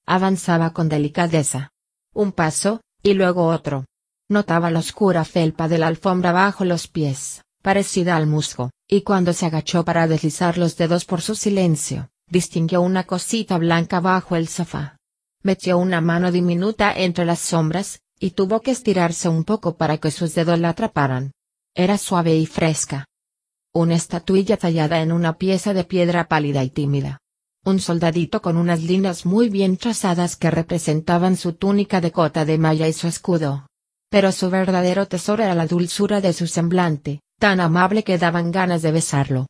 Avanzaba 0.07 0.73
con 0.73 0.89
delicadeza. 0.89 1.71
Un 2.15 2.33
paso, 2.33 2.81
y 3.03 3.15
luego 3.15 3.47
otro. 3.47 3.85
Notaba 4.29 4.71
la 4.71 4.79
oscura 4.79 5.25
felpa 5.25 5.69
de 5.69 5.79
la 5.79 5.89
alfombra 5.89 6.33
bajo 6.33 6.65
los 6.65 6.89
pies, 6.89 7.43
parecida 7.63 8.17
al 8.17 8.27
musgo, 8.27 8.71
y 8.89 9.03
cuando 9.03 9.33
se 9.33 9.47
agachó 9.47 9.85
para 9.85 10.07
deslizar 10.07 10.57
los 10.57 10.77
dedos 10.77 11.05
por 11.05 11.21
su 11.21 11.35
silencio, 11.35 12.11
distinguió 12.29 12.81
una 12.81 13.05
cosita 13.05 13.59
blanca 13.59 14.01
bajo 14.01 14.37
el 14.37 14.49
sofá. 14.49 14.97
Metió 15.43 15.79
una 15.79 16.01
mano 16.01 16.31
diminuta 16.31 16.93
entre 16.93 17.25
las 17.25 17.41
sombras, 17.41 18.01
y 18.19 18.31
tuvo 18.31 18.61
que 18.61 18.71
estirarse 18.71 19.29
un 19.29 19.45
poco 19.45 19.77
para 19.77 19.99
que 19.99 20.13
sus 20.13 20.35
dedos 20.35 20.59
la 20.61 20.71
atraparan. 20.71 21.33
Era 21.75 21.99
suave 21.99 22.37
y 22.37 22.47
fresca. 22.47 23.07
Una 23.75 23.95
estatuilla 23.95 24.57
tallada 24.57 25.01
en 25.01 25.11
una 25.11 25.39
pieza 25.39 25.75
de 25.75 25.85
piedra 25.85 26.29
pálida 26.29 26.63
y 26.63 26.71
tímida 26.71 27.22
un 27.65 27.79
soldadito 27.79 28.43
con 28.43 28.57
unas 28.57 28.83
líneas 28.83 29.25
muy 29.25 29.49
bien 29.49 29.77
trazadas 29.77 30.37
que 30.37 30.51
representaban 30.51 31.37
su 31.37 31.53
túnica 31.53 32.01
de 32.01 32.11
cota 32.11 32.45
de 32.45 32.59
malla 32.59 32.89
y 32.89 32.93
su 32.93 33.07
escudo. 33.07 33.67
Pero 34.11 34.33
su 34.33 34.51
verdadero 34.51 35.07
tesoro 35.07 35.45
era 35.45 35.55
la 35.55 35.67
dulzura 35.67 36.21
de 36.21 36.33
su 36.33 36.49
semblante, 36.49 37.21
tan 37.39 37.61
amable 37.61 38.03
que 38.03 38.19
daban 38.19 38.51
ganas 38.51 38.83
de 38.83 38.91
besarlo. 38.91 39.47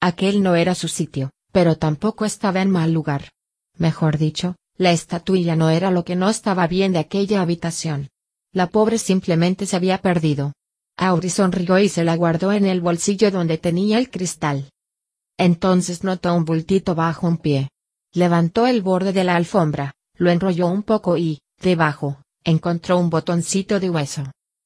Aquel 0.00 0.42
no 0.42 0.56
era 0.56 0.74
su 0.74 0.88
sitio, 0.88 1.30
pero 1.50 1.76
tampoco 1.76 2.24
estaba 2.24 2.60
en 2.60 2.70
mal 2.70 2.92
lugar. 2.92 3.30
Mejor 3.78 4.18
dicho, 4.18 4.56
la 4.76 4.92
estatuilla 4.92 5.56
no 5.56 5.70
era 5.70 5.90
lo 5.90 6.04
que 6.04 6.16
no 6.16 6.28
estaba 6.28 6.66
bien 6.66 6.92
de 6.92 6.98
aquella 6.98 7.40
habitación. 7.40 8.08
La 8.52 8.68
pobre 8.68 8.98
simplemente 8.98 9.66
se 9.66 9.76
había 9.76 9.98
perdido. 9.98 10.52
Auri 10.98 11.30
sonrió 11.30 11.78
y 11.78 11.88
se 11.88 12.04
la 12.04 12.14
guardó 12.14 12.52
en 12.52 12.66
el 12.66 12.80
bolsillo 12.80 13.30
donde 13.30 13.56
tenía 13.56 13.98
el 13.98 14.10
cristal. 14.10 14.68
Entonces 15.38 16.02
notó 16.02 16.34
un 16.34 16.44
bultito 16.44 16.94
bajo 16.94 17.28
un 17.28 17.38
pie. 17.38 17.70
Levantó 18.12 18.66
el 18.66 18.82
borde 18.82 19.12
de 19.12 19.24
la 19.24 19.36
alfombra, 19.36 19.94
lo 20.14 20.30
enrolló 20.30 20.66
un 20.66 20.82
poco 20.82 21.16
y, 21.16 21.40
debajo, 21.60 22.22
encontró 22.42 22.98
un 22.98 23.08
botoncito 23.08 23.78
de 23.78 23.88
hueso. 23.88 24.24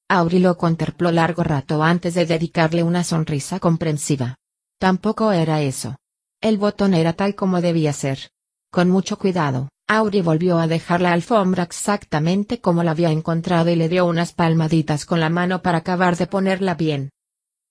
Auri 0.08 0.38
lo 0.38 0.56
contempló 0.56 1.10
largo 1.10 1.42
rato 1.42 1.82
antes 1.82 2.14
de 2.14 2.26
dedicarle 2.26 2.82
una 2.82 3.04
sonrisa 3.04 3.60
comprensiva. 3.60 4.36
Tampoco 4.78 5.32
era 5.32 5.60
eso. 5.60 5.96
El 6.40 6.58
botón 6.58 6.94
era 6.94 7.12
tal 7.12 7.34
como 7.34 7.60
debía 7.60 7.92
ser. 7.92 8.30
Con 8.70 8.88
mucho 8.88 9.18
cuidado, 9.18 9.68
Auri 9.88 10.22
volvió 10.22 10.58
a 10.58 10.66
dejar 10.66 11.02
la 11.02 11.12
alfombra 11.12 11.64
exactamente 11.64 12.60
como 12.60 12.82
la 12.82 12.92
había 12.92 13.10
encontrado 13.10 13.70
y 13.70 13.76
le 13.76 13.88
dio 13.88 14.06
unas 14.06 14.32
palmaditas 14.32 15.04
con 15.04 15.20
la 15.20 15.28
mano 15.28 15.60
para 15.60 15.78
acabar 15.78 16.16
de 16.16 16.26
ponerla 16.26 16.74
bien. 16.74 17.10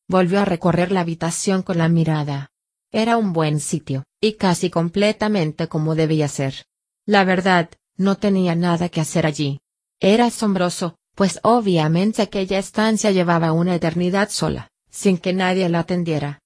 Volvió 0.07 0.39
a 0.39 0.45
recorrer 0.45 0.91
la 0.91 1.01
habitación 1.01 1.63
con 1.63 1.79
la 1.79 1.89
mirada. 1.89 2.51
Era 2.91 3.17
un 3.17 3.31
buen 3.31 3.59
sitio, 3.59 4.03
y 4.19 4.33
casi 4.33 4.69
completamente 4.69 5.67
como 5.67 5.95
debía 5.95 6.27
ser. 6.27 6.65
La 7.05 7.23
verdad, 7.23 7.69
no 7.97 8.17
tenía 8.17 8.55
nada 8.55 8.89
que 8.89 9.01
hacer 9.01 9.25
allí. 9.25 9.59
Era 9.99 10.25
asombroso, 10.25 10.95
pues 11.15 11.39
obviamente 11.43 12.21
aquella 12.21 12.59
estancia 12.59 13.11
llevaba 13.11 13.53
una 13.53 13.75
eternidad 13.75 14.29
sola, 14.29 14.69
sin 14.89 15.17
que 15.17 15.33
nadie 15.33 15.69
la 15.69 15.79
atendiera. 15.79 16.39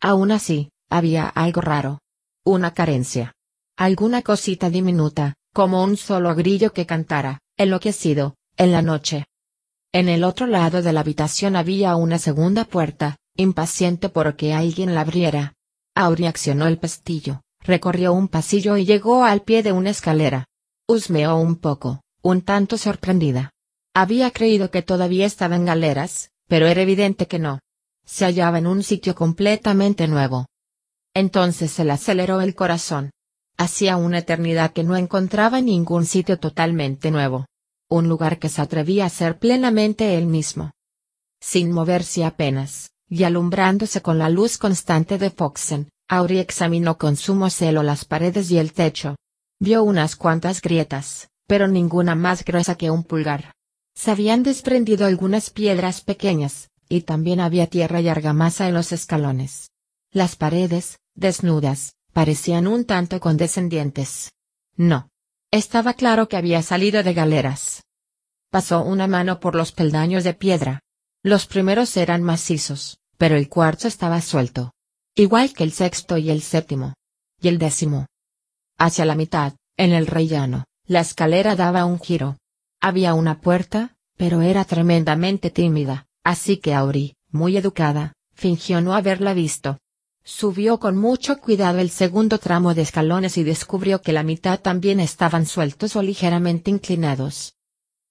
Aún 0.00 0.32
así, 0.32 0.70
había 0.88 1.28
algo 1.28 1.60
raro. 1.60 2.00
Una 2.44 2.74
carencia. 2.74 3.32
Alguna 3.76 4.22
cosita 4.22 4.68
diminuta, 4.68 5.34
como 5.54 5.82
un 5.82 5.96
solo 5.96 6.34
grillo 6.34 6.72
que 6.72 6.86
cantara, 6.86 7.38
enloquecido, 7.56 8.34
en 8.56 8.72
la 8.72 8.82
noche. 8.82 9.26
En 9.92 10.08
el 10.08 10.24
otro 10.24 10.46
lado 10.46 10.82
de 10.82 10.92
la 10.92 11.00
habitación 11.00 11.56
había 11.56 11.96
una 11.96 12.18
segunda 12.18 12.64
puerta, 12.64 13.16
impaciente 13.36 14.08
por 14.08 14.36
que 14.36 14.52
alguien 14.52 14.94
la 14.94 15.00
abriera. 15.00 15.54
Auri 16.00 16.26
accionó 16.26 16.66
el 16.66 16.78
pestillo, 16.78 17.42
recorrió 17.60 18.14
un 18.14 18.28
pasillo 18.28 18.76
y 18.78 18.86
llegó 18.86 19.24
al 19.24 19.42
pie 19.42 19.62
de 19.62 19.72
una 19.72 19.90
escalera. 19.90 20.46
Husmeó 20.88 21.36
un 21.36 21.56
poco, 21.56 22.00
un 22.22 22.40
tanto 22.42 22.78
sorprendida. 22.78 23.50
Había 23.94 24.30
creído 24.30 24.70
que 24.70 24.82
todavía 24.82 25.26
estaba 25.26 25.56
en 25.56 25.66
galeras, 25.66 26.30
pero 26.48 26.66
era 26.66 26.80
evidente 26.80 27.26
que 27.26 27.38
no. 27.38 27.60
Se 28.06 28.24
hallaba 28.24 28.58
en 28.58 28.66
un 28.66 28.82
sitio 28.82 29.14
completamente 29.14 30.08
nuevo. 30.08 30.46
Entonces 31.14 31.70
se 31.70 31.84
le 31.84 31.92
aceleró 31.92 32.40
el 32.40 32.54
corazón. 32.54 33.10
Hacía 33.58 33.98
una 33.98 34.18
eternidad 34.18 34.72
que 34.72 34.84
no 34.84 34.96
encontraba 34.96 35.60
ningún 35.60 36.06
sitio 36.06 36.38
totalmente 36.38 37.10
nuevo. 37.10 37.46
Un 37.90 38.08
lugar 38.08 38.38
que 38.38 38.48
se 38.48 38.62
atrevía 38.62 39.04
a 39.04 39.10
ser 39.10 39.38
plenamente 39.38 40.16
él 40.16 40.26
mismo. 40.26 40.72
Sin 41.40 41.72
moverse 41.72 42.24
apenas, 42.24 42.90
y 43.10 43.24
alumbrándose 43.24 44.00
con 44.00 44.18
la 44.18 44.30
luz 44.30 44.56
constante 44.56 45.18
de 45.18 45.30
Foxen, 45.30 45.90
Auri 46.08 46.38
examinó 46.38 46.96
con 46.96 47.16
sumo 47.16 47.50
celo 47.50 47.82
las 47.82 48.04
paredes 48.04 48.50
y 48.50 48.58
el 48.58 48.72
techo. 48.72 49.16
Vio 49.58 49.82
unas 49.82 50.16
cuantas 50.16 50.62
grietas, 50.62 51.28
pero 51.46 51.66
ninguna 51.66 52.14
más 52.14 52.44
gruesa 52.44 52.76
que 52.76 52.90
un 52.90 53.02
pulgar. 53.02 53.52
Se 53.94 54.12
habían 54.12 54.44
desprendido 54.44 55.06
algunas 55.06 55.50
piedras 55.50 56.00
pequeñas, 56.00 56.70
y 56.88 57.02
también 57.02 57.40
había 57.40 57.66
tierra 57.66 58.00
y 58.00 58.08
argamasa 58.08 58.68
en 58.68 58.74
los 58.74 58.92
escalones. 58.92 59.70
Las 60.12 60.36
paredes, 60.36 60.98
desnudas, 61.14 61.94
parecían 62.12 62.68
un 62.68 62.84
tanto 62.84 63.18
condescendientes. 63.20 64.32
No. 64.76 65.08
Estaba 65.50 65.94
claro 65.94 66.28
que 66.28 66.36
había 66.36 66.62
salido 66.62 67.02
de 67.02 67.12
galeras. 67.12 67.82
Pasó 68.50 68.82
una 68.82 69.08
mano 69.08 69.40
por 69.40 69.56
los 69.56 69.72
peldaños 69.72 70.22
de 70.22 70.34
piedra. 70.34 70.80
Los 71.24 71.46
primeros 71.46 71.96
eran 71.96 72.22
macizos, 72.22 72.99
pero 73.20 73.36
el 73.36 73.50
cuarto 73.50 73.86
estaba 73.86 74.22
suelto. 74.22 74.72
Igual 75.14 75.52
que 75.52 75.62
el 75.62 75.72
sexto 75.72 76.16
y 76.16 76.30
el 76.30 76.40
séptimo. 76.40 76.94
Y 77.38 77.48
el 77.48 77.58
décimo. 77.58 78.06
Hacia 78.78 79.04
la 79.04 79.14
mitad, 79.14 79.52
en 79.76 79.92
el 79.92 80.06
rellano, 80.06 80.64
la 80.86 81.00
escalera 81.00 81.54
daba 81.54 81.84
un 81.84 82.00
giro. 82.00 82.38
Había 82.80 83.12
una 83.12 83.42
puerta, 83.42 83.94
pero 84.16 84.40
era 84.40 84.64
tremendamente 84.64 85.50
tímida, 85.50 86.06
así 86.24 86.56
que 86.56 86.72
Auri, 86.72 87.14
muy 87.30 87.58
educada, 87.58 88.14
fingió 88.32 88.80
no 88.80 88.94
haberla 88.94 89.34
visto. 89.34 89.76
Subió 90.24 90.80
con 90.80 90.96
mucho 90.96 91.40
cuidado 91.42 91.78
el 91.78 91.90
segundo 91.90 92.38
tramo 92.38 92.72
de 92.72 92.82
escalones 92.82 93.36
y 93.36 93.44
descubrió 93.44 94.00
que 94.00 94.14
la 94.14 94.22
mitad 94.22 94.60
también 94.60 94.98
estaban 94.98 95.44
sueltos 95.44 95.94
o 95.94 96.00
ligeramente 96.00 96.70
inclinados. 96.70 97.52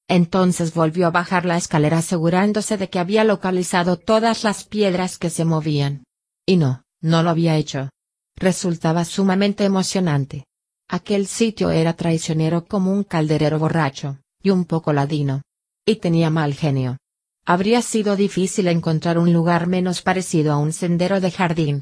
Entonces 0.10 0.74
volvió 0.74 1.06
a 1.06 1.12
bajar 1.12 1.46
la 1.46 1.56
escalera 1.56 2.00
asegurándose 2.00 2.78
de 2.78 2.90
que 2.90 2.98
había 2.98 3.24
localizado 3.24 3.96
todas 3.96 4.44
las 4.44 4.64
piedras 4.64 5.20
que 5.20 5.30
se 5.30 5.46
movían. 5.46 6.04
Y 6.48 6.58
no, 6.58 6.84
no 7.00 7.22
lo 7.22 7.30
había 7.30 7.58
hecho. 7.58 7.92
Resultaba 8.36 9.06
sumamente 9.06 9.66
emocionante. 9.66 10.46
Aquel 10.90 11.28
sitio 11.28 11.70
era 11.70 11.94
traicionero 11.94 12.66
como 12.66 12.92
un 12.92 13.04
calderero 13.04 13.60
borracho, 13.60 14.18
y 14.42 14.50
un 14.50 14.66
poco 14.66 14.94
ladino. 14.94 15.44
Y 15.86 15.98
tenía 15.98 16.32
mal 16.32 16.56
genio. 16.56 16.98
Habría 17.46 17.84
sido 17.84 18.16
difícil 18.16 18.68
encontrar 18.68 19.20
un 19.20 19.32
lugar 19.32 19.68
menos 19.68 20.02
parecido 20.02 20.54
a 20.54 20.58
un 20.58 20.74
sendero 20.74 21.22
de 21.22 21.30
jardín. 21.30 21.82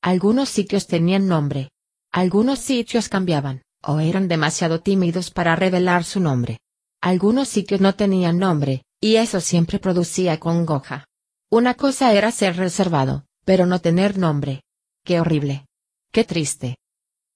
Algunos 0.00 0.48
sitios 0.48 0.86
tenían 0.86 1.28
nombre. 1.28 1.68
Algunos 2.10 2.58
sitios 2.60 3.10
cambiaban, 3.10 3.60
o 3.82 4.00
eran 4.00 4.28
demasiado 4.28 4.80
tímidos 4.80 5.30
para 5.30 5.56
revelar 5.56 6.04
su 6.04 6.20
nombre. 6.20 6.56
Algunos 7.00 7.48
sitios 7.48 7.80
no 7.80 7.94
tenían 7.94 8.38
nombre, 8.38 8.84
y 9.00 9.16
eso 9.16 9.40
siempre 9.40 9.78
producía 9.78 10.38
congoja. 10.38 11.06
Una 11.50 11.74
cosa 11.74 12.12
era 12.12 12.30
ser 12.30 12.56
reservado, 12.56 13.24
pero 13.44 13.66
no 13.66 13.80
tener 13.80 14.18
nombre. 14.18 14.62
Qué 15.04 15.20
horrible. 15.20 15.66
Qué 16.12 16.24
triste. 16.24 16.76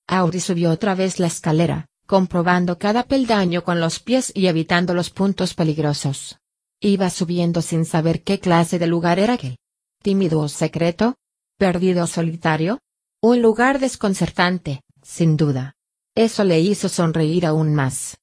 Auri 0.06 0.40
subió 0.40 0.70
otra 0.70 0.94
vez 0.94 1.18
la 1.18 1.28
escalera, 1.28 1.86
comprobando 2.06 2.78
cada 2.78 3.04
peldaño 3.04 3.64
con 3.64 3.80
los 3.80 4.00
pies 4.00 4.30
y 4.34 4.48
evitando 4.48 4.92
los 4.92 5.10
puntos 5.10 5.54
peligrosos. 5.54 6.38
Iba 6.80 7.08
subiendo 7.08 7.62
sin 7.62 7.86
saber 7.86 8.22
qué 8.22 8.40
clase 8.40 8.78
de 8.78 8.86
lugar 8.86 9.18
era 9.18 9.34
aquel. 9.34 9.56
¿Tímido 10.02 10.40
o 10.40 10.48
secreto? 10.48 11.14
¿Perdido 11.56 12.06
solitario? 12.06 12.80
Un 13.22 13.40
lugar 13.40 13.78
desconcertante, 13.78 14.82
sin 15.02 15.38
duda. 15.38 15.72
Eso 16.14 16.44
le 16.44 16.60
hizo 16.60 16.90
sonreír 16.90 17.46
aún 17.46 17.74
más. 17.74 18.18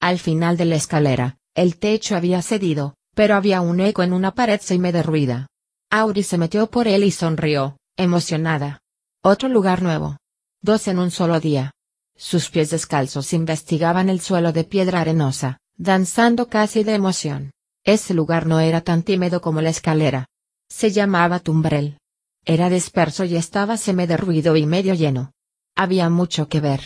Al 0.00 0.18
final 0.18 0.56
de 0.56 0.64
la 0.64 0.76
escalera, 0.76 1.36
el 1.54 1.78
techo 1.78 2.16
había 2.16 2.40
cedido, 2.40 2.94
pero 3.14 3.34
había 3.34 3.60
un 3.60 3.80
eco 3.80 4.02
en 4.02 4.14
una 4.14 4.34
pared 4.34 4.60
semi-derruida. 4.60 5.46
Auri 5.90 6.22
se 6.22 6.38
metió 6.38 6.68
por 6.68 6.88
él 6.88 7.04
y 7.04 7.10
sonrió, 7.10 7.76
emocionada. 7.96 8.80
Otro 9.22 9.48
lugar 9.48 9.82
nuevo. 9.82 10.16
Dos 10.62 10.88
en 10.88 10.98
un 10.98 11.10
solo 11.10 11.38
día. 11.40 11.72
Sus 12.16 12.48
pies 12.48 12.70
descalzos 12.70 13.32
investigaban 13.32 14.08
el 14.08 14.20
suelo 14.20 14.52
de 14.52 14.64
piedra 14.64 15.00
arenosa, 15.00 15.58
danzando 15.76 16.48
casi 16.48 16.84
de 16.84 16.94
emoción. 16.94 17.50
Ese 17.84 18.14
lugar 18.14 18.46
no 18.46 18.60
era 18.60 18.82
tan 18.82 19.02
tímido 19.02 19.40
como 19.40 19.60
la 19.60 19.70
escalera. 19.70 20.26
Se 20.68 20.90
llamaba 20.90 21.40
Tumbrel. 21.40 21.98
Era 22.44 22.70
disperso 22.70 23.24
y 23.24 23.36
estaba 23.36 23.76
semi-derruido 23.76 24.56
y 24.56 24.64
medio 24.64 24.94
lleno. 24.94 25.32
Había 25.76 26.08
mucho 26.08 26.48
que 26.48 26.60
ver. 26.60 26.80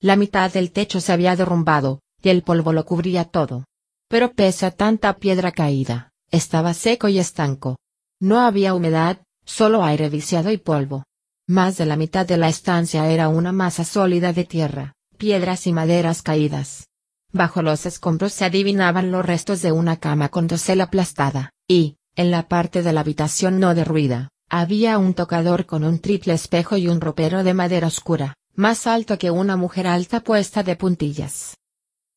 La 0.00 0.16
mitad 0.16 0.52
del 0.52 0.72
techo 0.72 1.00
se 1.00 1.12
había 1.12 1.36
derrumbado, 1.36 2.00
y 2.22 2.28
el 2.28 2.42
polvo 2.42 2.72
lo 2.72 2.84
cubría 2.84 3.24
todo. 3.24 3.64
Pero 4.08 4.32
pese 4.32 4.66
a 4.66 4.70
tanta 4.70 5.14
piedra 5.14 5.52
caída, 5.52 6.12
estaba 6.30 6.74
seco 6.74 7.08
y 7.08 7.18
estanco. 7.18 7.78
No 8.20 8.40
había 8.40 8.74
humedad, 8.74 9.22
solo 9.44 9.84
aire 9.84 10.08
viciado 10.08 10.50
y 10.50 10.58
polvo. 10.58 11.04
Más 11.48 11.76
de 11.76 11.86
la 11.86 11.96
mitad 11.96 12.26
de 12.26 12.36
la 12.36 12.48
estancia 12.48 13.10
era 13.10 13.28
una 13.28 13.52
masa 13.52 13.84
sólida 13.84 14.32
de 14.32 14.44
tierra, 14.44 14.94
piedras 15.18 15.66
y 15.66 15.72
maderas 15.72 16.22
caídas. 16.22 16.86
Bajo 17.32 17.62
los 17.62 17.86
escombros 17.86 18.32
se 18.32 18.44
adivinaban 18.44 19.10
los 19.10 19.24
restos 19.24 19.62
de 19.62 19.72
una 19.72 19.96
cama 19.96 20.28
con 20.28 20.46
dosel 20.46 20.82
aplastada, 20.82 21.50
y, 21.66 21.96
en 22.14 22.30
la 22.30 22.46
parte 22.46 22.82
de 22.82 22.92
la 22.92 23.00
habitación 23.00 23.58
no 23.58 23.74
derruida, 23.74 24.28
había 24.50 24.98
un 24.98 25.14
tocador 25.14 25.64
con 25.64 25.82
un 25.82 25.98
triple 25.98 26.34
espejo 26.34 26.76
y 26.76 26.88
un 26.88 27.00
ropero 27.00 27.42
de 27.42 27.54
madera 27.54 27.86
oscura, 27.86 28.34
más 28.54 28.86
alto 28.86 29.18
que 29.18 29.30
una 29.30 29.56
mujer 29.56 29.86
alta 29.86 30.20
puesta 30.20 30.62
de 30.62 30.76
puntillas. 30.76 31.56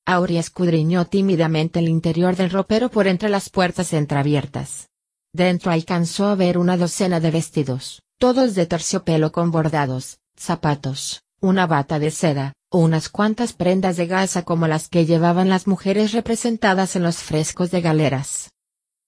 Auri 0.08 0.38
escudriñó 0.38 1.06
tímidamente 1.06 1.80
el 1.80 1.90
interior 1.90 2.36
del 2.36 2.52
ropero 2.52 2.90
por 2.90 3.08
entre 3.08 3.28
las 3.28 3.50
puertas 3.50 3.92
entreabiertas. 3.92 4.90
Dentro 5.34 5.72
alcanzó 5.72 6.28
a 6.28 6.36
ver 6.36 6.60
una 6.60 6.78
docena 6.78 7.20
de 7.20 7.32
vestidos, 7.32 8.04
todos 8.20 8.54
de 8.54 8.68
terciopelo 8.68 9.32
con 9.32 9.50
bordados, 9.50 10.20
zapatos, 10.38 11.24
una 11.42 11.66
bata 11.66 11.98
de 11.98 12.12
seda, 12.12 12.54
o 12.70 12.80
unas 12.80 13.10
cuantas 13.10 13.54
prendas 13.54 13.98
de 13.98 14.06
gasa 14.06 14.44
como 14.44 14.68
las 14.68 14.90
que 14.90 15.08
llevaban 15.08 15.50
las 15.50 15.66
mujeres 15.66 16.12
representadas 16.12 16.96
en 16.96 17.02
los 17.02 17.18
frescos 17.18 17.72
de 17.72 17.82
galeras. 17.82 18.52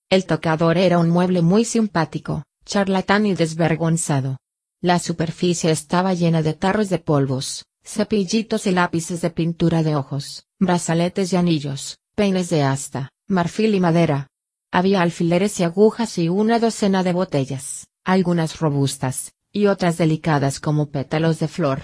El 0.10 0.26
tocador 0.26 0.78
era 0.78 0.98
un 0.98 1.10
mueble 1.10 1.44
muy 1.44 1.64
simpático, 1.64 2.44
charlatán 2.66 3.28
y 3.28 3.36
desvergonzado. 3.36 4.38
La 4.82 4.98
superficie 4.98 5.70
estaba 5.70 6.14
llena 6.16 6.42
de 6.42 6.54
tarros 6.54 6.90
de 6.90 6.98
polvos, 6.98 7.66
cepillitos 7.88 8.68
y 8.68 8.72
lápices 8.72 9.22
de 9.22 9.30
pintura 9.30 9.82
de 9.82 9.96
ojos, 9.96 10.46
brazaletes 10.60 11.32
y 11.32 11.38
anillos, 11.38 12.00
peines 12.16 12.50
de 12.50 12.62
asta, 12.62 13.12
marfil 13.28 13.74
y 13.76 13.80
madera. 13.80 14.28
Había 14.72 15.02
alfileres 15.02 15.60
y 15.62 15.64
agujas 15.64 16.18
y 16.18 16.28
una 16.28 16.60
docena 16.60 17.02
de 17.04 17.14
botellas, 17.14 17.88
algunas 18.04 18.60
robustas, 18.60 19.34
y 19.54 19.68
otras 19.68 19.98
delicadas 19.98 20.60
como 20.60 20.90
pétalos 20.90 21.40
de 21.40 21.48
flor. 21.48 21.84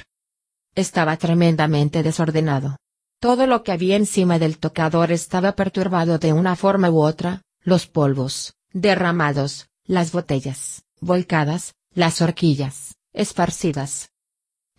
Estaba 0.75 1.15
tremendamente 1.15 2.03
desordenado. 2.03 2.77
Todo 3.21 3.47
lo 3.47 3.63
que 3.63 3.71
había 3.71 3.95
encima 3.95 4.37
del 4.39 4.57
tocador 4.57 5.13
estaba 5.13 5.53
perturbado 5.53 6.17
de 6.17 6.33
una 6.33 6.57
forma 6.57 6.91
u 6.91 7.01
otra, 7.01 7.43
los 7.61 7.87
polvos, 7.87 8.55
derramados, 8.73 9.69
las 9.85 10.11
botellas, 10.11 10.83
volcadas, 10.99 11.75
las 11.93 12.21
horquillas, 12.21 12.95
esparcidas. 13.13 14.09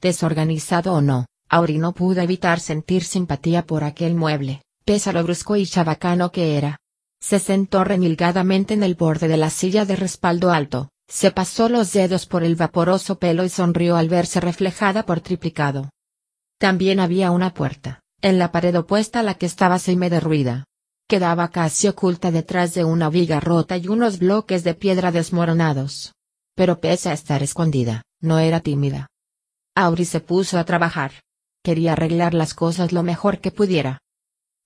Desorganizado 0.05 0.93
o 0.93 1.01
no, 1.01 1.25
Auri 1.49 1.79
no 1.79 1.95
pudo 1.95 2.21
evitar 2.21 2.61
sentir 2.61 3.05
simpatía 3.05 3.65
por 3.65 3.85
aquel 3.85 4.15
mueble, 4.15 4.61
pese 4.85 5.09
a 5.09 5.15
lo 5.15 5.23
brusco 5.25 5.57
y 5.57 5.65
chabacano 5.65 6.31
que 6.31 6.59
era. 6.59 6.77
Se 7.23 7.39
sentó 7.39 7.85
remilgadamente 7.85 8.75
en 8.75 8.83
el 8.83 8.97
borde 8.97 9.29
de 9.29 9.39
la 9.39 9.49
silla 9.49 9.87
de 9.87 9.97
respaldo 9.97 10.53
alto, 10.53 10.91
se 11.09 11.31
pasó 11.31 11.71
los 11.71 11.91
dedos 11.95 12.27
por 12.27 12.45
el 12.45 12.55
vaporoso 12.55 13.19
pelo 13.19 13.47
y 13.47 13.49
sonrió 13.49 13.97
al 13.97 14.11
verse 14.11 14.41
reflejada 14.41 15.07
por 15.07 15.23
triplicado. 15.23 15.89
También 16.59 17.01
había 17.01 17.31
una 17.31 17.55
puerta, 17.55 18.01
en 18.21 18.39
la 18.39 18.53
pared 18.53 18.79
opuesta 18.79 19.21
a 19.21 19.23
la 19.23 19.37
que 19.37 19.47
estaba 19.47 19.79
semi 19.79 20.11
derruida. 20.11 20.67
Quedaba 21.09 21.49
casi 21.49 21.89
oculta 21.89 22.31
detrás 22.31 22.75
de 22.75 22.85
una 22.85 23.09
viga 23.09 23.41
rota 23.41 23.79
y 23.79 23.89
unos 23.89 24.19
bloques 24.19 24.65
de 24.65 24.75
piedra 24.75 25.13
desmoronados 25.13 26.13
pero 26.57 26.81
pese 26.81 27.11
a 27.11 27.13
estar 27.13 27.43
escondida, 27.43 28.03
no 28.21 28.39
era 28.39 28.61
tímida. 28.61 29.09
Auri 29.75 30.05
se 30.05 30.21
puso 30.21 30.59
a 30.59 30.65
trabajar. 30.65 31.13
Quería 31.63 31.93
arreglar 31.93 32.35
las 32.35 32.55
cosas 32.55 32.93
lo 32.93 33.03
mejor 33.03 33.41
que 33.41 33.51
pudiera. 33.51 34.03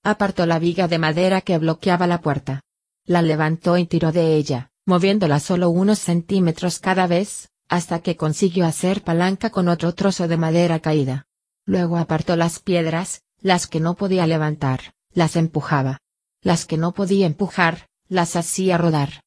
Apartó 0.02 0.46
la 0.46 0.58
viga 0.58 0.88
de 0.88 0.98
madera 0.98 1.40
que 1.40 1.58
bloqueaba 1.58 2.06
la 2.06 2.20
puerta. 2.20 2.62
La 3.04 3.22
levantó 3.22 3.78
y 3.78 3.86
tiró 3.86 4.12
de 4.12 4.36
ella, 4.36 4.70
moviéndola 4.84 5.40
solo 5.40 5.70
unos 5.70 5.98
centímetros 5.98 6.78
cada 6.78 7.06
vez, 7.06 7.48
hasta 7.68 8.00
que 8.00 8.16
consiguió 8.16 8.66
hacer 8.66 9.02
palanca 9.02 9.50
con 9.50 9.68
otro 9.68 9.94
trozo 9.94 10.28
de 10.28 10.36
madera 10.36 10.80
caída. 10.80 11.26
Luego 11.64 11.98
apartó 11.98 12.36
las 12.36 12.58
piedras, 12.58 13.22
las 13.40 13.66
que 13.66 13.80
no 13.80 13.94
podía 13.94 14.26
levantar, 14.26 14.94
las 15.12 15.36
empujaba. 15.36 15.98
Las 16.42 16.66
que 16.66 16.76
no 16.76 16.92
podía 16.92 17.26
empujar, 17.26 17.88
las 18.08 18.36
hacía 18.36 18.78
rodar. 18.78 19.22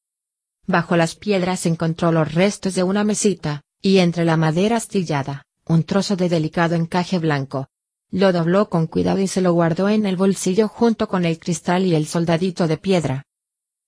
Bajo 0.66 0.96
las 0.96 1.16
piedras 1.16 1.66
encontró 1.66 2.12
los 2.12 2.34
restos 2.34 2.76
de 2.76 2.84
una 2.84 3.04
mesita, 3.04 3.62
y 3.82 4.00
entre 4.00 4.26
la 4.26 4.38
madera 4.38 4.78
astillada, 4.78 5.44
un 5.72 5.84
trozo 5.84 6.18
de 6.18 6.28
delicado 6.28 6.76
encaje 6.76 7.18
blanco. 7.18 7.68
Lo 8.12 8.34
dobló 8.34 8.70
con 8.70 8.88
cuidado 8.88 9.20
y 9.20 9.28
se 9.28 9.40
lo 9.40 9.54
guardó 9.54 9.88
en 9.88 10.06
el 10.06 10.18
bolsillo 10.18 10.68
junto 10.68 11.08
con 11.08 11.24
el 11.24 11.40
cristal 11.40 11.86
y 11.86 11.96
el 11.96 12.06
soldadito 12.08 12.68
de 12.68 12.78
piedra. 12.78 13.24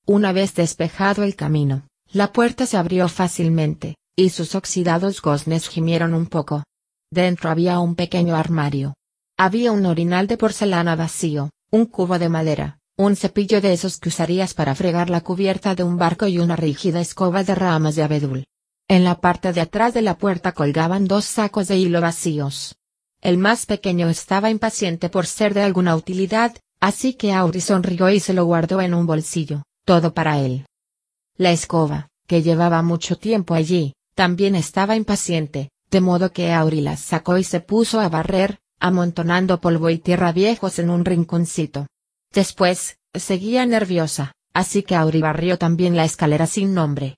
Una 0.06 0.32
vez 0.32 0.56
despejado 0.56 1.24
el 1.24 1.36
camino, 1.36 1.88
la 2.10 2.32
puerta 2.32 2.66
se 2.66 2.78
abrió 2.78 3.10
fácilmente, 3.10 3.98
y 4.16 4.30
sus 4.30 4.56
oxidados 4.56 5.22
goznes 5.22 5.68
gimieron 5.68 6.14
un 6.14 6.28
poco. 6.28 6.64
Dentro 7.12 7.50
había 7.50 7.80
un 7.80 7.96
pequeño 7.96 8.36
armario. 8.36 8.94
Había 9.38 9.74
un 9.74 9.86
orinal 9.86 10.28
de 10.28 10.38
porcelana 10.38 10.96
vacío, 10.96 11.50
un 11.70 11.86
cubo 11.86 12.18
de 12.18 12.30
madera, 12.30 12.80
un 12.98 13.18
cepillo 13.18 13.60
de 13.60 13.74
esos 13.74 13.98
que 13.98 14.10
usarías 14.10 14.54
para 14.54 14.74
fregar 14.74 15.10
la 15.10 15.22
cubierta 15.22 15.76
de 15.76 15.84
un 15.84 15.98
barco 15.98 16.28
y 16.28 16.40
una 16.40 16.56
rígida 16.56 17.02
escoba 17.02 17.44
de 17.44 17.56
ramas 17.56 17.96
de 17.96 18.04
abedul. 18.04 18.46
En 18.94 19.04
la 19.04 19.20
parte 19.20 19.54
de 19.54 19.62
atrás 19.62 19.96
de 19.96 20.04
la 20.04 20.20
puerta 20.20 20.52
colgaban 20.52 21.08
dos 21.08 21.26
sacos 21.26 21.68
de 21.68 21.78
hilo 21.78 22.00
vacíos. 22.00 22.76
El 23.22 23.40
más 23.40 23.66
pequeño 23.66 24.08
estaba 24.08 24.52
impaciente 24.52 25.10
por 25.10 25.26
ser 25.26 25.56
de 25.56 25.64
alguna 25.64 25.96
utilidad, 25.96 26.56
así 26.80 27.16
que 27.16 27.34
Auri 27.34 27.60
sonrió 27.60 28.12
y 28.12 28.20
se 28.20 28.36
lo 28.36 28.46
guardó 28.46 28.82
en 28.82 28.94
un 28.94 29.08
bolsillo, 29.08 29.64
todo 29.84 30.14
para 30.14 30.38
él. 30.38 30.68
La 31.38 31.52
escoba, 31.52 32.10
que 32.28 32.44
llevaba 32.44 32.84
mucho 32.84 33.16
tiempo 33.16 33.56
allí, 33.56 33.96
también 34.14 34.54
estaba 34.54 34.96
impaciente, 34.96 35.72
de 35.90 36.00
modo 36.00 36.32
que 36.32 36.54
Auri 36.54 36.82
la 36.82 36.96
sacó 36.96 37.40
y 37.40 37.44
se 37.44 37.62
puso 37.62 38.00
a 38.00 38.10
barrer, 38.10 38.60
amontonando 38.80 39.60
polvo 39.60 39.90
y 39.90 39.98
tierra 39.98 40.32
viejos 40.34 40.78
en 40.78 40.92
un 40.92 41.04
rinconcito. 41.04 41.88
Después, 42.32 43.00
seguía 43.16 43.66
nerviosa, 43.66 44.34
así 44.54 44.84
que 44.84 44.96
Auri 44.96 45.20
barrió 45.20 45.58
también 45.58 45.96
la 45.96 46.06
escalera 46.06 46.46
sin 46.46 46.76
nombre. 46.76 47.16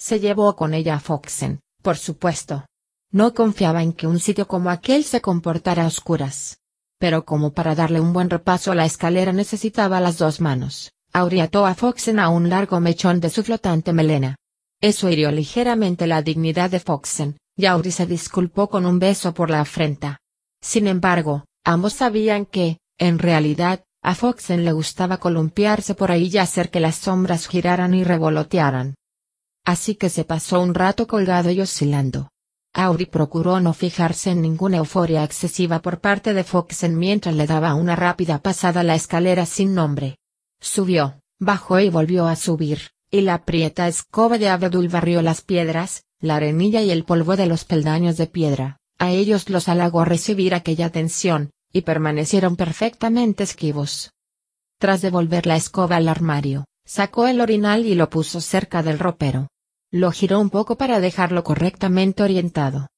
Se 0.00 0.20
llevó 0.20 0.54
con 0.54 0.74
ella 0.74 0.94
a 0.94 1.00
Foxen, 1.00 1.60
por 1.82 1.96
supuesto. 1.96 2.64
No 3.10 3.34
confiaba 3.34 3.82
en 3.82 3.92
que 3.92 4.06
un 4.06 4.20
sitio 4.20 4.46
como 4.46 4.70
aquel 4.70 5.02
se 5.02 5.20
comportara 5.20 5.84
a 5.84 5.86
oscuras. 5.88 6.58
Pero 6.98 7.24
como 7.24 7.52
para 7.52 7.74
darle 7.74 8.00
un 8.00 8.12
buen 8.12 8.30
repaso 8.30 8.70
a 8.70 8.74
la 8.74 8.84
escalera 8.84 9.32
necesitaba 9.32 10.00
las 10.00 10.18
dos 10.18 10.40
manos, 10.40 10.92
Auri 11.12 11.40
ató 11.40 11.66
a 11.66 11.74
Foxen 11.74 12.18
a 12.20 12.28
un 12.28 12.48
largo 12.48 12.78
mechón 12.80 13.20
de 13.20 13.30
su 13.30 13.42
flotante 13.42 13.92
melena. 13.92 14.36
Eso 14.80 15.08
hirió 15.08 15.32
ligeramente 15.32 16.06
la 16.06 16.22
dignidad 16.22 16.70
de 16.70 16.80
Foxen, 16.80 17.36
y 17.56 17.66
Auri 17.66 17.90
se 17.90 18.06
disculpó 18.06 18.68
con 18.68 18.86
un 18.86 18.98
beso 18.98 19.34
por 19.34 19.50
la 19.50 19.60
afrenta. 19.60 20.20
Sin 20.60 20.86
embargo, 20.86 21.44
ambos 21.64 21.94
sabían 21.94 22.46
que, 22.46 22.78
en 22.98 23.18
realidad, 23.18 23.84
a 24.02 24.14
Foxen 24.14 24.64
le 24.64 24.72
gustaba 24.72 25.18
columpiarse 25.18 25.94
por 25.94 26.12
ahí 26.12 26.30
y 26.32 26.38
hacer 26.38 26.70
que 26.70 26.78
las 26.78 26.96
sombras 26.96 27.48
giraran 27.48 27.94
y 27.94 28.04
revolotearan. 28.04 28.94
Así 29.68 29.96
que 29.96 30.08
se 30.08 30.24
pasó 30.24 30.62
un 30.62 30.72
rato 30.72 31.06
colgado 31.06 31.50
y 31.50 31.60
oscilando. 31.60 32.30
Auri 32.72 33.04
procuró 33.04 33.60
no 33.60 33.74
fijarse 33.74 34.30
en 34.30 34.40
ninguna 34.40 34.78
euforia 34.78 35.22
excesiva 35.24 35.82
por 35.82 36.00
parte 36.00 36.32
de 36.32 36.42
Foxen 36.42 36.98
mientras 36.98 37.34
le 37.34 37.46
daba 37.46 37.74
una 37.74 37.94
rápida 37.94 38.38
pasada 38.38 38.80
a 38.80 38.82
la 38.82 38.94
escalera 38.94 39.44
sin 39.44 39.74
nombre. 39.74 40.16
Subió, 40.58 41.20
bajó 41.38 41.80
y 41.80 41.90
volvió 41.90 42.28
a 42.28 42.36
subir, 42.36 42.80
y 43.10 43.20
la 43.20 43.44
prieta 43.44 43.86
escoba 43.88 44.38
de 44.38 44.48
Abedul 44.48 44.88
barrió 44.88 45.20
las 45.20 45.42
piedras, 45.42 46.04
la 46.18 46.36
arenilla 46.36 46.80
y 46.80 46.90
el 46.90 47.04
polvo 47.04 47.36
de 47.36 47.44
los 47.44 47.66
peldaños 47.66 48.16
de 48.16 48.26
piedra. 48.26 48.78
A 48.98 49.10
ellos 49.10 49.50
los 49.50 49.68
halagó 49.68 50.06
recibir 50.06 50.54
aquella 50.54 50.88
tensión, 50.88 51.50
y 51.74 51.82
permanecieron 51.82 52.56
perfectamente 52.56 53.44
esquivos. 53.44 54.12
Tras 54.78 55.02
devolver 55.02 55.44
la 55.44 55.56
escoba 55.56 55.96
al 55.96 56.08
armario, 56.08 56.64
sacó 56.86 57.26
el 57.26 57.42
orinal 57.42 57.84
y 57.84 57.94
lo 57.94 58.08
puso 58.08 58.40
cerca 58.40 58.82
del 58.82 58.98
ropero. 58.98 59.48
Lo 59.90 60.12
giró 60.12 60.38
un 60.38 60.50
poco 60.50 60.76
para 60.76 61.00
dejarlo 61.00 61.42
correctamente 61.44 62.22
orientado. 62.22 62.88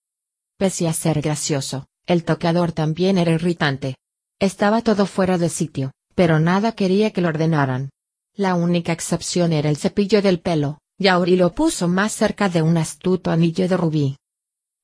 Pese 0.58 0.88
a 0.88 0.92
ser 0.92 1.20
gracioso, 1.22 1.86
el 2.06 2.24
tocador 2.24 2.72
también 2.72 3.16
era 3.16 3.30
irritante. 3.30 3.94
Estaba 4.40 4.82
todo 4.82 5.06
fuera 5.06 5.38
de 5.38 5.48
sitio, 5.48 5.92
pero 6.16 6.40
nada 6.40 6.72
quería 6.72 7.12
que 7.12 7.20
lo 7.20 7.28
ordenaran. 7.28 7.90
La 8.34 8.56
única 8.56 8.92
excepción 8.92 9.52
era 9.52 9.70
el 9.70 9.76
cepillo 9.76 10.20
del 10.20 10.40
pelo, 10.40 10.78
y 10.98 11.06
Auri 11.06 11.36
lo 11.36 11.52
puso 11.52 11.86
más 11.86 12.12
cerca 12.12 12.48
de 12.48 12.62
un 12.62 12.76
astuto 12.76 13.30
anillo 13.30 13.68
de 13.68 13.76
rubí. 13.76 14.16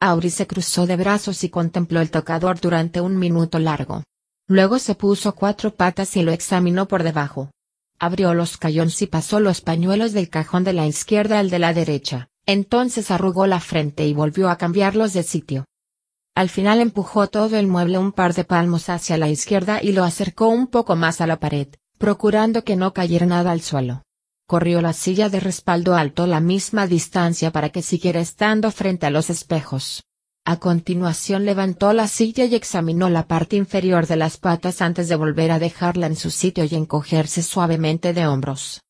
Auri 0.01 0.31
se 0.31 0.47
cruzó 0.47 0.87
de 0.87 0.97
brazos 0.97 1.43
y 1.43 1.49
contempló 1.49 2.01
el 2.01 2.11
tocador 2.11 2.61
durante 2.61 3.01
un 3.01 3.19
minuto 3.19 3.59
largo. 3.59 4.05
Luego 4.47 4.79
se 4.79 4.95
puso 4.95 5.35
cuatro 5.35 5.75
patas 5.75 6.17
y 6.17 6.23
lo 6.23 6.31
examinó 6.31 6.87
por 6.87 7.03
debajo. 7.03 7.51
Abrió 7.99 8.35
los 8.35 8.59
cayones 8.59 9.01
y 9.01 9.07
pasó 9.07 9.41
los 9.41 9.63
pañuelos 9.63 10.13
del 10.13 10.29
cajón 10.29 10.65
de 10.65 10.75
la 10.75 10.87
izquierda 10.87 11.39
al 11.39 11.49
de 11.49 11.59
la 11.59 11.73
derecha, 11.73 12.29
entonces 12.45 13.11
arrugó 13.11 13.47
la 13.47 13.61
frente 13.61 14.07
y 14.07 14.13
volvió 14.13 14.51
a 14.51 14.59
cambiarlos 14.59 15.15
de 15.15 15.23
sitio. 15.23 15.65
Al 16.35 16.51
final 16.51 16.81
empujó 16.81 17.29
todo 17.29 17.57
el 17.57 17.67
mueble 17.67 17.97
un 17.97 18.13
par 18.13 18.35
de 18.35 18.45
palmos 18.45 18.91
hacia 18.91 19.17
la 19.17 19.31
izquierda 19.31 19.83
y 19.83 19.93
lo 19.93 20.05
acercó 20.05 20.49
un 20.49 20.67
poco 20.67 20.95
más 20.95 21.23
a 21.23 21.27
la 21.27 21.41
pared, 21.41 21.69
procurando 21.97 22.65
que 22.65 22.77
no 22.77 22.93
cayera 22.93 23.25
nada 23.25 23.51
al 23.51 23.63
suelo. 23.63 24.03
Corrió 24.47 24.83
la 24.83 24.93
silla 24.93 25.31
de 25.31 25.41
respaldo 25.41 25.97
alto 25.97 26.27
la 26.27 26.41
misma 26.41 26.87
distancia 26.87 27.51
para 27.51 27.71
que 27.71 27.81
siguiera 27.81 28.21
estando 28.21 28.71
frente 28.71 29.07
a 29.07 29.11
los 29.11 29.31
espejos. 29.31 30.05
A 30.49 30.59
continuación 30.59 31.45
levantó 31.45 31.93
la 31.93 32.07
silla 32.07 32.45
y 32.45 32.55
examinó 32.55 33.11
la 33.11 33.27
parte 33.27 33.57
inferior 33.57 34.07
de 34.07 34.15
las 34.15 34.37
patas 34.37 34.81
antes 34.81 35.09
de 35.09 35.17
volver 35.17 35.51
a 35.51 35.59
dejarla 35.59 36.07
en 36.07 36.15
su 36.15 36.31
sitio 36.31 36.63
y 36.63 36.77
encogerse 36.77 37.43
suavemente 37.43 38.13
de 38.13 38.29
hombros. 38.29 38.81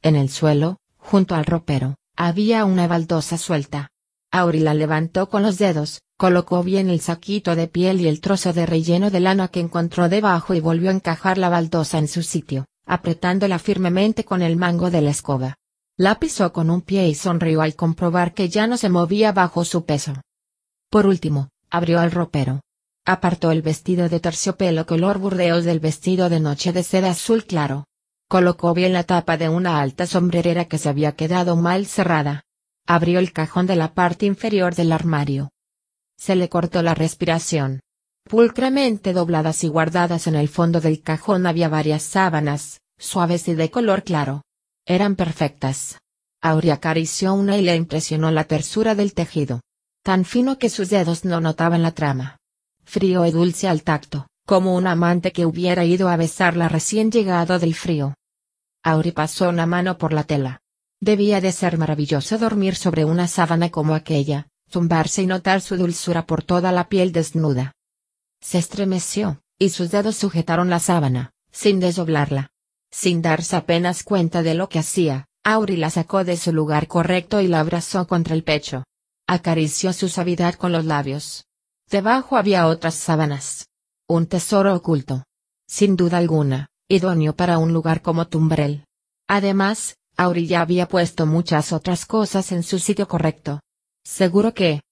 En 0.00 0.16
el 0.16 0.30
suelo, 0.30 0.78
junto 0.96 1.34
al 1.34 1.44
ropero, 1.44 1.96
había 2.16 2.64
una 2.64 2.86
baldosa 2.86 3.36
suelta. 3.36 3.90
Auri 4.32 4.60
la 4.60 4.72
levantó 4.72 5.28
con 5.28 5.42
los 5.42 5.58
dedos, 5.58 6.00
colocó 6.16 6.62
bien 6.62 6.88
el 6.88 7.02
saquito 7.02 7.56
de 7.56 7.68
piel 7.68 8.00
y 8.00 8.08
el 8.08 8.22
trozo 8.22 8.54
de 8.54 8.64
relleno 8.64 9.10
de 9.10 9.20
lana 9.20 9.48
que 9.48 9.60
encontró 9.60 10.08
debajo 10.08 10.54
y 10.54 10.60
volvió 10.60 10.88
a 10.88 10.94
encajar 10.94 11.36
la 11.36 11.50
baldosa 11.50 11.98
en 11.98 12.08
su 12.08 12.22
sitio, 12.22 12.64
apretándola 12.86 13.58
firmemente 13.58 14.24
con 14.24 14.40
el 14.40 14.56
mango 14.56 14.90
de 14.90 15.02
la 15.02 15.10
escoba. 15.10 15.56
La 15.98 16.18
pisó 16.18 16.54
con 16.54 16.70
un 16.70 16.80
pie 16.80 17.06
y 17.06 17.14
sonrió 17.14 17.60
al 17.60 17.74
comprobar 17.74 18.32
que 18.32 18.48
ya 18.48 18.66
no 18.66 18.78
se 18.78 18.88
movía 18.88 19.32
bajo 19.32 19.66
su 19.66 19.84
peso. 19.84 20.14
Por 20.90 21.06
último, 21.06 21.50
abrió 21.70 22.02
el 22.02 22.10
ropero. 22.10 22.60
Apartó 23.04 23.50
el 23.50 23.62
vestido 23.62 24.08
de 24.08 24.18
terciopelo 24.20 24.86
color 24.86 25.18
burdeos 25.18 25.64
del 25.64 25.80
vestido 25.80 26.28
de 26.28 26.40
noche 26.40 26.72
de 26.72 26.82
seda 26.82 27.10
azul 27.10 27.44
claro. 27.44 27.86
Colocó 28.28 28.74
bien 28.74 28.92
la 28.92 29.04
tapa 29.04 29.36
de 29.36 29.48
una 29.48 29.80
alta 29.80 30.06
sombrerera 30.06 30.64
que 30.64 30.78
se 30.78 30.88
había 30.88 31.12
quedado 31.12 31.54
mal 31.56 31.86
cerrada. 31.86 32.42
Abrió 32.86 33.20
el 33.20 33.32
cajón 33.32 33.66
de 33.66 33.76
la 33.76 33.94
parte 33.94 34.26
inferior 34.26 34.74
del 34.74 34.90
armario. 34.90 35.50
Se 36.16 36.34
le 36.34 36.48
cortó 36.48 36.82
la 36.82 36.94
respiración. 36.94 37.80
Pulcramente 38.24 39.12
dobladas 39.12 39.62
y 39.62 39.68
guardadas 39.68 40.26
en 40.26 40.34
el 40.34 40.48
fondo 40.48 40.80
del 40.80 41.00
cajón 41.00 41.46
había 41.46 41.68
varias 41.68 42.02
sábanas, 42.02 42.80
suaves 42.98 43.46
y 43.46 43.54
de 43.54 43.70
color 43.70 44.02
claro. 44.02 44.42
Eran 44.84 45.14
perfectas. 45.14 45.98
Aurea 46.40 46.74
acarició 46.74 47.34
una 47.34 47.56
y 47.56 47.62
le 47.62 47.76
impresionó 47.76 48.32
la 48.32 48.44
tersura 48.44 48.96
del 48.96 49.14
tejido. 49.14 49.60
Tan 50.06 50.24
fino 50.24 50.56
que 50.56 50.70
sus 50.70 50.88
dedos 50.88 51.24
no 51.24 51.40
notaban 51.40 51.82
la 51.82 51.90
trama. 51.90 52.38
Frío 52.84 53.26
y 53.26 53.32
dulce 53.32 53.66
al 53.66 53.82
tacto, 53.82 54.28
como 54.46 54.76
un 54.76 54.86
amante 54.86 55.32
que 55.32 55.44
hubiera 55.44 55.84
ido 55.84 56.08
a 56.08 56.16
besarla 56.16 56.68
recién 56.68 57.10
llegado 57.10 57.58
del 57.58 57.74
frío. 57.74 58.14
Auri 58.84 59.10
pasó 59.10 59.48
una 59.48 59.66
mano 59.66 59.98
por 59.98 60.12
la 60.12 60.22
tela. 60.22 60.60
Debía 61.00 61.40
de 61.40 61.50
ser 61.50 61.76
maravilloso 61.76 62.38
dormir 62.38 62.76
sobre 62.76 63.04
una 63.04 63.26
sábana 63.26 63.70
como 63.70 63.96
aquella, 63.96 64.46
zumbarse 64.70 65.22
y 65.22 65.26
notar 65.26 65.60
su 65.60 65.76
dulzura 65.76 66.24
por 66.24 66.44
toda 66.44 66.70
la 66.70 66.88
piel 66.88 67.10
desnuda. 67.10 67.72
Se 68.40 68.58
estremeció, 68.58 69.40
y 69.58 69.70
sus 69.70 69.90
dedos 69.90 70.14
sujetaron 70.14 70.70
la 70.70 70.78
sábana, 70.78 71.32
sin 71.50 71.80
desdoblarla. 71.80 72.50
Sin 72.92 73.22
darse 73.22 73.56
apenas 73.56 74.04
cuenta 74.04 74.44
de 74.44 74.54
lo 74.54 74.68
que 74.68 74.78
hacía, 74.78 75.24
Auri 75.42 75.76
la 75.76 75.90
sacó 75.90 76.22
de 76.22 76.36
su 76.36 76.52
lugar 76.52 76.86
correcto 76.86 77.40
y 77.40 77.48
la 77.48 77.58
abrazó 77.58 78.06
contra 78.06 78.36
el 78.36 78.44
pecho. 78.44 78.84
Acarició 79.28 79.92
su 79.92 80.08
suavidad 80.08 80.54
con 80.54 80.70
los 80.70 80.84
labios. 80.84 81.46
Debajo 81.90 82.36
había 82.36 82.68
otras 82.68 82.94
sábanas. 82.94 83.66
Un 84.08 84.26
tesoro 84.26 84.74
oculto. 84.74 85.24
Sin 85.68 85.96
duda 85.96 86.18
alguna, 86.18 86.68
idóneo 86.88 87.34
para 87.34 87.58
un 87.58 87.72
lugar 87.72 88.02
como 88.02 88.28
Tumbrel. 88.28 88.84
Además, 89.26 89.96
Auri 90.16 90.46
ya 90.46 90.60
había 90.60 90.86
puesto 90.86 91.26
muchas 91.26 91.72
otras 91.72 92.06
cosas 92.06 92.52
en 92.52 92.62
su 92.62 92.78
sitio 92.78 93.08
correcto. 93.08 93.60
Seguro 94.04 94.54
que. 94.54 94.82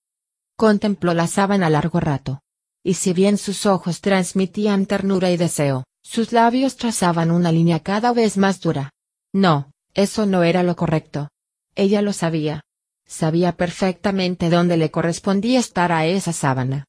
Contempló 0.57 1.15
la 1.15 1.29
sábana 1.29 1.71
largo 1.71 2.01
rato. 2.01 2.41
Y 2.83 2.95
si 2.95 3.13
bien 3.13 3.39
sus 3.39 3.67
ojos 3.67 4.01
transmitían 4.01 4.87
ternura 4.87 5.31
y 5.31 5.37
deseo, 5.37 5.85
sus 6.03 6.33
labios 6.33 6.77
trazaban 6.77 7.31
una 7.31 7.53
línea 7.53 7.81
cada 7.81 8.13
vez 8.13 8.37
más 8.37 8.61
dura. 8.61 8.91
No, 9.33 9.71
eso 9.95 10.27
no 10.27 10.43
era 10.43 10.65
lo 10.65 10.75
correcto. 10.75 11.29
Ella 11.77 12.03
lo 12.03 12.13
sabía. 12.13 12.63
Sabía 13.07 13.53
perfectamente 13.53 14.51
dónde 14.51 14.77
le 14.77 14.91
correspondía 14.91 15.61
estar 15.61 15.93
a 15.93 16.07
esa 16.07 16.33
sábana. 16.33 16.85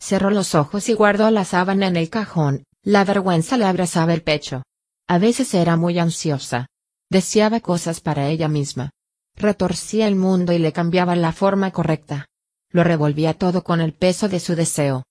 Cerró 0.00 0.30
los 0.30 0.54
ojos 0.54 0.88
y 0.88 0.94
guardó 0.94 1.30
la 1.30 1.44
sábana 1.44 1.88
en 1.88 1.96
el 1.96 2.08
cajón, 2.08 2.64
la 2.82 3.04
vergüenza 3.04 3.56
le 3.56 3.66
abrazaba 3.66 4.14
el 4.14 4.22
pecho. 4.22 4.62
A 5.08 5.18
veces 5.18 5.52
era 5.54 5.76
muy 5.76 5.98
ansiosa. 5.98 6.66
Deseaba 7.10 7.60
cosas 7.60 8.00
para 8.00 8.28
ella 8.28 8.48
misma 8.48 8.90
retorcía 9.40 10.06
el 10.06 10.16
mundo 10.16 10.52
y 10.52 10.58
le 10.58 10.72
cambiaba 10.72 11.16
la 11.16 11.32
forma 11.32 11.70
correcta. 11.72 12.26
Lo 12.70 12.84
revolvía 12.84 13.34
todo 13.34 13.64
con 13.64 13.80
el 13.80 13.94
peso 13.94 14.28
de 14.28 14.38
su 14.38 14.54
deseo. 14.54 15.04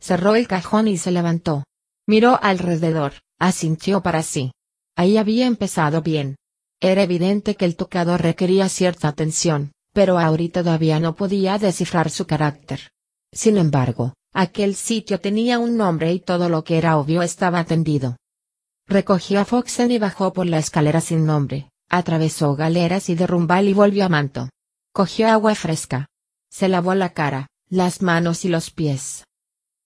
Cerró 0.00 0.36
el 0.36 0.46
cajón 0.46 0.86
y 0.86 0.98
se 0.98 1.10
levantó. 1.10 1.64
Miró 2.06 2.38
alrededor, 2.42 3.14
asintió 3.38 4.02
para 4.02 4.22
sí. 4.22 4.52
Ahí 4.96 5.16
había 5.16 5.46
empezado 5.46 6.02
bien. 6.02 6.36
Era 6.84 7.02
evidente 7.02 7.54
que 7.54 7.64
el 7.64 7.76
tocador 7.76 8.20
requería 8.20 8.68
cierta 8.68 9.08
atención, 9.08 9.72
pero 9.94 10.18
ahorita 10.18 10.62
todavía 10.62 11.00
no 11.00 11.16
podía 11.16 11.56
descifrar 11.56 12.10
su 12.10 12.26
carácter. 12.26 12.90
Sin 13.32 13.56
embargo, 13.56 14.12
aquel 14.34 14.74
sitio 14.74 15.18
tenía 15.18 15.58
un 15.58 15.78
nombre 15.78 16.12
y 16.12 16.20
todo 16.20 16.50
lo 16.50 16.62
que 16.62 16.76
era 16.76 16.98
obvio 16.98 17.22
estaba 17.22 17.58
atendido. 17.58 18.18
Recogió 18.86 19.40
a 19.40 19.46
Foxen 19.46 19.92
y 19.92 19.98
bajó 19.98 20.34
por 20.34 20.44
la 20.44 20.58
escalera 20.58 21.00
sin 21.00 21.24
nombre, 21.24 21.70
atravesó 21.88 22.54
galeras 22.54 23.08
y 23.08 23.14
derrumbal 23.14 23.66
y 23.66 23.72
volvió 23.72 24.04
a 24.04 24.10
manto. 24.10 24.50
Cogió 24.92 25.30
agua 25.30 25.54
fresca. 25.54 26.08
Se 26.50 26.68
lavó 26.68 26.94
la 26.94 27.14
cara, 27.14 27.46
las 27.70 28.02
manos 28.02 28.44
y 28.44 28.50
los 28.50 28.70
pies. 28.70 29.24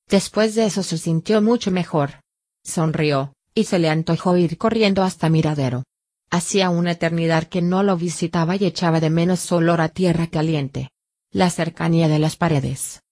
Después 0.09 0.57
de 0.57 0.65
eso 0.65 0.83
se 0.83 0.99
sintió 0.99 1.43
mucho 1.43 1.71
mejor. 1.71 2.23
Sonrió, 2.65 3.35
y 3.55 3.65
se 3.65 3.79
le 3.79 3.89
antojó 3.89 4.37
ir 4.37 4.59
corriendo 4.59 5.05
hasta 5.05 5.29
Miradero. 5.29 5.85
Hacía 6.31 6.71
una 6.71 6.93
eternidad 6.93 7.45
que 7.45 7.63
no 7.63 7.83
lo 7.83 7.97
visitaba 7.97 8.57
y 8.57 8.65
echaba 8.65 9.01
de 9.01 9.11
menos 9.11 9.51
olor 9.53 9.81
a 9.81 9.89
tierra 9.89 10.27
caliente. 10.27 10.91
La 11.31 11.51
cercanía 11.51 12.09
de 12.09 12.19
las 12.19 12.37
paredes. 12.37 13.03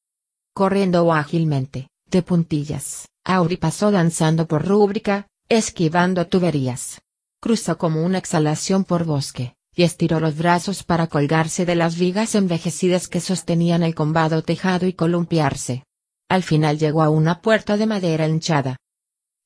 Corriendo 0.54 1.12
ágilmente, 1.12 1.88
de 2.06 2.22
puntillas, 2.22 3.08
Auri 3.24 3.56
pasó 3.56 3.90
danzando 3.90 4.46
por 4.46 4.66
rúbrica, 4.66 5.26
esquivando 5.48 6.26
tuberías 6.26 7.00
cruzó 7.46 7.78
como 7.78 8.02
una 8.02 8.18
exhalación 8.18 8.82
por 8.82 9.04
bosque, 9.04 9.54
y 9.72 9.84
estiró 9.84 10.18
los 10.18 10.36
brazos 10.36 10.82
para 10.82 11.06
colgarse 11.06 11.64
de 11.64 11.76
las 11.76 11.96
vigas 11.96 12.34
envejecidas 12.34 13.06
que 13.06 13.20
sostenían 13.20 13.84
el 13.84 13.94
combado 13.94 14.42
tejado 14.42 14.86
y 14.86 14.94
columpiarse. 14.94 15.84
Al 16.28 16.42
final 16.42 16.76
llegó 16.76 17.04
a 17.04 17.08
una 17.08 17.40
puerta 17.42 17.76
de 17.76 17.86
madera 17.86 18.26
hinchada. 18.26 18.78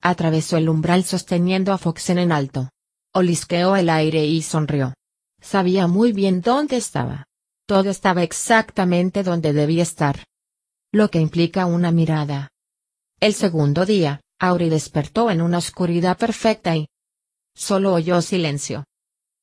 Atravesó 0.01 0.57
el 0.57 0.71
umbral 0.71 1.05
sosteniendo 1.05 1.75
a 1.75 1.79
Foxen 1.79 2.19
en 2.19 2.33
alto. 2.33 2.71
Olisqueó 3.13 3.77
el 3.77 3.89
aire 3.89 4.25
y 4.25 4.43
sonrió. 4.43 4.95
Sabía 5.41 5.87
muy 5.87 6.13
bien 6.13 6.41
dónde 6.41 6.77
estaba. 6.77 7.25
Todo 7.67 7.91
estaba 7.91 8.23
exactamente 8.23 9.23
donde 9.23 9.53
debía 9.53 9.83
estar. 9.83 10.25
Lo 10.93 11.11
que 11.11 11.21
implica 11.21 11.67
una 11.67 11.93
mirada. 11.93 12.51
El 13.21 13.35
segundo 13.35 13.85
día, 13.87 14.21
Auri 14.39 14.69
despertó 14.69 15.31
en 15.31 15.43
una 15.43 15.59
oscuridad 15.59 16.17
perfecta 16.17 16.77
y, 16.77 16.89
Solo 17.55 17.93
oyó 17.93 18.23
silencio. 18.23 18.85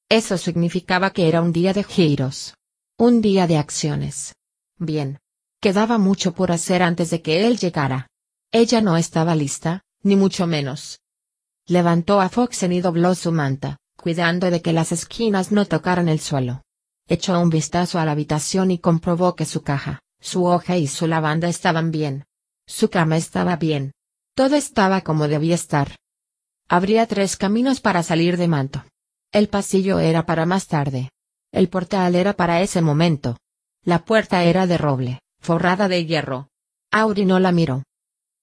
Eso 0.10 0.38
significaba 0.38 1.12
que 1.12 1.28
era 1.28 1.42
un 1.42 1.52
día 1.52 1.74
de 1.74 1.84
giros. 1.84 2.56
Un 2.98 3.22
día 3.22 3.46
de 3.48 3.58
acciones. 3.58 4.34
Bien. 4.78 5.20
Quedaba 5.62 5.98
mucho 5.98 6.34
por 6.34 6.52
hacer 6.52 6.82
antes 6.82 7.10
de 7.10 7.22
que 7.22 7.48
él 7.48 7.58
llegara. 7.58 8.08
Ella 8.52 8.82
no 8.82 8.96
estaba 8.96 9.36
lista, 9.36 9.82
ni 10.04 10.16
mucho 10.16 10.48
menos. 10.48 11.00
Levantó 11.68 12.22
a 12.22 12.30
Foxen 12.30 12.72
y 12.72 12.80
dobló 12.80 13.14
su 13.14 13.34
manta, 13.34 13.78
cuidando 13.98 14.50
de 14.50 14.62
que 14.62 14.72
las 14.72 14.94
esquinas 14.94 15.52
no 15.52 15.66
tocaran 15.66 16.08
el 16.08 16.22
suelo. 16.22 16.62
Echó 17.08 17.40
un 17.42 17.50
vistazo 17.50 18.00
a 18.00 18.06
la 18.06 18.14
habitación 18.14 18.72
y 18.72 18.80
comprobó 18.80 19.36
que 19.36 19.46
su 19.46 19.64
caja, 19.64 20.00
su 20.22 20.46
hoja 20.46 20.78
y 20.78 20.88
su 20.88 21.08
lavanda 21.08 21.50
estaban 21.50 21.92
bien. 21.92 22.26
Su 22.66 22.90
cama 22.90 23.18
estaba 23.18 23.58
bien. 23.58 23.92
Todo 24.34 24.56
estaba 24.56 25.02
como 25.02 25.28
debía 25.28 25.56
estar. 25.56 25.96
Habría 26.70 27.06
tres 27.06 27.36
caminos 27.36 27.82
para 27.82 28.02
salir 28.02 28.38
de 28.38 28.48
Manto. 28.48 28.86
El 29.34 29.50
pasillo 29.50 30.00
era 30.00 30.26
para 30.26 30.46
más 30.46 30.68
tarde. 30.68 31.10
El 31.52 31.70
portal 31.70 32.16
era 32.16 32.34
para 32.34 32.62
ese 32.62 32.82
momento. 32.82 33.38
La 33.84 34.06
puerta 34.06 34.44
era 34.44 34.68
de 34.68 34.78
roble, 34.78 35.20
forrada 35.40 35.88
de 35.88 36.06
hierro. 36.06 36.50
Auri 36.92 37.26
no 37.26 37.40
la 37.40 37.52
miró. 37.52 37.84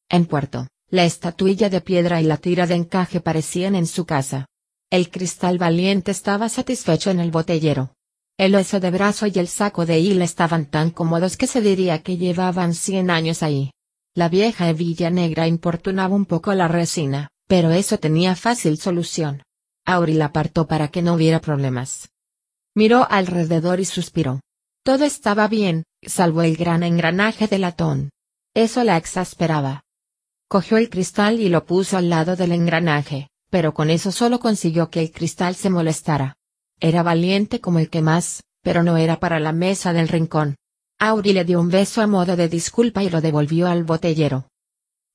En 0.09 0.27
puerto, 0.27 0.69
la 0.95 1.05
estatuilla 1.05 1.71
de 1.71 1.81
piedra 1.81 2.21
y 2.21 2.25
la 2.25 2.37
tira 2.37 2.69
de 2.69 2.77
encaje 2.77 3.19
parecían 3.19 3.75
en 3.75 3.89
su 3.89 4.07
casa. 4.07 4.47
El 4.93 5.11
cristal 5.11 5.59
valiente 5.59 6.13
estaba 6.13 6.49
satisfecho 6.49 7.11
en 7.11 7.19
el 7.19 7.33
botellero. 7.33 7.97
El 8.39 8.55
oso 8.55 8.79
de 8.79 8.93
brazo 8.93 9.27
y 9.27 9.33
el 9.41 9.49
saco 9.49 9.87
de 9.87 9.99
hila 9.99 10.25
estaban 10.25 10.67
tan 10.67 10.91
cómodos 10.91 11.37
que 11.37 11.49
se 11.49 11.61
diría 11.61 12.05
que 12.05 12.17
llevaban 12.17 12.75
cien 12.75 13.11
años 13.11 13.43
ahí. 13.43 13.73
La 14.15 14.29
vieja 14.29 14.69
hebilla 14.69 15.11
negra 15.11 15.49
importunaba 15.49 16.15
un 16.15 16.27
poco 16.27 16.55
la 16.55 16.69
resina, 16.69 17.27
pero 17.49 17.73
eso 17.73 17.99
tenía 17.99 18.37
fácil 18.37 18.79
solución. 18.79 19.43
Auri 19.85 20.15
la 20.15 20.27
apartó 20.27 20.69
para 20.69 20.93
que 20.93 21.03
no 21.03 21.15
hubiera 21.15 21.41
problemas. 21.41 22.09
Miró 22.73 23.05
alrededor 23.11 23.81
y 23.81 23.85
suspiró. 23.85 24.43
Todo 24.85 25.05
estaba 25.05 25.49
bien, 25.49 25.83
salvo 26.03 26.43
el 26.43 26.57
gran 26.57 26.85
engranaje 26.85 27.49
de 27.49 27.59
latón. 27.59 28.11
Eso 28.55 28.85
la 28.85 28.97
exasperaba. 28.97 29.83
Cogió 30.55 30.77
el 30.77 30.89
cristal 30.89 31.41
y 31.41 31.49
lo 31.49 31.65
puso 31.67 31.97
al 31.97 32.09
lado 32.09 32.37
del 32.37 32.53
engranaje, 32.53 33.27
pero 33.51 33.75
con 33.75 33.91
eso 33.91 34.13
solo 34.13 34.39
consiguió 34.39 34.89
que 34.89 35.01
el 35.01 35.11
cristal 35.11 35.57
se 35.57 35.69
molestara. 35.69 36.37
Era 36.79 37.03
valiente 37.03 37.61
como 37.61 37.81
el 37.81 37.91
que 37.91 38.03
más, 38.03 38.45
pero 38.63 38.85
no 38.85 38.97
era 38.97 39.19
para 39.19 39.41
la 39.41 39.51
mesa 39.51 39.93
del 39.93 40.07
rincón. 40.07 40.55
Auri 41.01 41.33
le 41.33 41.45
dio 41.45 41.61
un 41.61 41.71
beso 41.71 42.03
a 42.03 42.07
modo 42.07 42.37
de 42.37 42.49
disculpa 42.49 43.03
y 43.03 43.11
lo 43.11 43.21
devolvió 43.21 43.67
al 43.67 43.83
botellero. 43.83 44.47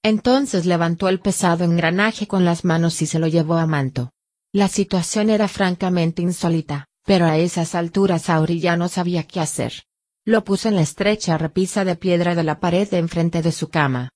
Entonces 0.04 0.66
levantó 0.66 1.08
el 1.08 1.22
pesado 1.22 1.64
engranaje 1.64 2.28
con 2.28 2.44
las 2.44 2.66
manos 2.66 3.02
y 3.02 3.06
se 3.06 3.18
lo 3.18 3.28
llevó 3.28 3.56
a 3.56 3.66
Manto. 3.66 4.12
La 4.52 4.68
situación 4.68 5.30
era 5.30 5.48
francamente 5.48 6.22
insólita, 6.22 6.88
pero 7.06 7.26
a 7.28 7.38
esas 7.38 7.76
alturas 7.76 8.30
Auri 8.30 8.60
ya 8.60 8.76
no 8.76 8.90
sabía 8.90 9.24
qué 9.24 9.40
hacer. 9.40 9.86
Lo 10.26 10.44
puso 10.44 10.68
en 10.68 10.76
la 10.76 10.82
estrecha 10.82 11.38
repisa 11.38 11.86
de 11.86 11.96
piedra 11.96 12.36
de 12.36 12.44
la 12.44 12.60
pared 12.60 12.90
de 12.90 12.98
enfrente 12.98 13.42
de 13.42 13.54
su 13.54 13.70
cama. 13.70 14.10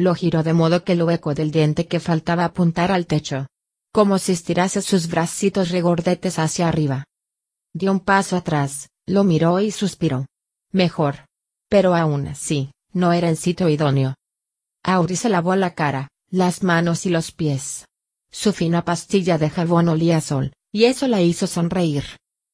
Lo 0.00 0.14
giró 0.14 0.42
de 0.42 0.54
modo 0.54 0.82
que 0.82 0.92
el 0.92 1.02
hueco 1.02 1.34
del 1.34 1.50
diente 1.50 1.86
que 1.86 2.00
faltaba 2.00 2.46
apuntar 2.46 2.90
al 2.90 3.06
techo. 3.06 3.48
Como 3.92 4.18
si 4.18 4.32
estirase 4.32 4.80
sus 4.80 5.08
bracitos 5.08 5.68
regordetes 5.68 6.38
hacia 6.38 6.68
arriba. 6.68 7.04
Dio 7.74 7.92
un 7.92 8.00
paso 8.00 8.36
atrás, 8.36 8.88
lo 9.04 9.24
miró 9.24 9.60
y 9.60 9.70
suspiró. 9.70 10.24
Mejor. 10.72 11.26
Pero 11.68 11.94
aún 11.94 12.28
así, 12.28 12.72
no 12.94 13.12
era 13.12 13.28
el 13.28 13.36
sitio 13.36 13.68
idóneo. 13.68 14.14
Auri 14.84 15.16
se 15.16 15.28
lavó 15.28 15.54
la 15.54 15.74
cara, 15.74 16.08
las 16.30 16.62
manos 16.62 17.04
y 17.04 17.10
los 17.10 17.30
pies. 17.30 17.84
Su 18.30 18.54
fina 18.54 18.86
pastilla 18.86 19.36
de 19.36 19.50
jabón 19.50 19.90
olía 19.90 20.16
a 20.16 20.20
sol, 20.22 20.54
y 20.72 20.84
eso 20.84 21.08
la 21.08 21.20
hizo 21.20 21.46
sonreír. 21.46 22.04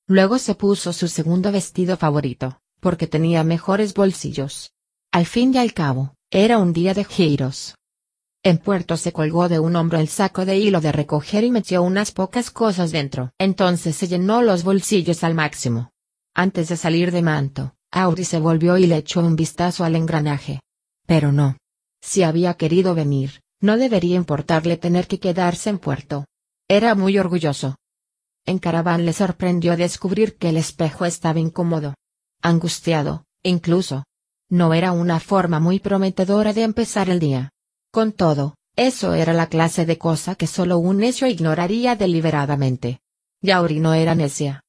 Luego 0.09 0.39
se 0.39 0.57
puso 0.57 0.93
su 0.93 1.07
segundo 1.07 1.53
vestido 1.53 1.97
favorito, 1.97 2.59
porque 2.81 3.07
tenía 3.07 3.45
mejores 3.45 3.95
bolsillos. 3.95 4.73
Al 5.13 5.27
fin 5.27 5.55
y 5.55 5.59
al 5.59 5.73
cabo, 5.73 6.16
era 6.31 6.59
un 6.59 6.73
día 6.73 6.93
de 6.93 7.05
giros. 7.05 7.77
En 8.43 8.59
puerto 8.59 8.97
se 8.97 9.13
colgó 9.13 9.49
de 9.49 9.61
un 9.61 9.77
hombro 9.77 9.99
el 9.99 10.09
saco 10.09 10.45
de 10.45 10.57
hilo 10.57 10.81
de 10.81 10.93
recoger 10.93 11.45
y 11.45 11.51
metió 11.51 11.83
unas 11.83 12.11
pocas 12.11 12.51
cosas 12.51 12.91
dentro. 12.91 13.31
Entonces 13.39 13.97
se 13.97 14.09
llenó 14.09 14.43
los 14.43 14.65
bolsillos 14.65 15.23
al 15.25 15.35
máximo. 15.35 15.91
Antes 16.35 16.69
de 16.69 16.77
salir 16.77 17.13
de 17.13 17.23
manto, 17.23 17.75
Auri 17.93 18.25
se 18.25 18.41
volvió 18.41 18.77
y 18.77 18.87
le 18.87 18.97
echó 18.97 19.21
un 19.21 19.37
vistazo 19.37 19.85
al 19.85 19.97
engranaje. 19.97 20.61
Pero 21.07 21.33
no. 21.33 21.57
Si 22.03 22.23
había 22.23 22.55
querido 22.55 22.95
venir, 22.95 23.41
no 23.61 23.77
debería 23.77 24.17
importarle 24.17 24.77
tener 24.77 25.07
que 25.07 25.21
quedarse 25.21 25.71
en 25.71 25.79
puerto. 25.79 26.27
Era 26.69 26.95
muy 26.95 27.19
orgulloso. 27.19 27.77
En 28.45 28.59
Caraván 28.59 29.07
le 29.07 29.13
sorprendió 29.13 29.77
descubrir 29.77 30.37
que 30.37 30.49
el 30.49 30.57
espejo 30.57 31.05
estaba 31.05 31.39
incómodo. 31.39 31.95
Angustiado, 32.43 33.25
incluso. 33.43 34.05
No 34.49 34.75
era 34.75 34.93
una 34.93 35.21
forma 35.21 35.61
muy 35.61 35.81
prometedora 35.81 36.53
de 36.53 36.63
empezar 36.63 37.11
el 37.11 37.19
día. 37.19 37.51
Con 37.91 38.13
todo, 38.13 38.55
eso 38.77 39.15
era 39.15 39.33
la 39.33 39.49
clase 39.49 39.87
de 39.87 39.99
cosa 39.99 40.35
que 40.35 40.47
solo 40.47 40.79
un 40.79 40.99
necio 40.99 41.27
ignoraría 41.27 41.97
deliberadamente. 41.97 43.01
Yauri 43.43 43.81
no 43.81 43.95
era 43.95 44.15
necia. 44.15 44.63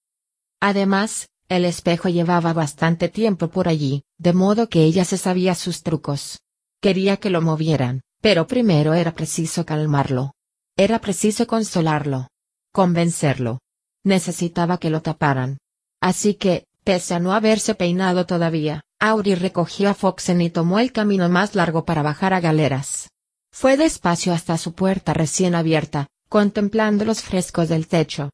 Además, 0.59 1.30
el 1.49 1.65
espejo 1.65 2.09
llevaba 2.09 2.53
bastante 2.53 3.09
tiempo 3.09 3.49
por 3.49 3.67
allí, 3.67 4.03
de 4.17 4.34
modo 4.34 4.69
que 4.69 4.84
ella 4.84 5.05
se 5.05 5.17
sabía 5.17 5.55
sus 5.55 5.84
trucos. 5.84 6.39
Quería 6.82 7.17
que 7.17 7.30
lo 7.30 7.41
movieran, 7.41 8.01
pero 8.21 8.47
primero 8.47 8.93
era 8.93 9.13
preciso 9.13 9.65
calmarlo. 9.65 10.34
Era 10.75 10.99
preciso 10.99 11.47
consolarlo. 11.47 12.28
Convencerlo 12.71 13.59
necesitaba 14.07 14.80
que 14.80 14.89
lo 14.89 15.01
taparan. 15.01 15.59
Así 16.01 16.34
que, 16.34 16.65
pese 16.84 17.13
a 17.13 17.19
no 17.19 17.34
haberse 17.34 17.75
peinado 17.75 18.25
todavía, 18.25 18.82
Auri 19.00 19.36
recogió 19.36 19.89
a 19.89 19.93
Foxen 19.93 20.41
y 20.41 20.50
tomó 20.50 20.80
el 20.80 20.91
camino 20.91 21.30
más 21.30 21.54
largo 21.54 21.86
para 21.86 22.02
bajar 22.02 22.34
a 22.34 22.39
galeras. 22.39 23.10
Fue 23.52 23.78
despacio 23.78 24.34
hasta 24.34 24.58
su 24.58 24.74
puerta 24.74 25.14
recién 25.14 25.54
abierta, 25.54 26.08
contemplando 26.30 27.06
los 27.06 27.22
frescos 27.22 27.70
del 27.70 27.88
techo. 27.88 28.32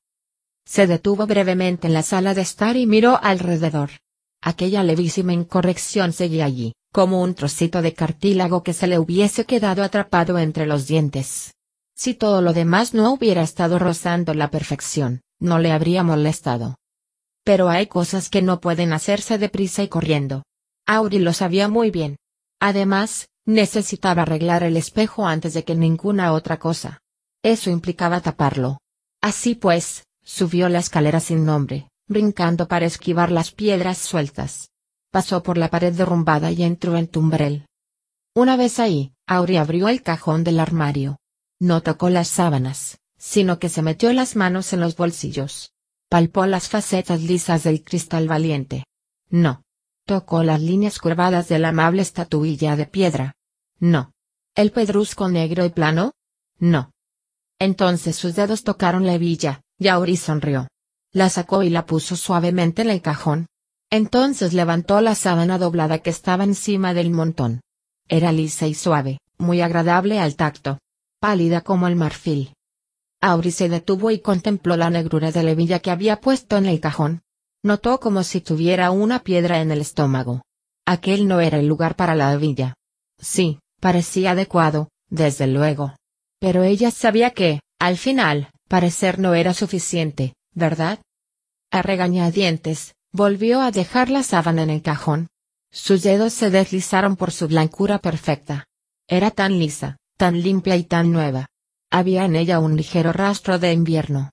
Se 0.66 0.88
detuvo 0.88 1.28
brevemente 1.28 1.88
en 1.88 1.94
la 1.94 2.02
sala 2.02 2.34
de 2.34 2.42
estar 2.42 2.78
y 2.78 2.88
miró 2.88 3.20
alrededor. 3.22 3.92
Aquella 4.42 4.84
levísima 4.84 5.34
incorrección 5.34 6.14
seguía 6.14 6.46
allí, 6.46 6.74
como 6.94 7.22
un 7.22 7.36
trocito 7.36 7.82
de 7.82 7.94
cartílago 7.94 8.64
que 8.64 8.74
se 8.74 8.88
le 8.88 9.00
hubiese 9.00 9.46
quedado 9.46 9.84
atrapado 9.84 10.40
entre 10.40 10.66
los 10.66 10.88
dientes. 10.88 11.54
Si 11.96 12.14
todo 12.14 12.42
lo 12.42 12.54
demás 12.54 12.94
no 12.94 13.12
hubiera 13.12 13.42
estado 13.42 13.80
rozando 13.80 14.34
la 14.34 14.50
perfección, 14.50 15.22
no 15.40 15.60
le 15.60 15.72
habría 15.72 16.04
molestado. 16.04 16.76
Pero 17.44 17.70
hay 17.70 17.88
cosas 17.88 18.30
que 18.30 18.42
no 18.42 18.62
pueden 18.62 18.94
hacerse 18.94 19.38
deprisa 19.38 19.84
y 19.84 19.90
corriendo. 19.90 20.44
Auri 20.86 21.20
lo 21.20 21.34
sabía 21.34 21.68
muy 21.68 21.92
bien. 21.92 22.18
Además, 22.60 23.30
necesitaba 23.46 24.24
arreglar 24.24 24.64
el 24.64 24.78
espejo 24.78 25.28
antes 25.28 25.54
de 25.54 25.64
que 25.64 25.76
ninguna 25.76 26.34
otra 26.34 26.58
cosa. 26.60 27.02
Eso 27.44 27.70
implicaba 27.70 28.22
taparlo. 28.22 28.80
Así 29.22 29.56
pues, 29.56 30.06
subió 30.24 30.70
la 30.70 30.80
escalera 30.80 31.20
sin 31.20 31.46
nombre, 31.46 31.90
brincando 32.08 32.68
para 32.68 32.86
esquivar 32.86 33.32
las 33.32 33.52
piedras 33.52 33.98
sueltas. 33.98 34.70
Pasó 35.12 35.44
por 35.44 35.58
la 35.58 35.70
pared 35.70 35.94
derrumbada 35.94 36.52
y 36.52 36.64
entró 36.64 36.98
en 36.98 37.08
Tumbrel. 37.08 37.66
Una 38.36 38.56
vez 38.58 38.80
ahí, 38.80 39.14
Auri 39.28 39.58
abrió 39.58 39.90
el 39.90 40.02
cajón 40.02 40.44
del 40.44 40.60
armario. 40.60 41.18
No 41.60 41.82
tocó 41.82 42.10
las 42.10 42.28
sábanas, 42.28 42.98
sino 43.18 43.60
que 43.60 43.70
se 43.70 43.82
metió 43.82 44.12
las 44.12 44.36
manos 44.36 44.74
en 44.74 44.80
los 44.80 44.96
bolsillos. 44.96 45.72
Palpó 46.10 46.46
las 46.46 46.68
facetas 46.68 47.22
lisas 47.22 47.64
del 47.64 47.84
cristal 47.84 48.28
valiente. 48.28 48.86
No. 49.30 49.64
Tocó 50.06 50.44
las 50.44 50.62
líneas 50.62 51.00
curvadas 51.00 51.48
de 51.48 51.60
la 51.60 51.70
amable 51.70 52.02
estatuilla 52.02 52.76
de 52.76 52.86
piedra. 52.86 53.36
No. 53.80 54.12
¿El 54.54 54.72
pedrusco 54.72 55.30
negro 55.30 55.64
y 55.64 55.70
plano? 55.70 56.12
No. 56.60 56.92
Entonces 57.58 58.18
sus 58.18 58.36
dedos 58.36 58.64
tocaron 58.64 59.06
la 59.06 59.14
hebilla, 59.14 59.62
y 59.78 59.88
Auri 59.88 60.18
sonrió. 60.18 60.68
La 61.14 61.30
sacó 61.30 61.64
y 61.64 61.70
la 61.70 61.86
puso 61.86 62.18
suavemente 62.18 62.82
en 62.82 62.90
el 62.90 63.02
cajón. 63.02 63.48
Entonces 63.90 64.54
levantó 64.54 65.00
la 65.00 65.16
sábana 65.16 65.58
doblada 65.58 66.00
que 66.00 66.10
estaba 66.10 66.44
encima 66.44 66.94
del 66.94 67.12
montón. 67.12 67.62
Era 68.10 68.34
lisa 68.34 68.68
y 68.68 68.74
suave, 68.74 69.20
muy 69.38 69.62
agradable 69.62 70.20
al 70.20 70.36
tacto. 70.36 70.80
Pálida 71.20 71.62
como 71.62 71.88
el 71.88 71.96
marfil. 71.96 72.54
Auri 73.22 73.52
se 73.52 73.70
detuvo 73.70 74.12
y 74.12 74.20
contempló 74.20 74.76
la 74.76 74.90
negrura 74.90 75.32
de 75.32 75.44
levilla 75.44 75.80
que 75.80 75.92
había 75.92 76.20
puesto 76.20 76.58
en 76.58 76.66
el 76.66 76.82
cajón. 76.82 77.23
Notó 77.64 78.02
como 78.02 78.24
si 78.24 78.42
tuviera 78.42 78.92
una 78.92 79.20
piedra 79.20 79.62
en 79.62 79.72
el 79.72 79.80
estómago. 79.80 80.42
Aquel 80.86 81.28
no 81.28 81.40
era 81.40 81.60
el 81.60 81.68
lugar 81.68 81.96
para 81.96 82.14
la 82.14 82.34
hebilla. 82.34 82.76
Sí, 83.18 83.60
parecía 83.80 84.32
adecuado, 84.32 84.90
desde 85.10 85.48
luego. 85.48 85.96
Pero 86.40 86.64
ella 86.64 86.92
sabía 86.92 87.32
que, 87.32 87.62
al 87.80 87.98
final, 87.98 88.52
parecer 88.68 89.18
no 89.18 89.34
era 89.34 89.54
suficiente, 89.54 90.34
¿verdad? 90.54 91.00
A 91.72 91.82
regañadientes, 91.82 92.96
volvió 93.14 93.62
a 93.62 93.72
dejar 93.72 94.10
la 94.10 94.24
sábana 94.24 94.64
en 94.64 94.70
el 94.70 94.82
cajón. 94.82 95.30
Sus 95.72 96.04
dedos 96.04 96.34
se 96.34 96.50
deslizaron 96.50 97.16
por 97.16 97.32
su 97.32 97.48
blancura 97.48 98.00
perfecta. 98.00 98.66
Era 99.08 99.32
tan 99.32 99.58
lisa, 99.58 99.98
tan 100.18 100.42
limpia 100.42 100.76
y 100.76 100.84
tan 100.84 101.14
nueva. 101.14 101.48
Había 101.90 102.26
en 102.26 102.36
ella 102.36 102.60
un 102.60 102.76
ligero 102.76 103.14
rastro 103.14 103.58
de 103.58 103.72
invierno. 103.72 104.32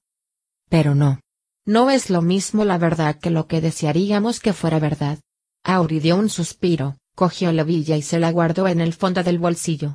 Pero 0.69 0.97
no. 0.97 1.21
No 1.67 1.91
es 1.91 2.11
lo 2.11 2.23
mismo 2.23 2.65
la 2.65 2.79
verdad 2.79 3.19
que 3.19 3.31
lo 3.31 3.47
que 3.47 3.61
desearíamos 3.61 4.41
que 4.41 4.53
fuera 4.53 4.79
verdad. 4.79 5.19
Auri 5.65 6.01
dio 6.01 6.17
un 6.17 6.29
suspiro, 6.29 6.97
cogió 7.15 7.53
la 7.53 7.65
villa 7.65 7.97
y 7.97 8.03
se 8.03 8.19
la 8.19 8.31
guardó 8.33 8.67
en 8.67 8.81
el 8.81 8.95
fondo 8.95 9.23
del 9.23 9.39
bolsillo. 9.39 9.95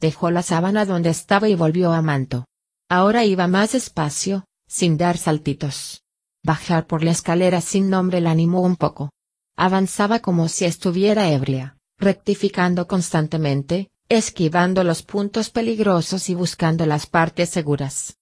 Dejó 0.00 0.30
la 0.30 0.42
sábana 0.42 0.84
donde 0.84 1.10
estaba 1.10 1.48
y 1.48 1.54
volvió 1.54 1.92
a 1.92 2.02
manto. 2.02 2.46
Ahora 2.88 3.24
iba 3.24 3.46
más 3.46 3.72
despacio, 3.72 4.44
sin 4.66 4.98
dar 4.98 5.16
saltitos. 5.16 6.02
Bajar 6.44 6.86
por 6.86 7.04
la 7.04 7.12
escalera 7.12 7.60
sin 7.60 7.88
nombre 7.88 8.20
la 8.20 8.32
animó 8.32 8.60
un 8.60 8.76
poco. 8.76 9.10
Avanzaba 9.56 10.18
como 10.18 10.48
si 10.48 10.64
estuviera 10.64 11.30
ebria, 11.30 11.78
rectificando 11.98 12.86
constantemente, 12.86 13.90
esquivando 14.08 14.82
los 14.84 15.02
puntos 15.02 15.50
peligrosos 15.50 16.28
y 16.28 16.34
buscando 16.34 16.84
las 16.84 17.06
partes 17.06 17.48
seguras. 17.48 18.18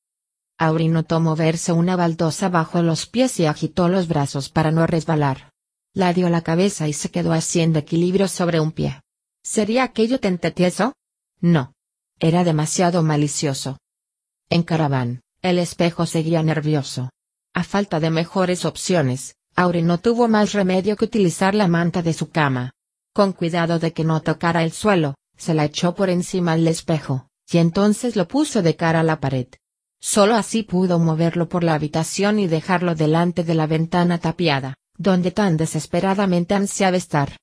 Auri 0.60 0.88
notó 0.88 1.20
moverse 1.20 1.72
una 1.72 1.96
baldosa 1.96 2.50
bajo 2.50 2.82
los 2.82 3.06
pies 3.06 3.40
y 3.40 3.46
agitó 3.46 3.88
los 3.88 4.08
brazos 4.08 4.50
para 4.50 4.70
no 4.70 4.86
resbalar. 4.86 5.52
La 5.94 6.12
dio 6.12 6.28
la 6.28 6.42
cabeza 6.42 6.86
y 6.86 6.92
se 6.92 7.10
quedó 7.10 7.32
haciendo 7.32 7.78
equilibrio 7.78 8.28
sobre 8.28 8.60
un 8.60 8.70
pie. 8.70 9.00
¿Sería 9.42 9.84
aquello 9.84 10.20
tentetieso? 10.20 10.92
No. 11.40 11.72
Era 12.18 12.44
demasiado 12.44 13.02
malicioso. 13.02 13.78
En 14.50 14.62
Caraván, 14.62 15.22
el 15.40 15.58
espejo 15.58 16.04
seguía 16.04 16.42
nervioso. 16.42 17.08
A 17.54 17.64
falta 17.64 17.98
de 17.98 18.10
mejores 18.10 18.66
opciones, 18.66 19.36
Auri 19.56 19.80
no 19.80 19.96
tuvo 19.96 20.28
más 20.28 20.52
remedio 20.52 20.94
que 20.96 21.06
utilizar 21.06 21.54
la 21.54 21.68
manta 21.68 22.02
de 22.02 22.12
su 22.12 22.28
cama. 22.28 22.72
Con 23.14 23.32
cuidado 23.32 23.78
de 23.78 23.94
que 23.94 24.04
no 24.04 24.20
tocara 24.20 24.62
el 24.62 24.72
suelo, 24.72 25.14
se 25.38 25.54
la 25.54 25.64
echó 25.64 25.94
por 25.94 26.10
encima 26.10 26.54
del 26.54 26.68
espejo, 26.68 27.28
y 27.50 27.56
entonces 27.56 28.14
lo 28.14 28.28
puso 28.28 28.60
de 28.60 28.76
cara 28.76 29.00
a 29.00 29.04
la 29.04 29.20
pared. 29.20 29.48
Solo 30.00 30.34
así 30.34 30.62
pudo 30.62 30.98
moverlo 30.98 31.48
por 31.48 31.62
la 31.62 31.74
habitación 31.74 32.38
y 32.38 32.46
dejarlo 32.46 32.94
delante 32.94 33.44
de 33.44 33.54
la 33.54 33.66
ventana 33.66 34.18
tapiada, 34.18 34.74
donde 34.96 35.30
tan 35.30 35.56
desesperadamente 35.56 36.54
ansiaba 36.54 36.96
estar. 36.96 37.36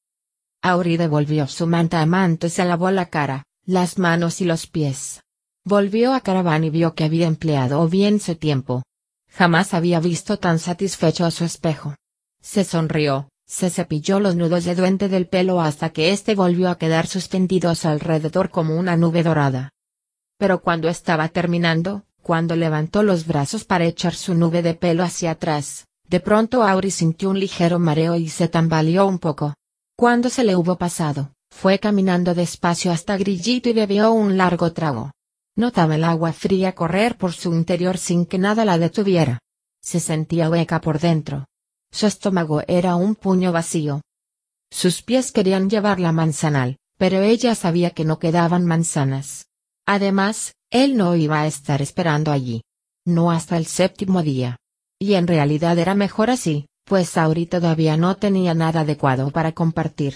Auri 0.64 0.98
devolvió 0.98 1.48
su 1.48 1.68
manta 1.68 2.02
a 2.02 2.06
manto 2.08 2.48
y 2.48 2.50
se 2.50 2.66
lavó 2.66 2.90
la 2.90 3.06
cara, 3.06 3.44
las 3.66 4.00
manos 4.00 4.42
y 4.42 4.46
los 4.46 4.66
pies. 4.66 5.22
Volvió 5.64 6.14
a 6.14 6.22
Caraván 6.22 6.64
y 6.64 6.70
vio 6.70 6.96
que 6.96 7.04
había 7.04 7.28
empleado 7.28 7.88
bien 7.88 8.20
su 8.20 8.36
tiempo. 8.36 8.84
Jamás 9.30 9.74
había 9.74 10.00
visto 10.00 10.40
tan 10.40 10.58
satisfecho 10.58 11.26
a 11.26 11.32
su 11.32 11.44
espejo. 11.44 11.96
Se 12.42 12.64
sonrió, 12.64 13.30
se 13.46 13.70
cepilló 13.70 14.20
los 14.20 14.36
nudos 14.36 14.66
de 14.66 14.74
duende 14.74 15.10
del 15.10 15.28
pelo 15.28 15.62
hasta 15.62 15.92
que 15.92 16.12
éste 16.12 16.34
volvió 16.34 16.70
a 16.70 16.78
quedar 16.78 17.06
suspendido 17.06 17.70
a 17.70 17.76
su 17.76 17.88
alrededor 17.88 18.50
como 18.50 18.78
una 18.78 18.98
nube 18.98 19.22
dorada. 19.22 19.72
Pero 20.38 20.62
cuando 20.62 20.90
estaba 20.90 21.30
terminando, 21.30 22.04
cuando 22.28 22.58
levantó 22.58 23.04
los 23.04 23.26
brazos 23.26 23.64
para 23.64 23.86
echar 23.86 24.14
su 24.14 24.34
nube 24.34 24.62
de 24.62 24.74
pelo 24.74 25.06
hacia 25.06 25.32
atrás, 25.32 25.88
de 26.10 26.20
pronto 26.20 26.62
Auri 26.62 26.92
sintió 26.92 27.30
un 27.30 27.40
ligero 27.40 27.80
mareo 27.80 28.18
y 28.18 28.28
se 28.28 28.50
tambaleó 28.50 29.08
un 29.08 29.18
poco. 29.18 29.54
Cuando 29.96 30.30
se 30.30 30.44
le 30.44 30.58
hubo 30.58 30.78
pasado, 30.78 31.32
fue 31.50 31.80
caminando 31.80 32.36
despacio 32.36 32.92
hasta 32.92 33.16
Grillito 33.16 33.70
y 33.70 33.74
bebió 33.74 34.12
un 34.12 34.36
largo 34.36 34.74
trago. 34.74 35.14
Notaba 35.56 35.96
el 35.96 36.04
agua 36.04 36.34
fría 36.34 36.76
correr 36.76 37.18
por 37.18 37.32
su 37.32 37.54
interior 37.54 37.98
sin 37.98 38.26
que 38.26 38.38
nada 38.38 38.66
la 38.66 38.78
detuviera. 38.78 39.40
Se 39.82 40.02
sentía 40.02 40.50
hueca 40.50 40.82
por 40.82 41.00
dentro. 41.00 41.46
Su 41.94 42.08
estómago 42.08 42.62
era 42.68 42.98
un 42.98 43.16
puño 43.16 43.54
vacío. 43.54 44.02
Sus 44.70 45.02
pies 45.02 45.32
querían 45.32 45.70
llevar 45.70 46.02
la 46.02 46.12
manzanal, 46.12 46.76
pero 46.98 47.22
ella 47.22 47.56
sabía 47.56 47.92
que 47.92 48.04
no 48.04 48.20
quedaban 48.20 48.66
manzanas. 48.66 49.46
Además, 49.86 50.57
él 50.70 50.98
no 50.98 51.16
iba 51.16 51.42
a 51.42 51.48
estar 51.48 51.82
esperando 51.82 52.32
allí. 52.32 52.64
No 53.06 53.32
hasta 53.32 53.58
el 53.58 53.66
séptimo 53.66 54.22
día. 54.22 54.58
Y 55.00 55.14
en 55.14 55.28
realidad 55.28 55.78
era 55.78 55.96
mejor 55.96 56.30
así, 56.30 56.68
pues 56.84 57.18
Auri 57.18 57.46
todavía 57.46 57.96
no 57.96 58.18
tenía 58.18 58.54
nada 58.54 58.82
adecuado 58.82 59.32
para 59.32 59.54
compartir. 59.54 60.16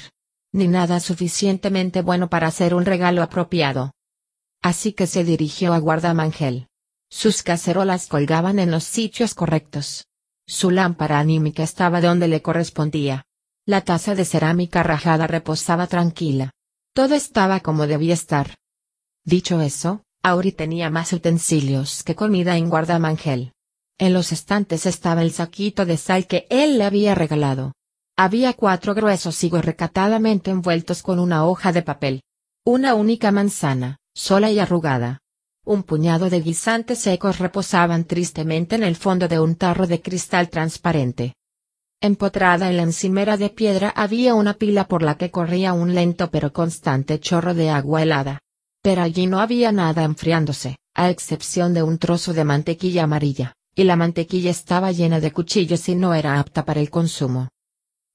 Ni 0.52 0.68
nada 0.68 1.00
suficientemente 1.00 2.02
bueno 2.02 2.30
para 2.30 2.48
hacer 2.48 2.74
un 2.74 2.86
regalo 2.86 3.22
apropiado. 3.22 3.92
Así 4.62 4.94
que 4.94 5.08
se 5.08 5.24
dirigió 5.24 5.74
a 5.74 5.80
Guardamangel. 5.80 6.68
Sus 7.10 7.44
cacerolas 7.44 8.08
colgaban 8.08 8.60
en 8.60 8.72
los 8.72 8.84
sitios 8.84 9.34
correctos. 9.34 10.08
Su 10.48 10.70
lámpara 10.70 11.20
anímica 11.20 11.64
estaba 11.64 12.02
donde 12.02 12.28
le 12.28 12.42
correspondía. 12.42 13.24
La 13.66 13.82
taza 13.82 14.16
de 14.16 14.26
cerámica 14.26 14.84
rajada 14.84 15.28
reposaba 15.28 15.88
tranquila. 15.88 16.52
Todo 16.94 17.16
estaba 17.16 17.62
como 17.62 17.88
debía 17.88 18.14
estar. 18.14 18.56
Dicho 19.24 19.62
eso, 19.62 20.04
Auri 20.24 20.52
tenía 20.52 20.92
más 20.92 21.14
utensilios 21.14 22.04
que 22.04 22.14
comida 22.14 22.56
en 22.56 22.70
Guardamangel. 22.70 23.54
En 23.98 24.14
los 24.14 24.32
estantes 24.32 24.86
estaba 24.86 25.24
el 25.24 25.32
saquito 25.32 25.84
de 25.84 25.98
sal 25.98 26.28
que 26.28 26.46
él 26.52 26.78
le 26.78 26.84
había 26.84 27.16
regalado. 27.16 27.74
Había 28.16 28.54
cuatro 28.54 28.94
gruesos 28.94 29.44
higos 29.44 29.66
recatadamente 29.66 30.52
envueltos 30.52 31.02
con 31.02 31.18
una 31.18 31.46
hoja 31.46 31.72
de 31.72 31.82
papel. 31.82 32.22
Una 32.64 32.94
única 32.94 33.32
manzana, 33.32 33.98
sola 34.14 34.52
y 34.52 34.60
arrugada. 34.60 35.22
Un 35.66 35.82
puñado 35.82 36.30
de 36.30 36.42
guisantes 36.42 37.00
secos 37.00 37.40
reposaban 37.40 38.06
tristemente 38.06 38.76
en 38.76 38.84
el 38.84 38.96
fondo 38.96 39.28
de 39.28 39.40
un 39.40 39.56
tarro 39.56 39.88
de 39.88 40.04
cristal 40.04 40.50
transparente. 40.50 41.34
Empotrada 42.00 42.70
en 42.70 42.78
la 42.78 42.84
encimera 42.84 43.38
de 43.38 43.50
piedra 43.50 43.90
había 43.96 44.36
una 44.36 44.54
pila 44.54 44.88
por 44.88 45.02
la 45.02 45.16
que 45.16 45.32
corría 45.32 45.74
un 45.74 45.96
lento 45.96 46.30
pero 46.30 46.54
constante 46.54 47.20
chorro 47.20 47.56
de 47.56 47.72
agua 47.72 48.04
helada. 48.04 48.40
Pero 48.82 49.02
allí 49.04 49.28
no 49.28 49.40
había 49.40 49.72
nada 49.72 50.04
enfriándose, 50.04 50.78
a 50.94 51.10
excepción 51.10 51.74
de 51.74 51.84
un 51.84 51.98
trozo 51.98 52.34
de 52.34 52.44
mantequilla 52.44 53.04
amarilla, 53.04 53.54
y 53.76 53.84
la 53.84 53.96
mantequilla 53.96 54.52
estaba 54.52 54.92
llena 54.92 55.20
de 55.20 55.32
cuchillos 55.32 55.88
y 55.88 55.96
no 55.96 56.14
era 56.14 56.40
apta 56.40 56.66
para 56.66 56.82
el 56.82 56.90
consumo. 56.90 57.50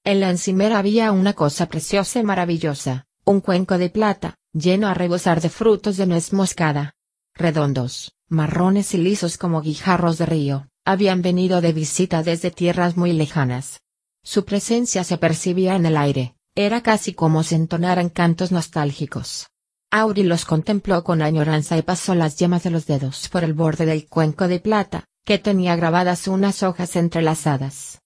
En 0.03 0.19
la 0.19 0.29
encimera 0.29 0.77
había 0.77 1.11
una 1.11 1.33
cosa 1.33 1.67
preciosa 1.67 2.19
y 2.19 2.23
maravillosa, 2.23 3.05
un 3.25 3.41
cuenco 3.41 3.77
de 3.77 3.89
plata, 3.89 4.35
lleno 4.53 4.87
a 4.87 4.93
rebosar 4.93 5.41
de 5.41 5.49
frutos 5.49 5.97
de 5.97 6.05
nuez 6.05 6.31
moscada. 6.33 6.93
Redondos, 7.33 8.13
marrones 8.29 8.93
y 8.93 8.97
lisos 8.97 9.37
como 9.37 9.61
guijarros 9.61 10.17
de 10.17 10.25
río, 10.25 10.67
habían 10.85 11.21
venido 11.21 11.59
de 11.61 11.73
visita 11.73 12.23
desde 12.23 12.51
tierras 12.51 12.95
muy 12.95 13.13
lejanas. 13.13 13.81
Su 14.23 14.45
presencia 14.45 15.03
se 15.03 15.17
percibía 15.17 15.75
en 15.75 15.85
el 15.85 15.97
aire, 15.97 16.35
era 16.55 16.81
casi 16.81 17.13
como 17.13 17.43
si 17.43 17.55
entonaran 17.55 18.09
cantos 18.09 18.51
nostálgicos. 18.51 19.47
Auri 19.91 20.23
los 20.23 20.43
contempló 20.43 21.03
con 21.03 21.21
añoranza 21.21 21.77
y 21.77 21.81
pasó 21.81 22.13
las 22.13 22.35
yemas 22.37 22.63
de 22.63 22.71
los 22.71 22.85
dedos 22.85 23.29
por 23.29 23.43
el 23.43 23.53
borde 23.53 23.85
del 23.85 24.07
cuenco 24.07 24.47
de 24.47 24.59
plata, 24.59 25.05
que 25.23 25.39
tenía 25.39 25.75
grabadas 25.75 26.27
unas 26.27 26.61
hojas 26.63 26.95
entrelazadas. 26.95 28.01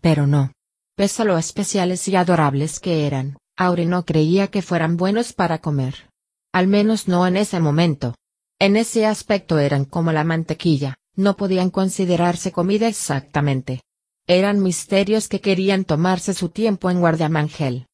Pero 0.00 0.26
no. 0.26 0.52
Pese 0.96 1.22
a 1.22 1.24
lo 1.24 1.38
especiales 1.38 2.06
y 2.08 2.16
adorables 2.16 2.80
que 2.80 3.06
eran, 3.06 3.36
Auri 3.56 3.86
no 3.86 4.04
creía 4.04 4.48
que 4.48 4.62
fueran 4.62 4.96
buenos 4.96 5.32
para 5.32 5.58
comer. 5.58 6.08
Al 6.52 6.68
menos 6.68 7.08
no 7.08 7.26
en 7.26 7.36
ese 7.36 7.60
momento. 7.60 8.14
En 8.60 8.76
ese 8.76 9.06
aspecto 9.06 9.58
eran 9.58 9.84
como 9.84 10.12
la 10.12 10.24
mantequilla, 10.24 10.96
no 11.14 11.36
podían 11.36 11.70
considerarse 11.70 12.52
comida 12.52 12.86
exactamente. 12.86 13.82
Eran 14.28 14.62
misterios 14.62 15.28
que 15.28 15.40
querían 15.40 15.84
tomarse 15.84 16.34
su 16.34 16.48
tiempo 16.48 16.90
en 16.90 17.00
guardamangel. 17.00 17.87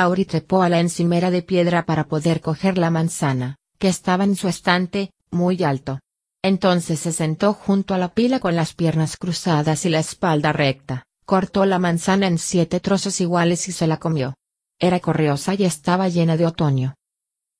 Auri 0.00 0.26
trepó 0.26 0.62
a 0.62 0.68
la 0.68 0.78
encimera 0.78 1.32
de 1.32 1.42
piedra 1.42 1.84
para 1.84 2.06
poder 2.06 2.40
coger 2.40 2.78
la 2.78 2.88
manzana, 2.88 3.56
que 3.80 3.88
estaba 3.88 4.22
en 4.22 4.36
su 4.36 4.46
estante, 4.46 5.10
muy 5.32 5.64
alto. 5.64 5.98
Entonces 6.40 7.00
se 7.00 7.10
sentó 7.10 7.52
junto 7.52 7.94
a 7.94 7.98
la 7.98 8.14
pila 8.14 8.38
con 8.38 8.54
las 8.54 8.74
piernas 8.74 9.16
cruzadas 9.16 9.84
y 9.86 9.88
la 9.88 9.98
espalda 9.98 10.52
recta, 10.52 11.02
cortó 11.24 11.66
la 11.66 11.80
manzana 11.80 12.28
en 12.28 12.38
siete 12.38 12.78
trozos 12.78 13.20
iguales 13.20 13.66
y 13.66 13.72
se 13.72 13.88
la 13.88 13.96
comió. 13.96 14.36
Era 14.78 15.00
corriosa 15.00 15.54
y 15.54 15.64
estaba 15.64 16.08
llena 16.08 16.36
de 16.36 16.46
otoño. 16.46 16.94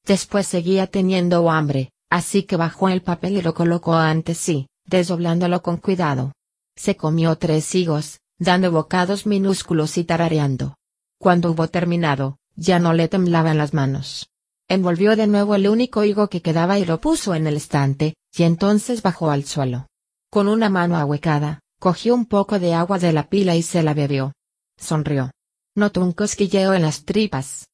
Después 0.06 0.46
seguía 0.46 0.86
teniendo 0.86 1.50
hambre, 1.50 1.90
así 2.08 2.44
que 2.44 2.54
bajó 2.54 2.88
el 2.88 3.02
papel 3.02 3.38
y 3.38 3.42
lo 3.42 3.52
colocó 3.52 3.94
ante 3.94 4.36
sí, 4.36 4.68
desdoblándolo 4.84 5.60
con 5.60 5.78
cuidado. 5.78 6.30
Se 6.76 6.96
comió 6.96 7.34
tres 7.34 7.74
higos, 7.74 8.20
dando 8.38 8.70
bocados 8.70 9.26
minúsculos 9.26 9.98
y 9.98 10.04
tarareando. 10.04 10.77
Cuando 11.18 11.50
hubo 11.50 11.68
terminado, 11.68 12.38
ya 12.56 12.78
no 12.78 12.92
le 12.92 13.08
temblaban 13.08 13.58
las 13.58 13.74
manos. 13.74 14.30
Envolvió 14.68 15.16
de 15.16 15.26
nuevo 15.26 15.54
el 15.54 15.68
único 15.68 16.04
higo 16.04 16.28
que 16.28 16.42
quedaba 16.42 16.78
y 16.78 16.84
lo 16.84 17.00
puso 17.00 17.34
en 17.34 17.46
el 17.46 17.56
estante, 17.56 18.14
y 18.36 18.42
entonces 18.42 19.02
bajó 19.02 19.30
al 19.30 19.44
suelo. 19.44 19.86
Con 20.30 20.48
una 20.48 20.68
mano 20.68 20.96
ahuecada, 20.96 21.60
cogió 21.80 22.14
un 22.14 22.26
poco 22.26 22.58
de 22.58 22.74
agua 22.74 22.98
de 22.98 23.12
la 23.12 23.28
pila 23.28 23.56
y 23.56 23.62
se 23.62 23.82
la 23.82 23.94
bebió. 23.94 24.32
Sonrió 24.76 25.30
notó 25.78 26.02
un 26.02 26.12
cosquilleo 26.12 26.74
en 26.74 26.82
las 26.82 27.04
tripas. 27.04 27.68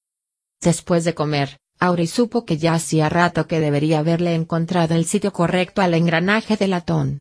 Después 0.60 1.04
de 1.04 1.14
comer, 1.14 1.58
Auri 1.80 2.06
supo 2.06 2.44
que 2.44 2.56
ya 2.56 2.74
hacía 2.74 3.08
rato 3.08 3.48
que 3.48 3.58
debería 3.58 3.98
haberle 3.98 4.34
encontrado 4.34 4.94
el 4.94 5.06
sitio 5.06 5.32
correcto 5.32 5.82
al 5.82 5.94
engranaje 5.94 6.56
de 6.56 6.68
latón. 6.68 7.18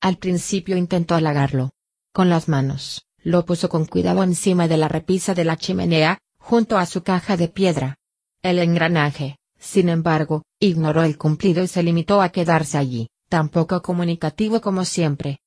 Al 0.00 0.18
principio 0.18 0.76
intentó 0.76 1.14
halagarlo. 1.14 1.70
Con 2.12 2.28
las 2.30 2.48
manos, 2.48 3.05
lo 3.26 3.44
puso 3.44 3.68
con 3.68 3.86
cuidado 3.86 4.22
encima 4.22 4.68
de 4.68 4.76
la 4.76 4.86
repisa 4.86 5.34
de 5.34 5.44
la 5.44 5.56
chimenea, 5.56 6.20
junto 6.38 6.78
a 6.78 6.86
su 6.86 7.02
caja 7.02 7.36
de 7.36 7.48
piedra. 7.48 7.98
El 8.40 8.60
engranaje, 8.60 9.40
sin 9.58 9.88
embargo, 9.88 10.44
ignoró 10.60 11.02
el 11.02 11.18
cumplido 11.18 11.64
y 11.64 11.66
se 11.66 11.82
limitó 11.82 12.22
a 12.22 12.28
quedarse 12.28 12.78
allí, 12.78 13.08
tan 13.28 13.48
poco 13.48 13.82
comunicativo 13.82 14.60
como 14.60 14.84
siempre. 14.84 15.40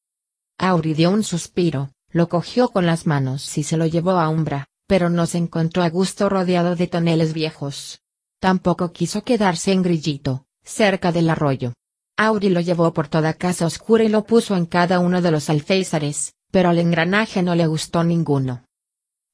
Auri 0.57 0.93
dio 0.93 1.09
un 1.09 1.23
suspiro, 1.23 1.91
lo 2.09 2.27
cogió 2.27 2.67
con 2.67 2.85
las 2.85 3.07
manos 3.07 3.57
y 3.57 3.63
se 3.63 3.77
lo 3.77 3.85
llevó 3.85 4.11
a 4.19 4.27
Umbra, 4.27 4.67
pero 4.85 5.09
no 5.09 5.25
se 5.25 5.37
encontró 5.37 5.81
a 5.81 5.89
gusto 5.89 6.27
rodeado 6.27 6.75
de 6.75 6.87
toneles 6.87 7.31
viejos. 7.31 8.01
Tampoco 8.41 8.91
quiso 8.91 9.23
quedarse 9.23 9.71
en 9.71 9.83
Grillito, 9.83 10.43
cerca 10.65 11.13
del 11.13 11.29
arroyo. 11.29 11.71
Auri 12.17 12.49
lo 12.49 12.59
llevó 12.59 12.91
por 12.91 13.07
toda 13.07 13.35
casa 13.35 13.65
oscura 13.65 14.03
y 14.03 14.09
lo 14.09 14.25
puso 14.25 14.57
en 14.57 14.65
cada 14.65 14.99
uno 14.99 15.21
de 15.21 15.31
los 15.31 15.49
alféizares, 15.49 16.33
pero 16.51 16.69
al 16.69 16.79
engranaje 16.79 17.43
no 17.43 17.55
le 17.55 17.67
gustó 17.67 18.03
ninguno. 18.03 18.63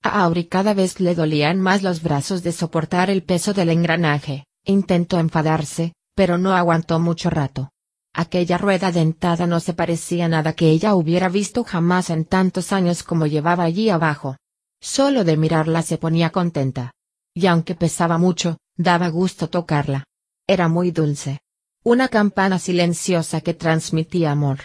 A 0.04 0.24
Auri 0.24 0.46
cada 0.46 0.74
vez 0.74 1.00
le 1.00 1.16
dolían 1.16 1.60
más 1.60 1.82
los 1.82 2.04
brazos 2.04 2.44
de 2.44 2.52
soportar 2.52 3.10
el 3.10 3.24
peso 3.24 3.54
del 3.54 3.70
engranaje, 3.70 4.46
intentó 4.64 5.20
enfadarse, 5.20 5.94
pero 6.16 6.38
no 6.38 6.54
aguantó 6.56 7.00
mucho 7.00 7.30
rato. 7.30 7.72
Aquella 8.14 8.58
rueda 8.58 8.92
dentada 8.92 9.46
no 9.46 9.60
se 9.60 9.74
parecía 9.74 10.28
nada 10.30 10.54
que 10.54 10.70
ella 10.70 10.96
hubiera 10.96 11.28
visto 11.28 11.64
jamás 11.64 12.10
en 12.10 12.24
tantos 12.24 12.72
años 12.72 13.04
como 13.04 13.26
llevaba 13.26 13.66
allí 13.66 13.90
abajo. 13.90 14.38
Solo 14.80 15.24
de 15.24 15.36
mirarla 15.36 15.82
se 15.82 15.98
ponía 15.98 16.30
contenta. 16.30 16.92
Y 17.34 17.48
aunque 17.48 17.76
pesaba 17.76 18.18
mucho, 18.18 18.58
daba 18.78 19.10
gusto 19.10 19.50
tocarla. 19.50 20.06
Era 20.48 20.70
muy 20.70 20.92
dulce. 20.92 21.40
Una 21.84 22.08
campana 22.08 22.58
silenciosa 22.58 23.42
que 23.42 23.54
transmitía 23.54 24.32
amor. 24.32 24.60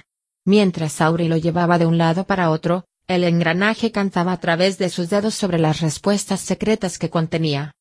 Mientras 0.45 1.01
Auri 1.01 1.29
lo 1.29 1.37
llevaba 1.37 1.79
de 1.79 1.87
un 1.87 1.99
lado 1.99 2.25
para 2.25 2.51
otro, 2.51 2.85
el 3.07 3.25
engranaje 3.25 3.91
cantaba 3.91 4.33
a 4.33 4.41
través 4.41 4.79
de 4.79 4.89
sus 4.89 5.11
dedos 5.11 5.35
sobre 5.35 5.59
las 5.59 5.81
respuestas 5.81 6.41
secretas 6.41 6.99
que 6.99 7.11
contenía. 7.11 7.73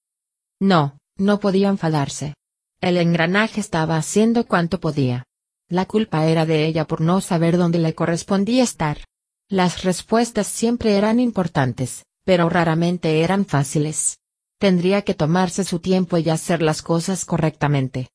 No, 0.59 0.97
no 1.17 1.39
podía 1.39 1.69
enfadarse. 1.69 2.33
El 2.81 2.97
engranaje 2.97 3.59
estaba 3.59 3.97
haciendo 3.97 4.45
cuanto 4.47 4.79
podía. 4.79 5.25
La 5.67 5.85
culpa 5.85 6.25
era 6.25 6.45
de 6.45 6.65
ella 6.65 6.85
por 6.85 7.01
no 7.01 7.21
saber 7.21 7.57
dónde 7.57 7.77
le 7.77 7.93
correspondía 7.93 8.63
estar. 8.63 9.05
Las 9.47 9.83
respuestas 9.83 10.47
siempre 10.47 10.97
eran 10.97 11.19
importantes, 11.19 12.05
pero 12.25 12.49
raramente 12.49 13.21
eran 13.21 13.45
fáciles. 13.45 14.17
Tendría 14.59 15.03
que 15.03 15.13
tomarse 15.13 15.63
su 15.63 15.79
tiempo 15.79 16.17
y 16.17 16.29
hacer 16.29 16.61
las 16.61 16.81
cosas 16.81 17.23
correctamente. 17.23 18.09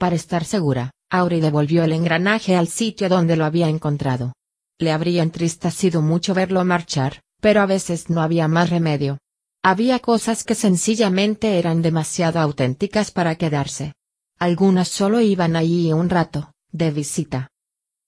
Para 0.00 0.16
estar 0.16 0.46
segura, 0.46 0.92
Auri 1.10 1.40
devolvió 1.40 1.84
el 1.84 1.92
engranaje 1.92 2.56
al 2.56 2.68
sitio 2.68 3.10
donde 3.10 3.36
lo 3.36 3.44
había 3.44 3.68
encontrado. 3.68 4.32
Le 4.78 4.92
habría 4.92 5.22
entristecido 5.22 6.00
mucho 6.00 6.32
verlo 6.32 6.64
marchar, 6.64 7.20
pero 7.42 7.60
a 7.60 7.66
veces 7.66 8.08
no 8.08 8.22
había 8.22 8.48
más 8.48 8.70
remedio. 8.70 9.18
Había 9.62 9.98
cosas 9.98 10.42
que 10.42 10.54
sencillamente 10.54 11.58
eran 11.58 11.82
demasiado 11.82 12.40
auténticas 12.40 13.10
para 13.10 13.34
quedarse. 13.34 13.92
Algunas 14.38 14.88
solo 14.88 15.20
iban 15.20 15.54
allí 15.54 15.92
un 15.92 16.08
rato, 16.08 16.50
de 16.72 16.92
visita. 16.92 17.48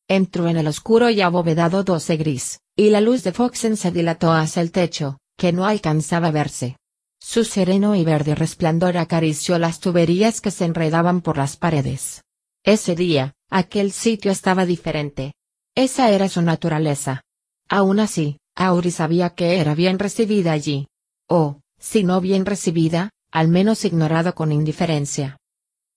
Entró 0.09 0.49
en 0.49 0.57
el 0.57 0.69
oscuro 0.69 1.11
y 1.11 1.21
abovedado 1.21 1.85
12 1.85 2.17
gris, 2.17 2.61
y 2.75 2.89
la 2.89 3.03
luz 3.03 3.23
de 3.23 3.33
Foxen 3.33 3.77
se 3.77 3.91
dilató 3.91 4.33
hacia 4.33 4.63
el 4.63 4.73
techo, 4.73 5.19
que 5.37 5.53
no 5.53 5.67
alcanzaba 5.67 6.29
a 6.29 6.31
verse. 6.31 6.79
Su 7.25 7.45
sereno 7.45 7.95
y 7.95 8.05
verde 8.05 8.35
resplandor 8.35 8.99
acarició 8.99 9.57
las 9.59 9.79
tuberías 9.79 10.41
que 10.41 10.51
se 10.51 10.65
enredaban 10.65 11.23
por 11.23 11.39
las 11.39 11.57
paredes. 11.57 12.25
Ese 12.65 12.97
día, 12.97 13.33
aquel 13.49 13.93
sitio 13.93 14.33
estaba 14.33 14.67
diferente. 14.67 15.33
Esa 15.77 16.11
era 16.11 16.29
su 16.29 16.43
naturaleza. 16.43 17.23
Aún 17.69 18.01
así, 18.01 18.39
Auri 18.57 18.91
sabía 18.91 19.31
que 19.31 19.61
era 19.61 19.75
bien 19.75 20.01
recibida 20.01 20.53
allí. 20.53 20.89
O, 21.29 21.61
si 21.79 22.03
no 22.03 22.21
bien 22.21 22.45
recibida, 22.45 23.11
al 23.31 23.49
menos 23.49 23.85
ignorado 23.85 24.35
con 24.35 24.51
indiferencia. 24.51 25.39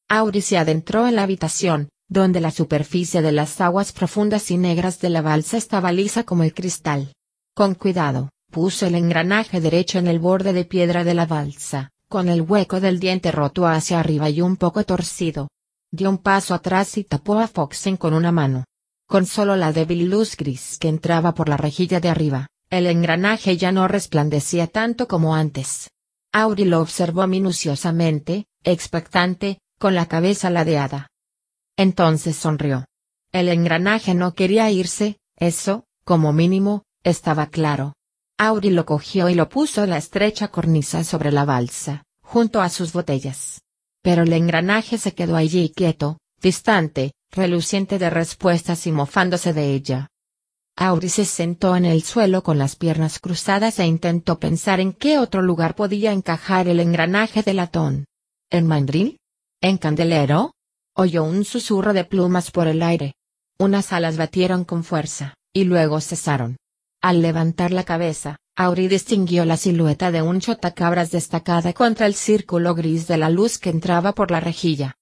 Auri 0.08 0.42
se 0.42 0.60
adentró 0.60 1.08
en 1.08 1.16
la 1.16 1.24
habitación, 1.24 1.90
donde 2.08 2.40
la 2.40 2.52
superficie 2.52 3.24
de 3.24 3.32
las 3.32 3.60
aguas 3.60 3.92
profundas 3.92 4.52
y 4.52 4.58
negras 4.58 5.00
de 5.00 5.10
la 5.10 5.24
balsa 5.24 5.58
estaba 5.58 5.92
lisa 5.92 6.24
como 6.24 6.44
el 6.44 6.54
cristal. 6.54 7.14
Con 7.56 7.74
cuidado, 7.74 8.30
puso 8.56 8.86
el 8.86 8.96
engranaje 8.96 9.60
derecho 9.60 10.00
en 10.00 10.08
el 10.08 10.18
borde 10.18 10.54
de 10.54 10.64
piedra 10.64 11.04
de 11.04 11.14
la 11.14 11.26
balsa, 11.26 11.92
con 12.08 12.30
el 12.30 12.42
hueco 12.42 12.80
del 12.80 13.02
diente 13.02 13.30
roto 13.30 13.68
hacia 13.68 14.00
arriba 14.00 14.30
y 14.30 14.40
un 14.40 14.56
poco 14.56 14.86
torcido. 14.86 15.50
Dio 15.92 16.10
un 16.10 16.20
paso 16.20 16.54
atrás 16.54 16.98
y 16.98 17.04
tapó 17.04 17.38
a 17.38 17.50
Foxen 17.50 17.98
con 17.98 18.14
una 18.14 18.32
mano. 18.32 18.64
Con 19.10 19.26
solo 19.26 19.58
la 19.58 19.74
débil 19.74 20.10
luz 20.10 20.38
gris 20.38 20.78
que 20.80 20.88
entraba 20.88 21.34
por 21.34 21.50
la 21.50 21.58
rejilla 21.58 22.00
de 22.00 22.08
arriba, 22.08 22.48
el 22.70 22.88
engranaje 22.88 23.58
ya 23.58 23.74
no 23.74 23.90
resplandecía 23.90 24.68
tanto 24.68 25.10
como 25.10 25.36
antes. 25.36 25.90
Auri 26.32 26.64
lo 26.64 26.80
observó 26.80 27.28
minuciosamente, 27.28 28.46
expectante, 28.64 29.60
con 29.80 29.96
la 29.96 30.06
cabeza 30.06 30.50
ladeada. 30.50 31.10
Entonces 31.76 32.38
sonrió. 32.38 32.86
El 33.34 33.50
engranaje 33.50 34.14
no 34.14 34.34
quería 34.34 34.72
irse, 34.72 35.18
eso, 35.36 35.84
como 36.06 36.32
mínimo, 36.32 36.84
estaba 37.04 37.48
claro. 37.48 37.96
Auri 38.38 38.70
lo 38.70 38.86
cogió 38.86 39.30
y 39.30 39.34
lo 39.34 39.48
puso 39.48 39.84
en 39.84 39.92
la 39.92 39.98
estrecha 39.98 40.50
cornisa 40.50 41.06
sobre 41.06 41.32
la 41.32 41.46
balsa, 41.46 42.04
junto 42.22 42.62
a 42.62 42.70
sus 42.70 42.92
botellas. 42.92 43.62
Pero 44.02 44.24
el 44.24 44.34
engranaje 44.34 44.98
se 44.98 45.14
quedó 45.14 45.38
allí 45.38 45.72
quieto, 45.74 46.18
distante, 46.42 47.14
reluciente 47.32 47.98
de 47.98 48.10
respuestas 48.10 48.88
y 48.88 48.92
mofándose 48.92 49.54
de 49.54 49.74
ella. 49.74 50.10
Auri 50.76 51.08
se 51.08 51.24
sentó 51.24 51.78
en 51.78 51.86
el 51.86 52.04
suelo 52.04 52.44
con 52.44 52.58
las 52.58 52.76
piernas 52.76 53.20
cruzadas 53.20 53.80
e 53.80 53.86
intentó 53.86 54.38
pensar 54.38 54.82
en 54.82 54.92
qué 54.92 55.18
otro 55.18 55.42
lugar 55.42 55.76
podía 55.76 56.12
encajar 56.12 56.68
el 56.68 56.82
engranaje 56.82 57.42
de 57.42 57.54
latón. 57.54 58.06
¿En 58.50 58.68
mandril? 58.68 59.18
¿En 59.62 59.78
candelero? 59.78 60.52
Oyó 60.94 61.24
un 61.24 61.46
susurro 61.46 61.94
de 61.94 62.04
plumas 62.04 62.52
por 62.52 62.68
el 62.68 62.84
aire. 62.84 63.14
Unas 63.58 63.94
alas 63.94 64.18
batieron 64.18 64.66
con 64.66 64.84
fuerza, 64.84 65.36
y 65.54 65.64
luego 65.64 66.02
cesaron. 66.02 66.58
Al 67.06 67.22
levantar 67.22 67.72
la 67.72 67.84
cabeza, 67.84 68.38
Auri 68.56 68.88
distinguió 68.88 69.46
la 69.46 69.58
silueta 69.58 70.10
de 70.10 70.24
un 70.24 70.40
chotacabras 70.40 71.12
destacada 71.12 71.72
contra 71.72 72.08
el 72.08 72.16
círculo 72.16 72.74
gris 72.74 73.08
de 73.08 73.18
la 73.18 73.30
luz 73.30 73.60
que 73.60 73.70
entraba 73.70 74.14
por 74.14 74.32
la 74.32 74.40
rejilla. 74.40 74.96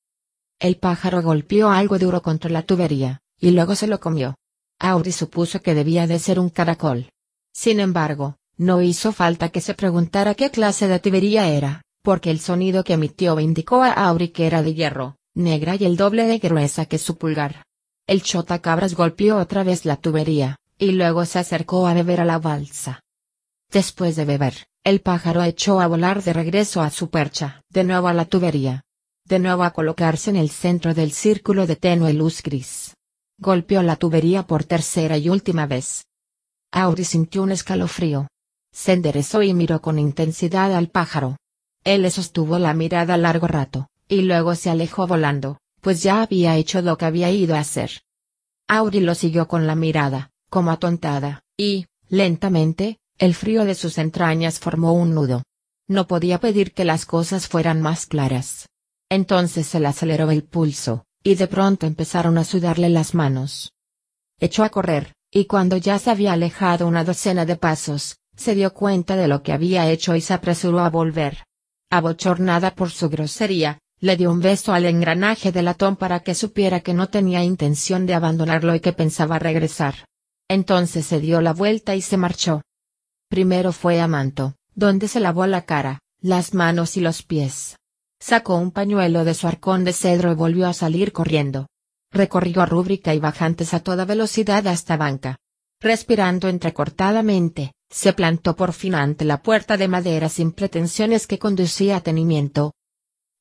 El 0.59 0.75
pájaro 0.75 1.21
golpeó 1.21 1.69
algo 1.69 1.97
duro 1.99 2.21
contra 2.21 2.49
la 2.49 2.63
tubería, 2.63 3.21
y 3.39 3.51
luego 3.51 3.75
se 3.75 3.87
lo 3.87 4.01
comió. 4.01 4.35
Auri 4.79 5.13
supuso 5.13 5.61
que 5.61 5.73
debía 5.73 6.05
de 6.05 6.19
ser 6.19 6.41
un 6.41 6.49
caracol. 6.49 7.07
Sin 7.53 7.79
embargo, 7.79 8.35
no 8.57 8.81
hizo 8.81 9.13
falta 9.13 9.47
que 9.47 9.61
se 9.61 9.73
preguntara 9.73 10.35
qué 10.35 10.51
clase 10.51 10.89
de 10.89 10.99
tubería 10.99 11.47
era, 11.47 11.83
porque 12.01 12.31
el 12.31 12.41
sonido 12.41 12.83
que 12.83 12.95
emitió 12.95 13.39
indicó 13.39 13.81
a 13.81 13.93
Auri 13.93 14.27
que 14.27 14.45
era 14.45 14.61
de 14.61 14.73
hierro, 14.73 15.15
negra 15.35 15.77
y 15.79 15.85
el 15.85 15.95
doble 15.95 16.25
de 16.25 16.39
gruesa 16.39 16.85
que 16.85 16.97
su 16.97 17.17
pulgar. 17.17 17.63
El 18.07 18.23
chotacabras 18.23 18.93
golpeó 18.93 19.37
otra 19.37 19.63
vez 19.63 19.85
la 19.85 19.95
tubería, 19.95 20.57
y 20.83 20.91
luego 20.91 21.25
se 21.25 21.39
acercó 21.39 21.87
a 21.87 21.93
beber 21.93 22.19
a 22.21 22.25
la 22.25 22.39
balsa. 22.39 23.01
Después 23.71 24.15
de 24.15 24.25
beber, 24.25 24.67
el 24.83 24.99
pájaro 24.99 25.41
echó 25.43 25.79
a 25.79 25.87
volar 25.87 26.21
de 26.21 26.33
regreso 26.33 26.81
a 26.81 26.89
su 26.89 27.09
percha, 27.09 27.63
de 27.69 27.85
nuevo 27.85 28.09
a 28.09 28.13
la 28.13 28.25
tubería. 28.25 28.83
De 29.25 29.39
nuevo 29.39 29.63
a 29.63 29.71
colocarse 29.71 30.29
en 30.29 30.35
el 30.35 30.49
centro 30.49 30.93
del 30.93 31.13
círculo 31.13 31.65
de 31.65 31.77
tenue 31.77 32.11
luz 32.11 32.43
gris. 32.43 32.93
Golpeó 33.39 33.81
la 33.81 33.95
tubería 33.95 34.45
por 34.45 34.65
tercera 34.65 35.17
y 35.17 35.29
última 35.29 35.65
vez. 35.65 36.05
Auri 36.71 37.05
sintió 37.05 37.43
un 37.43 37.53
escalofrío. 37.53 38.27
Se 38.73 38.91
enderezó 38.91 39.41
y 39.41 39.53
miró 39.53 39.81
con 39.81 39.97
intensidad 39.97 40.75
al 40.75 40.89
pájaro. 40.89 41.37
Él 41.85 42.01
le 42.01 42.11
sostuvo 42.11 42.59
la 42.59 42.73
mirada 42.73 43.15
largo 43.15 43.47
rato 43.47 43.87
y 44.09 44.23
luego 44.23 44.55
se 44.55 44.69
alejó 44.69 45.07
volando, 45.07 45.59
pues 45.79 46.03
ya 46.03 46.21
había 46.21 46.57
hecho 46.57 46.81
lo 46.81 46.97
que 46.97 47.05
había 47.05 47.31
ido 47.31 47.55
a 47.55 47.59
hacer. 47.59 48.01
Auri 48.67 48.99
lo 48.99 49.15
siguió 49.15 49.47
con 49.47 49.65
la 49.65 49.75
mirada, 49.75 50.31
como 50.53 50.69
atontada, 50.69 51.41
y, 51.57 51.87
lentamente, 52.09 52.99
el 53.17 53.33
frío 53.33 53.65
de 53.65 53.73
sus 53.73 53.97
entrañas 53.97 54.59
formó 54.59 54.93
un 54.93 55.15
nudo. 55.15 55.41
No 55.87 56.05
podía 56.05 56.39
pedir 56.39 56.75
que 56.75 56.85
las 56.85 57.07
cosas 57.07 57.47
fueran 57.47 57.81
más 57.81 58.05
claras. 58.05 58.69
Entonces 59.09 59.65
se 59.65 59.79
le 59.79 59.87
aceleró 59.87 60.29
el 60.29 60.43
pulso, 60.43 61.05
y 61.23 61.33
de 61.33 61.47
pronto 61.47 61.87
empezaron 61.87 62.37
a 62.37 62.43
sudarle 62.43 62.89
las 62.89 63.15
manos. 63.15 63.73
Echó 64.39 64.63
a 64.63 64.69
correr, 64.69 65.13
y 65.31 65.45
cuando 65.45 65.75
ya 65.77 65.97
se 65.97 66.11
había 66.11 66.33
alejado 66.33 66.87
una 66.87 67.03
docena 67.03 67.47
de 67.47 67.55
pasos, 67.55 68.17
se 68.35 68.53
dio 68.53 68.75
cuenta 68.75 69.15
de 69.15 69.27
lo 69.27 69.41
que 69.41 69.53
había 69.53 69.89
hecho 69.89 70.15
y 70.15 70.21
se 70.21 70.35
apresuró 70.35 70.81
a 70.81 70.91
volver. 70.91 71.45
Abochornada 71.89 72.75
por 72.75 72.91
su 72.91 73.09
grosería, 73.09 73.79
le 73.99 74.17
dio 74.17 74.29
un 74.29 74.39
beso 74.39 74.71
al 74.71 74.85
engranaje 74.85 75.51
de 75.51 75.63
latón 75.63 75.95
para 75.95 76.19
que 76.19 76.35
supiera 76.35 76.81
que 76.81 76.93
no 76.93 77.09
tenía 77.09 77.43
intención 77.43 78.05
de 78.05 78.13
abandonarlo 78.13 78.75
y 78.75 78.81
que 78.81 78.93
pensaba 78.93 79.39
regresar. 79.39 79.95
Entonces 80.49 81.05
se 81.05 81.19
dio 81.19 81.41
la 81.41 81.53
vuelta 81.53 81.95
y 81.95 82.01
se 82.01 82.17
marchó. 82.17 82.61
Primero 83.29 83.71
fue 83.71 83.99
a 84.01 84.07
Manto, 84.07 84.55
donde 84.75 85.07
se 85.07 85.19
lavó 85.19 85.47
la 85.47 85.65
cara, 85.65 85.99
las 86.21 86.53
manos 86.53 86.97
y 86.97 87.01
los 87.01 87.23
pies. 87.23 87.77
Sacó 88.19 88.55
un 88.55 88.71
pañuelo 88.71 89.25
de 89.25 89.33
su 89.33 89.47
arcón 89.47 89.83
de 89.83 89.93
cedro 89.93 90.31
y 90.31 90.35
volvió 90.35 90.67
a 90.67 90.73
salir 90.73 91.11
corriendo. 91.11 91.67
Recorrió 92.11 92.65
Rúbrica 92.65 93.13
y 93.13 93.19
bajantes 93.19 93.73
a 93.73 93.79
toda 93.79 94.05
velocidad 94.05 94.65
hasta 94.67 94.97
Banca. 94.97 95.37
Respirando 95.81 96.47
entrecortadamente, 96.47 97.73
se 97.89 98.13
plantó 98.13 98.55
por 98.55 98.73
fin 98.73 98.95
ante 98.95 99.25
la 99.25 99.41
puerta 99.41 99.77
de 99.77 99.87
madera 99.87 100.29
sin 100.29 100.51
pretensiones 100.51 101.27
que 101.27 101.39
conducía 101.39 101.97
a 101.97 102.01
tenimiento, 102.01 102.73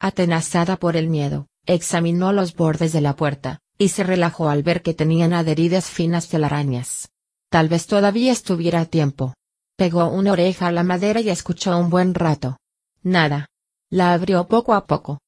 Atenazada 0.05 0.79
por 0.79 0.97
el 0.97 1.09
miedo, 1.09 1.47
examinó 1.65 2.33
los 2.33 2.57
bordes 2.57 2.93
de 2.93 3.01
la 3.01 3.15
puerta, 3.15 3.61
y 3.83 3.89
se 3.89 4.05
relajó 4.05 4.49
al 4.49 4.63
ver 4.63 4.83
que 4.83 4.95
tenían 4.95 5.33
adheridas 5.33 5.91
finas 5.91 6.29
telarañas. 6.29 7.11
Tal 7.51 7.69
vez 7.69 7.87
todavía 7.87 8.33
estuviera 8.33 8.81
a 8.81 8.87
tiempo. 8.87 9.35
Pegó 9.77 10.09
una 10.09 10.33
oreja 10.33 10.69
a 10.69 10.73
la 10.73 10.83
madera 10.83 11.21
y 11.21 11.29
escuchó 11.29 11.77
un 11.77 11.91
buen 11.91 12.15
rato. 12.15 12.59
Nada. 13.03 13.47
La 13.91 14.15
abrió 14.15 14.49
poco 14.49 14.75
a 14.75 14.87
poco. 14.87 15.21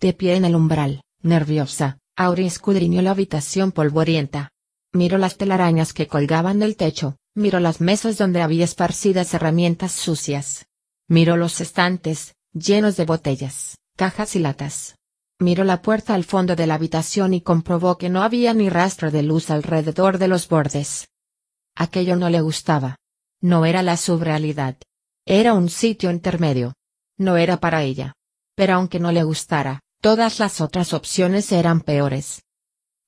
De 0.00 0.12
pie 0.12 0.34
en 0.34 0.44
el 0.44 0.56
umbral, 0.56 1.02
nerviosa, 1.22 1.98
Auri 2.16 2.46
escudriñó 2.46 3.02
la 3.02 3.12
habitación 3.12 3.70
polvorienta. 3.70 4.50
Miró 4.92 5.18
las 5.18 5.36
telarañas 5.36 5.92
que 5.92 6.08
colgaban 6.08 6.58
del 6.58 6.76
techo, 6.76 7.16
miró 7.34 7.60
las 7.60 7.80
mesas 7.80 8.18
donde 8.18 8.42
había 8.42 8.64
esparcidas 8.64 9.32
herramientas 9.34 9.92
sucias. 9.92 10.66
Miró 11.08 11.36
los 11.36 11.60
estantes, 11.60 12.34
llenos 12.52 12.96
de 12.96 13.04
botellas 13.04 13.76
cajas 13.96 14.34
y 14.36 14.40
latas. 14.40 14.96
Miró 15.42 15.64
la 15.64 15.82
puerta 15.82 16.14
al 16.14 16.22
fondo 16.22 16.54
de 16.54 16.68
la 16.68 16.74
habitación 16.74 17.34
y 17.34 17.40
comprobó 17.40 17.98
que 17.98 18.08
no 18.08 18.22
había 18.22 18.54
ni 18.54 18.68
rastro 18.68 19.10
de 19.10 19.24
luz 19.24 19.50
alrededor 19.50 20.18
de 20.18 20.28
los 20.28 20.46
bordes. 20.46 21.08
Aquello 21.74 22.14
no 22.14 22.30
le 22.30 22.40
gustaba. 22.40 22.94
No 23.40 23.66
era 23.66 23.82
la 23.82 23.96
subrealidad. 23.96 24.76
Era 25.26 25.54
un 25.54 25.68
sitio 25.68 26.12
intermedio. 26.12 26.74
No 27.18 27.36
era 27.38 27.56
para 27.56 27.82
ella. 27.82 28.14
Pero 28.54 28.74
aunque 28.74 29.00
no 29.00 29.10
le 29.10 29.24
gustara, 29.24 29.80
todas 30.00 30.38
las 30.38 30.60
otras 30.60 30.92
opciones 30.92 31.50
eran 31.50 31.80
peores. 31.80 32.44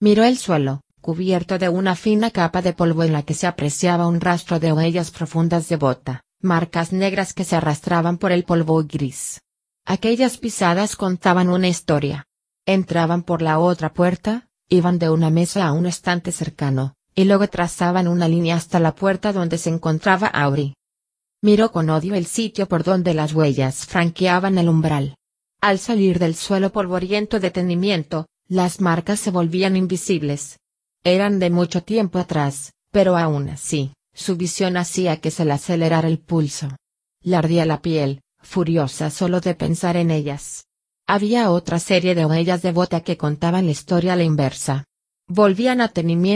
Miró 0.00 0.24
el 0.24 0.36
suelo, 0.36 0.80
cubierto 1.00 1.60
de 1.60 1.68
una 1.68 1.94
fina 1.94 2.32
capa 2.32 2.62
de 2.62 2.72
polvo 2.72 3.04
en 3.04 3.12
la 3.12 3.22
que 3.22 3.34
se 3.34 3.46
apreciaba 3.46 4.08
un 4.08 4.20
rastro 4.20 4.58
de 4.58 4.72
huellas 4.72 5.12
profundas 5.12 5.68
de 5.68 5.76
bota, 5.76 6.22
marcas 6.40 6.92
negras 6.92 7.32
que 7.32 7.44
se 7.44 7.54
arrastraban 7.54 8.18
por 8.18 8.32
el 8.32 8.42
polvo 8.42 8.82
gris. 8.82 9.40
Aquellas 9.86 10.38
pisadas 10.38 10.96
contaban 10.96 11.50
una 11.50 11.68
historia. 11.68 12.26
Entraban 12.66 13.22
por 13.22 13.42
la 13.42 13.58
otra 13.58 13.92
puerta, 13.92 14.48
iban 14.68 14.98
de 14.98 15.10
una 15.10 15.28
mesa 15.28 15.66
a 15.66 15.72
un 15.72 15.84
estante 15.84 16.32
cercano, 16.32 16.94
y 17.14 17.24
luego 17.24 17.48
trazaban 17.48 18.08
una 18.08 18.26
línea 18.26 18.56
hasta 18.56 18.80
la 18.80 18.94
puerta 18.94 19.32
donde 19.32 19.58
se 19.58 19.68
encontraba 19.68 20.26
Auri. 20.26 20.74
Miró 21.42 21.70
con 21.70 21.90
odio 21.90 22.14
el 22.14 22.24
sitio 22.24 22.66
por 22.66 22.82
donde 22.82 23.12
las 23.12 23.34
huellas 23.34 23.84
franqueaban 23.84 24.56
el 24.56 24.70
umbral. 24.70 25.16
Al 25.60 25.78
salir 25.78 26.18
del 26.18 26.34
suelo 26.34 26.72
polvoriento 26.72 27.38
detenimiento, 27.38 28.26
las 28.48 28.80
marcas 28.80 29.20
se 29.20 29.30
volvían 29.30 29.76
invisibles. 29.76 30.58
Eran 31.02 31.38
de 31.38 31.50
mucho 31.50 31.82
tiempo 31.82 32.18
atrás, 32.18 32.72
pero 32.90 33.18
aún 33.18 33.50
así, 33.50 33.92
su 34.14 34.36
visión 34.36 34.78
hacía 34.78 35.20
que 35.20 35.30
se 35.30 35.44
le 35.44 35.52
acelerara 35.52 36.08
el 36.08 36.18
pulso. 36.18 36.68
Le 37.20 37.36
ardía 37.36 37.66
la 37.66 37.82
piel, 37.82 38.22
furiosa 38.44 39.10
solo 39.10 39.40
de 39.40 39.54
pensar 39.54 39.96
en 39.96 40.10
ellas. 40.10 40.66
Había 41.06 41.50
otra 41.50 41.78
serie 41.78 42.14
de 42.14 42.24
huellas 42.24 42.62
de 42.62 42.72
bota 42.72 43.00
que 43.00 43.16
contaban 43.16 43.66
la 43.66 43.72
historia 43.72 44.12
a 44.12 44.16
la 44.16 44.24
inversa. 44.24 44.84
Volvían 45.26 45.80
a 45.80 45.88
Tenimiento 45.88 46.34